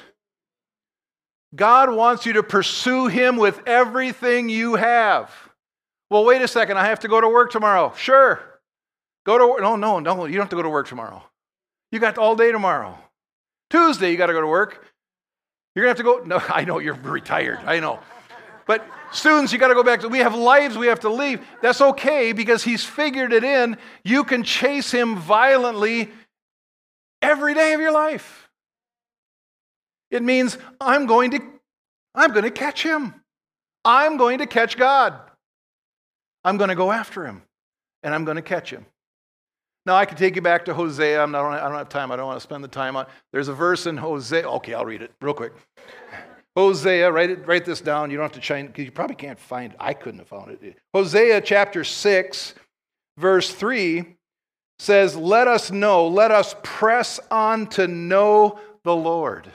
God 1.55 1.94
wants 1.94 2.26
you 2.26 2.34
to 2.34 2.42
pursue 2.42 3.07
Him 3.07 3.36
with 3.36 3.61
everything 3.66 4.48
you 4.48 4.74
have. 4.74 5.30
Well, 6.11 6.24
wait 6.24 6.42
a 6.42 6.48
second, 6.48 6.78
I 6.78 6.86
have 6.86 7.00
to 7.00 7.09
go 7.09 7.20
to 7.20 7.28
work 7.28 7.50
tomorrow. 7.50 7.92
Sure. 7.96 8.40
Go 9.24 9.38
to 9.38 9.46
work. 9.46 9.61
No, 9.61 9.76
no, 9.76 10.00
no, 10.00 10.26
you 10.26 10.34
don't 10.34 10.42
have 10.42 10.50
to 10.50 10.57
go 10.57 10.62
to 10.62 10.68
work 10.68 10.88
tomorrow. 10.88 11.22
You 11.90 11.98
got 11.98 12.18
all 12.18 12.36
day 12.36 12.52
tomorrow. 12.52 12.98
Tuesday, 13.70 14.11
you 14.11 14.16
got 14.16 14.26
to 14.26 14.32
go 14.32 14.40
to 14.40 14.46
work. 14.46 14.92
You're 15.74 15.84
going 15.84 15.96
to 15.96 16.02
have 16.02 16.20
to 16.20 16.22
go. 16.22 16.26
No, 16.26 16.42
I 16.48 16.64
know 16.64 16.78
you're 16.78 16.94
retired. 16.94 17.61
I 17.64 17.80
know. 17.80 18.00
But 18.66 18.86
students, 19.12 19.52
you 19.52 19.59
got 19.59 19.68
to 19.68 19.74
go 19.74 19.82
back 19.82 20.00
to, 20.00 20.09
we 20.09 20.18
have 20.18 20.34
lives 20.34 20.78
we 20.78 20.86
have 20.86 21.00
to 21.00 21.11
leave. 21.11 21.44
That's 21.62 21.80
okay 21.80 22.32
because 22.32 22.64
he's 22.64 22.84
figured 22.84 23.32
it 23.32 23.44
in. 23.44 23.76
You 24.02 24.24
can 24.24 24.42
chase 24.42 24.90
him 24.90 25.16
violently 25.16 26.11
every 27.20 27.55
day 27.55 27.74
of 27.74 27.80
your 27.80 27.92
life. 27.92 28.43
It 30.14 30.22
means 30.22 30.56
I'm 30.80 31.06
going 31.06 31.32
to, 31.32 31.42
I'm 32.14 32.30
going 32.30 32.44
to 32.44 32.50
catch 32.52 32.84
him. 32.84 33.14
I'm 33.84 34.16
going 34.16 34.38
to 34.38 34.46
catch 34.46 34.76
God. 34.76 35.14
I'm 36.44 36.56
going 36.56 36.68
to 36.68 36.76
go 36.76 36.92
after 36.92 37.26
him 37.26 37.42
and 38.04 38.14
I'm 38.14 38.24
going 38.24 38.36
to 38.36 38.42
catch 38.42 38.70
him. 38.70 38.86
Now, 39.86 39.96
I 39.96 40.06
could 40.06 40.16
take 40.16 40.36
you 40.36 40.40
back 40.40 40.66
to 40.66 40.74
Hosea. 40.74 41.20
I'm 41.20 41.32
not, 41.32 41.44
I 41.44 41.68
don't 41.68 41.76
have 41.76 41.88
time. 41.88 42.12
I 42.12 42.16
don't 42.16 42.26
want 42.26 42.36
to 42.36 42.42
spend 42.42 42.62
the 42.62 42.68
time 42.68 42.94
on 42.94 43.06
There's 43.32 43.48
a 43.48 43.52
verse 43.52 43.86
in 43.86 43.96
Hosea. 43.96 44.48
Okay, 44.48 44.72
I'll 44.72 44.86
read 44.86 45.02
it 45.02 45.10
real 45.20 45.34
quick. 45.34 45.52
Hosea, 46.56 47.10
write, 47.10 47.30
it, 47.30 47.44
write 47.44 47.64
this 47.64 47.80
down. 47.80 48.12
You 48.12 48.16
don't 48.16 48.24
have 48.24 48.32
to 48.32 48.40
try 48.40 48.62
because 48.62 48.84
you 48.84 48.92
probably 48.92 49.16
can't 49.16 49.38
find 49.38 49.72
it. 49.72 49.78
I 49.80 49.94
couldn't 49.94 50.20
have 50.20 50.28
found 50.28 50.56
it. 50.62 50.76
Hosea 50.94 51.40
chapter 51.40 51.82
6, 51.82 52.54
verse 53.18 53.52
3 53.52 54.14
says, 54.78 55.16
Let 55.16 55.48
us 55.48 55.72
know, 55.72 56.06
let 56.06 56.30
us 56.30 56.54
press 56.62 57.18
on 57.32 57.66
to 57.70 57.88
know 57.88 58.60
the 58.84 58.94
Lord. 58.94 59.50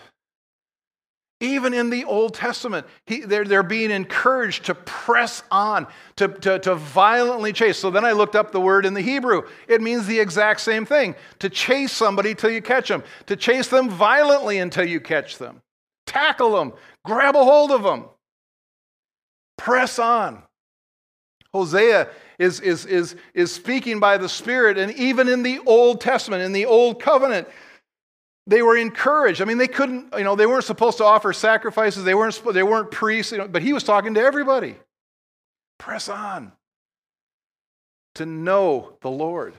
Even 1.41 1.73
in 1.73 1.89
the 1.89 2.03
Old 2.03 2.33
Testament, 2.33 2.85
he, 3.05 3.21
they're, 3.21 3.45
they're 3.45 3.63
being 3.63 3.91
encouraged 3.91 4.65
to 4.65 4.75
press 4.75 5.41
on, 5.49 5.87
to, 6.17 6.27
to, 6.27 6.59
to 6.59 6.75
violently 6.75 7.53
chase. 7.53 7.77
So 7.77 7.89
then 7.89 8.03
I 8.03 8.11
looked 8.11 8.35
up 8.35 8.51
the 8.51 8.59
word 8.59 8.85
in 8.85 8.93
the 8.93 9.01
Hebrew. 9.01 9.43
It 9.67 9.81
means 9.81 10.05
the 10.05 10.19
exact 10.19 10.59
same 10.59 10.85
thing 10.85 11.15
to 11.39 11.49
chase 11.49 11.93
somebody 11.93 12.35
till 12.35 12.49
you 12.49 12.61
catch 12.61 12.89
them, 12.89 13.03
to 13.27 13.37
chase 13.37 13.69
them 13.69 13.89
violently 13.89 14.57
until 14.57 14.85
you 14.85 14.99
catch 14.99 15.37
them 15.37 15.61
tackle 16.09 16.57
them, 16.57 16.73
grab 17.05 17.35
a 17.35 17.43
hold 17.43 17.71
of 17.71 17.83
them, 17.83 18.05
press 19.57 19.99
on. 19.99 20.43
Hosea 21.53 22.09
is, 22.37 22.59
is, 22.59 22.85
is, 22.85 23.15
is 23.33 23.53
speaking 23.53 23.99
by 23.99 24.17
the 24.17 24.29
Spirit, 24.29 24.77
and 24.77 24.91
even 24.93 25.27
in 25.27 25.43
the 25.43 25.59
Old 25.65 26.01
Testament, 26.01 26.43
in 26.43 26.51
the 26.51 26.65
Old 26.65 27.01
Covenant, 27.01 27.47
they 28.49 28.63
were 28.63 28.75
encouraged. 28.75 29.41
I 29.41 29.45
mean, 29.45 29.59
they 29.59 29.67
couldn't, 29.67 30.11
you 30.17 30.23
know, 30.23 30.35
they 30.35 30.47
weren't 30.47 30.63
supposed 30.63 30.97
to 30.97 31.03
offer 31.03 31.33
sacrifices, 31.33 32.03
they 32.03 32.15
weren't, 32.15 32.41
they 32.51 32.63
weren't 32.63 32.89
priests, 32.89 33.31
you 33.31 33.37
know, 33.37 33.47
but 33.47 33.61
he 33.61 33.73
was 33.73 33.83
talking 33.83 34.15
to 34.15 34.21
everybody. 34.21 34.75
Press 35.77 36.09
on 36.09 36.51
to 38.15 38.25
know 38.25 38.97
the 39.01 39.09
Lord. 39.09 39.53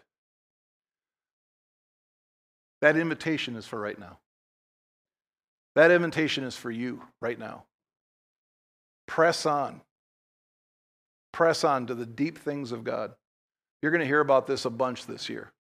That 2.83 2.97
invitation 2.97 3.55
is 3.57 3.67
for 3.67 3.79
right 3.79 3.99
now. 3.99 4.19
That 5.77 5.93
invitation 5.93 6.43
is 6.43 6.57
for 6.57 6.71
you 6.71 7.03
right 7.21 7.39
now. 7.39 7.65
Press 9.07 9.47
on. 9.47 9.83
Press 11.33 11.63
on 11.63 11.87
to 11.87 11.95
the 11.95 12.07
deep 12.07 12.39
things 12.39 12.73
of 12.73 12.83
God. 12.83 13.13
You're 13.83 13.93
going 13.93 14.01
to 14.01 14.07
hear 14.07 14.21
about 14.21 14.49
this 14.49 14.65
a 14.65 14.71
bunch 14.71 15.07
this 15.07 15.29
year. 15.29 15.53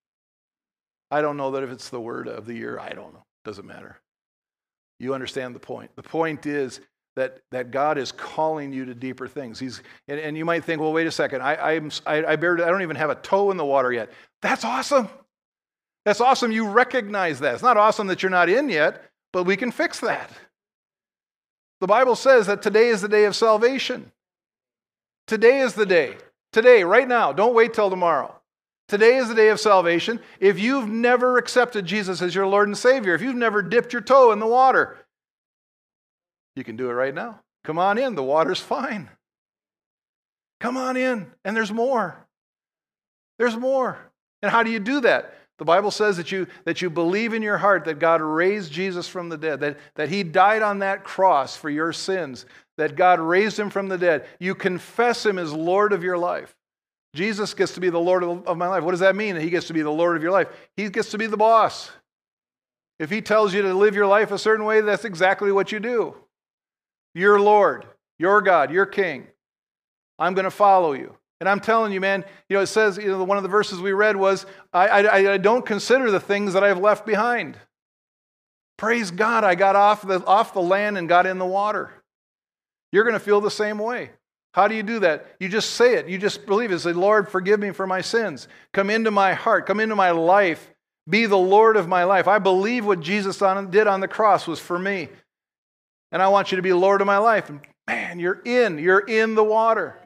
I 1.10 1.22
don't 1.22 1.36
know 1.36 1.50
that 1.52 1.62
if 1.62 1.70
it's 1.70 1.88
the 1.88 2.00
word 2.00 2.28
of 2.28 2.46
the 2.46 2.54
year, 2.54 2.78
I 2.78 2.90
don't 2.90 3.12
know. 3.12 3.24
Doesn't 3.44 3.66
matter. 3.66 3.96
You 4.98 5.14
understand 5.14 5.54
the 5.54 5.60
point. 5.60 5.90
The 5.96 6.02
point 6.02 6.46
is 6.46 6.80
that, 7.16 7.40
that 7.50 7.70
God 7.70 7.98
is 7.98 8.12
calling 8.12 8.72
you 8.72 8.84
to 8.84 8.94
deeper 8.94 9.26
things. 9.26 9.58
He's, 9.58 9.82
and, 10.08 10.20
and 10.20 10.36
you 10.36 10.44
might 10.44 10.64
think, 10.64 10.80
well, 10.80 10.92
wait 10.92 11.06
a 11.06 11.10
second, 11.10 11.42
I, 11.42 11.74
I'm, 11.74 11.90
I, 12.06 12.24
I, 12.24 12.36
barely, 12.36 12.62
I 12.62 12.68
don't 12.68 12.82
even 12.82 12.96
have 12.96 13.10
a 13.10 13.16
toe 13.16 13.50
in 13.50 13.56
the 13.56 13.64
water 13.64 13.92
yet. 13.92 14.10
That's 14.42 14.64
awesome. 14.64 15.08
That's 16.04 16.20
awesome. 16.20 16.52
You 16.52 16.68
recognize 16.68 17.40
that. 17.40 17.54
It's 17.54 17.62
not 17.62 17.76
awesome 17.76 18.06
that 18.06 18.22
you're 18.22 18.30
not 18.30 18.48
in 18.48 18.68
yet, 18.68 19.02
but 19.32 19.44
we 19.44 19.56
can 19.56 19.70
fix 19.70 20.00
that. 20.00 20.30
The 21.80 21.86
Bible 21.86 22.14
says 22.14 22.46
that 22.46 22.62
today 22.62 22.88
is 22.88 23.00
the 23.00 23.08
day 23.08 23.24
of 23.24 23.34
salvation. 23.34 24.12
Today 25.26 25.60
is 25.60 25.74
the 25.74 25.86
day. 25.86 26.16
Today, 26.52 26.84
right 26.84 27.06
now. 27.08 27.32
Don't 27.32 27.54
wait 27.54 27.74
till 27.74 27.90
tomorrow. 27.90 28.39
Today 28.90 29.18
is 29.18 29.28
the 29.28 29.36
day 29.36 29.50
of 29.50 29.60
salvation. 29.60 30.18
If 30.40 30.58
you've 30.58 30.88
never 30.88 31.38
accepted 31.38 31.86
Jesus 31.86 32.20
as 32.20 32.34
your 32.34 32.48
Lord 32.48 32.66
and 32.66 32.76
Savior, 32.76 33.14
if 33.14 33.22
you've 33.22 33.36
never 33.36 33.62
dipped 33.62 33.92
your 33.92 34.02
toe 34.02 34.32
in 34.32 34.40
the 34.40 34.48
water, 34.48 34.98
you 36.56 36.64
can 36.64 36.74
do 36.74 36.90
it 36.90 36.94
right 36.94 37.14
now. 37.14 37.38
Come 37.62 37.78
on 37.78 37.98
in. 37.98 38.16
The 38.16 38.24
water's 38.24 38.58
fine. 38.58 39.08
Come 40.58 40.76
on 40.76 40.96
in. 40.96 41.30
And 41.44 41.56
there's 41.56 41.70
more. 41.70 42.16
There's 43.38 43.56
more. 43.56 43.96
And 44.42 44.50
how 44.50 44.64
do 44.64 44.72
you 44.72 44.80
do 44.80 45.02
that? 45.02 45.34
The 45.58 45.64
Bible 45.64 45.92
says 45.92 46.16
that 46.16 46.32
you, 46.32 46.48
that 46.64 46.82
you 46.82 46.90
believe 46.90 47.32
in 47.32 47.42
your 47.42 47.58
heart 47.58 47.84
that 47.84 48.00
God 48.00 48.20
raised 48.20 48.72
Jesus 48.72 49.06
from 49.06 49.28
the 49.28 49.38
dead, 49.38 49.60
that, 49.60 49.78
that 49.94 50.08
He 50.08 50.24
died 50.24 50.62
on 50.62 50.80
that 50.80 51.04
cross 51.04 51.54
for 51.54 51.70
your 51.70 51.92
sins, 51.92 52.44
that 52.76 52.96
God 52.96 53.20
raised 53.20 53.56
Him 53.56 53.70
from 53.70 53.86
the 53.86 53.98
dead. 53.98 54.26
You 54.40 54.56
confess 54.56 55.24
Him 55.24 55.38
as 55.38 55.52
Lord 55.52 55.92
of 55.92 56.02
your 56.02 56.18
life. 56.18 56.56
Jesus 57.14 57.54
gets 57.54 57.74
to 57.74 57.80
be 57.80 57.90
the 57.90 57.98
Lord 57.98 58.22
of, 58.22 58.56
my 58.56 58.68
life. 58.68 58.84
What 58.84 58.92
does 58.92 59.00
that 59.00 59.16
mean? 59.16 59.36
He 59.36 59.50
gets 59.50 59.66
to 59.66 59.72
be 59.72 59.82
the 59.82 59.90
Lord 59.90 60.16
of 60.16 60.22
your 60.22 60.32
life. 60.32 60.48
He 60.76 60.88
gets 60.88 61.10
to 61.10 61.18
be 61.18 61.26
the 61.26 61.36
boss. 61.36 61.90
If 62.98 63.10
He 63.10 63.20
tells 63.20 63.52
you 63.52 63.62
to 63.62 63.74
live 63.74 63.94
your 63.94 64.06
life 64.06 64.30
a 64.30 64.38
certain 64.38 64.64
way, 64.64 64.80
that's 64.80 65.04
exactly 65.04 65.50
what 65.50 65.72
you 65.72 65.80
do. 65.80 66.14
Your 67.14 67.40
Lord, 67.40 67.86
your 68.18 68.40
God, 68.42 68.70
your 68.70 68.86
King. 68.86 69.26
I'm 70.18 70.34
going 70.34 70.44
to 70.44 70.50
follow 70.50 70.92
you. 70.92 71.16
And 71.40 71.48
I'm 71.48 71.60
telling 71.60 71.92
you, 71.92 72.00
man, 72.00 72.24
you 72.48 72.56
know, 72.56 72.62
it 72.62 72.66
says, 72.66 72.98
you 72.98 73.08
know, 73.08 73.24
one 73.24 73.38
of 73.38 73.42
the 73.42 73.48
verses 73.48 73.80
we 73.80 73.92
read 73.92 74.14
was, 74.14 74.44
I, 74.72 74.88
I, 74.88 75.32
I 75.32 75.36
don't 75.38 75.64
consider 75.64 76.10
the 76.10 76.20
things 76.20 76.52
that 76.52 76.62
I've 76.62 76.78
left 76.78 77.06
behind. 77.06 77.56
Praise 78.76 79.10
God, 79.10 79.42
I 79.42 79.54
got 79.54 79.74
off 79.74 80.06
the, 80.06 80.24
off 80.26 80.52
the 80.52 80.60
land 80.60 80.98
and 80.98 81.08
got 81.08 81.26
in 81.26 81.38
the 81.38 81.46
water. 81.46 81.90
You're 82.92 83.04
going 83.04 83.14
to 83.14 83.20
feel 83.20 83.40
the 83.40 83.50
same 83.50 83.78
way. 83.78 84.10
How 84.52 84.66
do 84.66 84.74
you 84.74 84.82
do 84.82 84.98
that? 85.00 85.36
You 85.38 85.48
just 85.48 85.70
say 85.70 85.94
it. 85.94 86.08
You 86.08 86.18
just 86.18 86.44
believe 86.46 86.72
it. 86.72 86.78
Say, 86.80 86.92
Lord, 86.92 87.28
forgive 87.28 87.60
me 87.60 87.70
for 87.70 87.86
my 87.86 88.00
sins. 88.00 88.48
Come 88.72 88.90
into 88.90 89.10
my 89.10 89.32
heart. 89.32 89.66
Come 89.66 89.80
into 89.80 89.94
my 89.94 90.10
life. 90.10 90.70
Be 91.08 91.26
the 91.26 91.38
Lord 91.38 91.76
of 91.76 91.88
my 91.88 92.04
life. 92.04 92.28
I 92.28 92.38
believe 92.38 92.84
what 92.84 93.00
Jesus 93.00 93.38
did 93.38 93.86
on 93.86 94.00
the 94.00 94.08
cross 94.08 94.46
was 94.46 94.58
for 94.58 94.78
me. 94.78 95.08
And 96.12 96.20
I 96.20 96.28
want 96.28 96.50
you 96.50 96.56
to 96.56 96.62
be 96.62 96.72
Lord 96.72 97.00
of 97.00 97.06
my 97.06 97.18
life. 97.18 97.48
And 97.48 97.60
man, 97.86 98.18
you're 98.18 98.40
in. 98.44 98.78
You're 98.78 99.00
in 99.00 99.34
the 99.34 99.44
water. 99.44 99.96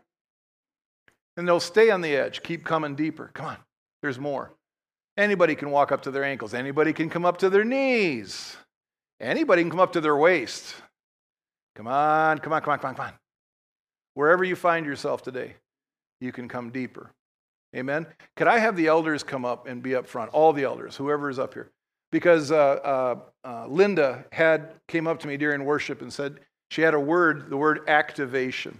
And 1.37 1.49
they'll 1.49 1.61
stay 1.61 1.91
on 1.91 2.01
the 2.01 2.15
edge, 2.15 2.43
keep 2.43 2.65
coming 2.65 2.95
deeper. 2.95 3.31
Come 3.35 3.47
on, 3.47 3.57
there's 4.03 4.19
more. 4.19 4.53
Anybody 5.17 5.55
can 5.55 5.71
walk 5.71 5.91
up 5.91 6.03
to 6.03 6.11
their 6.11 6.25
ankles. 6.25 6.55
Anybody 6.55 6.93
can 6.93 7.11
come 7.11 7.25
up 7.25 7.39
to 7.39 7.51
their 7.51 7.65
knees. 7.65 8.57
Anybody 9.21 9.63
can 9.63 9.71
come 9.71 9.81
up 9.81 9.93
to 9.93 10.01
their 10.01 10.17
waist. 10.17 10.75
Come 11.75 11.89
on, 11.89 12.39
come 12.39 12.53
on, 12.53 12.61
come 12.63 12.73
on, 12.73 12.79
come 12.79 12.91
on, 12.91 12.95
come 12.97 13.07
on. 13.07 13.13
Wherever 14.15 14.45
you 14.45 14.57
find 14.57 14.87
yourself 14.87 15.23
today, 15.23 15.55
you 16.21 16.33
can 16.33 16.49
come 16.49 16.71
deeper. 16.71 17.11
Amen. 17.75 18.07
Could 18.37 18.47
I 18.47 18.59
have 18.59 18.77
the 18.77 18.87
elders 18.87 19.23
come 19.23 19.45
up 19.45 19.67
and 19.67 19.83
be 19.83 19.95
up 19.95 20.07
front? 20.07 20.31
All 20.31 20.53
the 20.53 20.65
elders, 20.65 20.97
whoever 20.97 21.29
is 21.29 21.39
up 21.39 21.55
here. 21.55 21.71
Because 22.13 22.53
uh, 22.53 22.57
uh, 22.57 23.19
uh, 23.45 23.67
Linda 23.67 24.25
had 24.31 24.75
came 24.87 25.09
up 25.09 25.19
to 25.21 25.27
me 25.27 25.37
during 25.37 25.65
worship 25.65 26.01
and 26.01 26.13
said 26.13 26.39
she 26.71 26.83
had 26.83 26.95
a 26.95 27.01
word, 27.01 27.51
the 27.51 27.57
word 27.57 27.81
activation. 27.89 28.79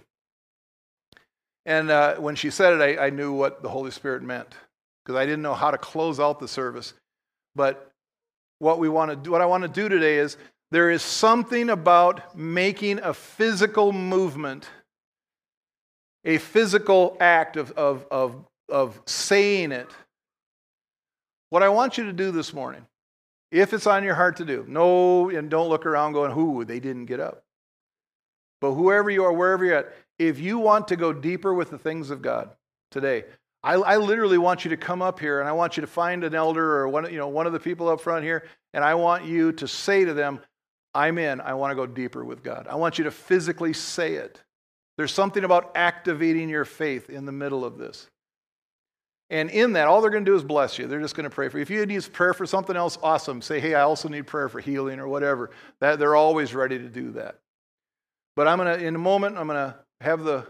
And 1.65 1.89
uh, 1.89 2.15
when 2.15 2.35
she 2.35 2.49
said 2.49 2.73
it, 2.73 2.99
I, 2.99 3.07
I 3.07 3.09
knew 3.09 3.33
what 3.33 3.61
the 3.61 3.69
Holy 3.69 3.91
Spirit 3.91 4.23
meant 4.23 4.55
because 5.03 5.19
I 5.19 5.25
didn't 5.25 5.41
know 5.41 5.53
how 5.53 5.71
to 5.71 5.77
close 5.77 6.19
out 6.19 6.39
the 6.39 6.47
service. 6.47 6.93
But 7.55 7.91
what 8.59 8.79
we 8.79 8.87
want 8.87 9.11
to 9.11 9.17
do, 9.17 9.31
what 9.31 9.41
I 9.41 9.45
want 9.45 9.63
to 9.63 9.67
do 9.67 9.89
today 9.89 10.17
is 10.17 10.37
there 10.71 10.89
is 10.89 11.01
something 11.01 11.69
about 11.69 12.35
making 12.35 12.99
a 12.99 13.13
physical 13.13 13.91
movement, 13.91 14.67
a 16.25 16.39
physical 16.39 17.15
act 17.19 17.55
of, 17.55 17.71
of, 17.71 18.05
of, 18.09 18.35
of 18.67 18.99
saying 19.05 19.71
it. 19.71 19.87
What 21.51 21.63
I 21.63 21.69
want 21.69 21.97
you 21.97 22.05
to 22.05 22.13
do 22.13 22.31
this 22.31 22.53
morning, 22.53 22.85
if 23.51 23.73
it's 23.73 23.87
on 23.87 24.03
your 24.03 24.15
heart 24.15 24.37
to 24.37 24.45
do, 24.45 24.65
no, 24.67 25.29
and 25.29 25.49
don't 25.49 25.69
look 25.69 25.85
around 25.85 26.13
going, 26.13 26.31
who, 26.31 26.65
they 26.65 26.79
didn't 26.79 27.05
get 27.05 27.19
up. 27.19 27.43
But 28.59 28.73
whoever 28.73 29.09
you 29.09 29.23
are, 29.23 29.31
wherever 29.31 29.63
you're 29.63 29.75
at, 29.75 29.93
if 30.17 30.39
you 30.39 30.57
want 30.57 30.87
to 30.87 30.95
go 30.95 31.13
deeper 31.13 31.53
with 31.53 31.69
the 31.69 31.77
things 31.77 32.09
of 32.09 32.21
God 32.21 32.49
today, 32.89 33.25
I, 33.61 33.73
I, 33.73 33.97
literally 33.97 34.37
want 34.37 34.63
you 34.63 34.69
to 34.69 34.77
come 34.77 35.01
up 35.01 35.19
here 35.19 35.39
and 35.39 35.49
I 35.49 35.51
want 35.51 35.75
you 35.75 35.81
to 35.81 35.87
find 35.87 36.23
an 36.23 36.35
elder 36.35 36.77
or 36.77 36.87
one, 36.87 37.11
you 37.11 37.17
know, 37.17 37.27
one 37.27 37.47
of 37.47 37.53
the 37.53 37.59
people 37.59 37.89
up 37.89 37.99
front 37.99 38.23
here, 38.23 38.45
and 38.73 38.83
I 38.83 38.95
want 38.95 39.25
you 39.25 39.51
to 39.53 39.67
say 39.67 40.05
to 40.05 40.13
them, 40.13 40.39
I'm 40.93 41.17
in. 41.17 41.41
I 41.41 41.55
want 41.55 41.71
to 41.71 41.75
go 41.75 41.85
deeper 41.85 42.23
with 42.23 42.43
God. 42.43 42.67
I 42.69 42.75
want 42.75 42.97
you 42.97 43.03
to 43.03 43.11
physically 43.11 43.73
say 43.73 44.13
it. 44.15 44.41
There's 44.97 45.13
something 45.13 45.43
about 45.43 45.71
activating 45.75 46.49
your 46.49 46.65
faith 46.65 47.09
in 47.09 47.25
the 47.25 47.31
middle 47.31 47.65
of 47.65 47.77
this. 47.77 48.07
And 49.29 49.49
in 49.49 49.73
that, 49.73 49.87
all 49.87 50.01
they're 50.01 50.11
going 50.11 50.23
to 50.23 50.31
do 50.31 50.35
is 50.35 50.43
bless 50.43 50.77
you. 50.77 50.87
They're 50.87 51.01
just 51.01 51.15
going 51.15 51.23
to 51.23 51.31
pray 51.31 51.49
for 51.49 51.57
you. 51.57 51.63
If 51.63 51.69
you 51.69 51.83
need 51.85 52.13
prayer 52.13 52.33
for 52.33 52.45
something 52.45 52.75
else, 52.75 52.97
awesome. 53.01 53.41
Say, 53.41 53.59
hey, 53.59 53.73
I 53.73 53.81
also 53.81 54.07
need 54.07 54.27
prayer 54.27 54.49
for 54.49 54.59
healing 54.59 54.99
or 54.99 55.07
whatever. 55.07 55.49
That, 55.81 55.97
they're 55.97 56.15
always 56.15 56.53
ready 56.53 56.77
to 56.77 56.87
do 56.87 57.11
that. 57.13 57.39
But 58.35 58.47
I'm 58.47 58.59
going 58.59 58.77
to, 58.77 58.85
in 58.85 58.95
a 58.95 58.99
moment, 58.99 59.37
I'm 59.37 59.47
going 59.47 59.71
to 59.71 59.75
have 60.01 60.23
the 60.23 60.45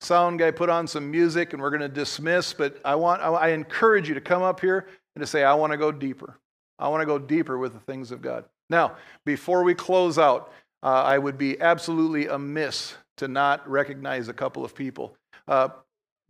sound 0.00 0.38
guy 0.38 0.50
put 0.50 0.68
on 0.68 0.86
some 0.86 1.10
music 1.10 1.54
and 1.54 1.62
we're 1.62 1.70
going 1.70 1.80
to 1.80 1.88
dismiss. 1.88 2.52
But 2.52 2.78
I 2.84 2.94
want, 2.94 3.22
I 3.22 3.48
encourage 3.48 4.06
you 4.06 4.14
to 4.14 4.20
come 4.20 4.42
up 4.42 4.60
here 4.60 4.86
and 5.16 5.22
to 5.22 5.26
say, 5.26 5.42
I 5.42 5.54
want 5.54 5.72
to 5.72 5.78
go 5.78 5.90
deeper. 5.90 6.38
I 6.78 6.88
want 6.88 7.00
to 7.00 7.06
go 7.06 7.18
deeper 7.18 7.56
with 7.56 7.72
the 7.72 7.80
things 7.80 8.10
of 8.10 8.20
God. 8.20 8.44
Now, 8.68 8.96
before 9.24 9.62
we 9.62 9.74
close 9.74 10.18
out, 10.18 10.52
uh, 10.82 10.88
I 10.88 11.16
would 11.16 11.38
be 11.38 11.58
absolutely 11.60 12.26
amiss 12.26 12.94
to 13.18 13.28
not 13.28 13.68
recognize 13.68 14.28
a 14.28 14.32
couple 14.32 14.64
of 14.64 14.74
people. 14.74 15.16
Uh, 15.46 15.68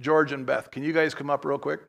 George 0.01 0.33
and 0.33 0.45
Beth, 0.45 0.71
can 0.71 0.83
you 0.83 0.93
guys 0.93 1.15
come 1.15 1.31
up 1.31 1.45
real 1.45 1.59
quick? 1.59 1.81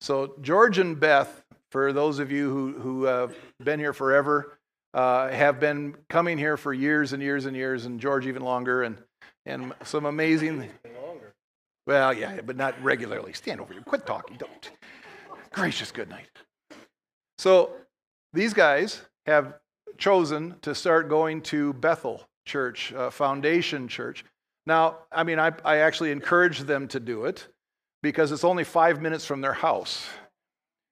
So, 0.00 0.34
George 0.40 0.78
and 0.78 0.98
Beth, 0.98 1.44
for 1.70 1.92
those 1.92 2.18
of 2.18 2.30
you 2.30 2.50
who, 2.50 2.72
who 2.78 3.04
have 3.04 3.34
been 3.62 3.78
here 3.78 3.92
forever, 3.92 4.58
uh, 4.94 5.28
have 5.28 5.60
been 5.60 5.94
coming 6.08 6.38
here 6.38 6.56
for 6.56 6.72
years 6.72 7.12
and 7.12 7.22
years 7.22 7.46
and 7.46 7.56
years, 7.56 7.86
and 7.86 8.00
George 8.00 8.26
even 8.26 8.42
longer, 8.42 8.82
and, 8.82 8.98
and 9.44 9.72
some 9.84 10.06
amazing. 10.06 10.68
Well, 11.86 12.12
yeah, 12.12 12.40
but 12.40 12.56
not 12.56 12.82
regularly. 12.82 13.32
Stand 13.32 13.60
over 13.60 13.72
here. 13.72 13.82
Quit 13.82 14.06
talking. 14.06 14.36
Don't. 14.36 14.70
Gracious 15.52 15.92
good 15.92 16.08
night. 16.08 16.28
So 17.38 17.70
these 18.32 18.52
guys 18.52 19.02
have 19.26 19.54
chosen 19.98 20.56
to 20.62 20.74
start 20.74 21.08
going 21.08 21.42
to 21.42 21.72
Bethel 21.74 22.26
Church, 22.46 22.92
uh, 22.94 23.10
Foundation 23.10 23.88
Church. 23.88 24.24
Now, 24.66 24.98
I 25.12 25.24
mean, 25.24 25.38
I, 25.38 25.52
I 25.64 25.78
actually 25.78 26.12
encourage 26.12 26.60
them 26.60 26.88
to 26.88 27.00
do 27.00 27.24
it 27.26 27.46
because 28.02 28.32
it's 28.32 28.44
only 28.44 28.64
five 28.64 29.02
minutes 29.02 29.26
from 29.26 29.40
their 29.40 29.52
house. 29.52 30.06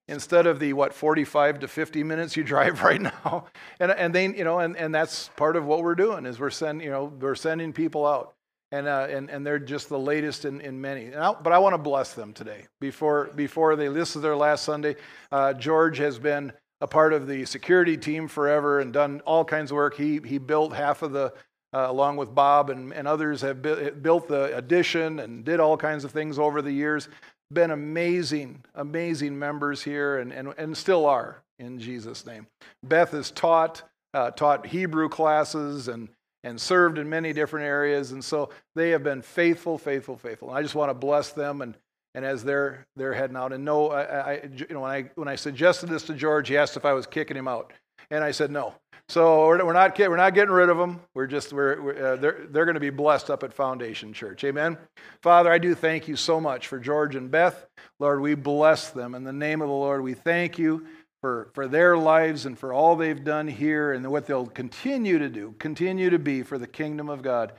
Instead 0.07 0.47
of 0.47 0.59
the 0.59 0.75
what 0.75 0.93
45 0.93 1.61
to 1.61 1.69
50 1.69 2.05
minutes 2.05 2.37
you 2.37 2.45
drive 2.55 2.83
right 2.83 3.01
now. 3.01 3.47
And, 3.81 3.91
and 3.91 4.15
they 4.15 4.27
you 4.27 4.45
know 4.45 4.59
and, 4.59 4.77
and 4.77 4.95
that's 4.95 5.31
part 5.37 5.57
of 5.57 5.65
what 5.65 5.83
we're 5.83 5.95
doing 5.95 6.27
is 6.27 6.39
we're 6.39 6.51
sending 6.51 6.85
you 6.85 6.93
know 6.93 7.05
we're 7.05 7.35
sending 7.35 7.73
people 7.73 8.07
out. 8.07 8.35
And 8.73 8.89
uh, 8.89 9.07
and, 9.09 9.31
and 9.31 9.47
they're 9.47 9.61
just 9.61 9.89
the 9.89 9.99
latest 9.99 10.45
in, 10.45 10.61
in 10.61 10.81
many. 10.81 11.11
But 11.11 11.53
i 11.53 11.59
want 11.59 11.75
to 11.75 11.79
bless 11.79 12.15
them 12.15 12.33
today. 12.33 12.67
Before 12.81 13.31
before 13.35 13.77
they 13.77 13.89
this 13.89 14.17
is 14.17 14.23
their 14.23 14.37
last 14.37 14.65
sunday 14.65 14.97
uh, 15.33 15.55
george 15.55 15.99
has 15.99 16.19
been 16.19 16.53
a 16.81 16.87
part 16.87 17.13
of 17.13 17.27
the 17.27 17.47
security 17.47 17.97
team 17.97 18.29
forever 18.29 18.81
and 18.81 18.93
done 18.93 19.23
all 19.25 19.45
kinds 19.45 19.71
of 19.71 19.77
work. 19.77 19.97
He 19.97 20.21
he 20.25 20.37
built 20.37 20.75
half 20.75 21.01
of 21.03 21.13
the 21.13 21.33
uh, 21.75 21.87
along 21.91 22.17
with 22.17 22.35
Bob 22.35 22.71
and, 22.71 22.93
and 22.93 23.09
others, 23.09 23.41
have 23.41 23.61
built 23.61 24.29
the 24.29 24.57
addition 24.57 25.19
and 25.19 25.45
did 25.45 25.61
all 25.61 25.77
kinds 25.77 26.05
of 26.05 26.13
things 26.13 26.39
over 26.39 26.63
the 26.63 26.73
years 26.73 27.09
been 27.53 27.71
amazing, 27.71 28.65
amazing 28.75 29.39
members 29.39 29.83
here 29.83 30.19
and, 30.19 30.33
and, 30.33 30.55
and 30.57 30.77
still 30.77 31.07
are 31.07 31.43
in 31.59 31.79
Jesus' 31.79 32.27
name. 32.27 32.47
Beth 32.83 33.13
has 33.13 33.31
taught, 33.31 33.83
uh, 34.13 34.31
taught 34.31 34.67
Hebrew 34.67 35.09
classes 35.09 35.89
and, 35.89 36.09
and 36.43 36.61
served 36.61 36.99
in 36.99 37.09
many 37.09 37.33
different 37.33 37.67
areas. 37.67 38.13
And 38.13 38.25
so 38.25 38.51
they 38.75 38.91
have 38.91 39.03
been 39.03 39.23
faithful, 39.23 39.79
faithful, 39.79 40.17
faithful. 40.17 40.51
And 40.51 40.59
I 40.59 40.63
just 40.63 40.75
want 40.75 40.91
to 40.91 40.95
bless 40.95 41.33
them 41.33 41.63
and, 41.63 41.77
and 42.15 42.25
as 42.25 42.45
they're, 42.45 42.87
they're 42.97 43.15
heading 43.15 43.37
out. 43.37 43.53
And 43.53 43.65
no, 43.65 43.91
I, 43.91 44.33
I, 44.33 44.51
you 44.55 44.67
know, 44.71 44.81
when 44.81 44.91
I, 44.91 45.11
when 45.15 45.29
I 45.29 45.37
suggested 45.37 45.89
this 45.89 46.05
to 46.05 46.15
George, 46.15 46.49
he 46.49 46.57
asked 46.57 46.77
if 46.77 46.85
I 46.85 46.93
was 46.93 47.07
kicking 47.07 47.37
him 47.37 47.49
out. 47.49 47.73
And 48.11 48.23
I 48.23 48.33
said, 48.33 48.51
no. 48.51 48.75
So 49.09 49.47
we're, 49.47 49.59
not, 49.73 49.99
we're 49.99 50.17
not 50.17 50.35
getting 50.35 50.55
rid 50.55 50.71
of 50.71 50.79
them. 50.79 51.01
We're 51.15 51.27
just, 51.27 51.53
we're, 51.53 51.81
we're 51.81 52.07
uh, 52.07 52.17
they're, 52.17 52.47
they're 52.49 52.65
going 52.65 52.75
to 52.75 52.81
be 52.81 52.91
blessed 52.91 53.31
up 53.31 53.43
at 53.43 53.53
Foundation 53.53 54.13
Church. 54.13 54.43
Amen. 54.45 54.79
Father, 55.23 55.53
I 55.53 55.59
do 55.59 55.75
thank 55.75 56.09
you 56.09 56.17
so 56.17 56.41
much 56.41 56.69
for 56.69 56.79
George 56.79 57.15
and 57.15 57.31
Beth. 57.31 57.67
Lord, 58.01 58.21
we 58.21 58.35
bless 58.35 58.91
them. 58.91 59.15
In 59.15 59.23
the 59.23 59.33
name 59.33 59.61
of 59.61 59.69
the 59.69 59.75
Lord, 59.75 60.03
we 60.03 60.15
thank 60.15 60.59
you 60.59 60.87
for, 61.21 61.51
for 61.55 61.69
their 61.69 61.97
lives 61.97 62.47
and 62.47 62.59
for 62.59 62.73
all 62.73 62.97
they've 62.97 63.25
done 63.25 63.47
here 63.47 63.93
and 63.93 64.11
what 64.11 64.27
they'll 64.27 64.47
continue 64.47 65.19
to 65.19 65.29
do, 65.29 65.55
continue 65.59 66.11
to 66.11 66.19
be 66.19 66.43
for 66.43 66.59
the 66.59 66.67
kingdom 66.67 67.09
of 67.09 67.23
God 67.23 67.53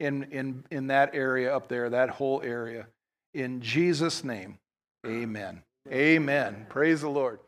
in, 0.00 0.24
in, 0.24 0.64
in 0.70 0.86
that 0.88 1.14
area 1.14 1.54
up 1.54 1.68
there, 1.68 1.90
that 1.90 2.10
whole 2.10 2.42
area. 2.42 2.86
In 3.34 3.60
Jesus' 3.60 4.24
name, 4.24 4.58
amen. 5.06 5.62
Amen. 5.90 6.66
Praise 6.68 7.00
the 7.00 7.08
Lord. 7.08 7.40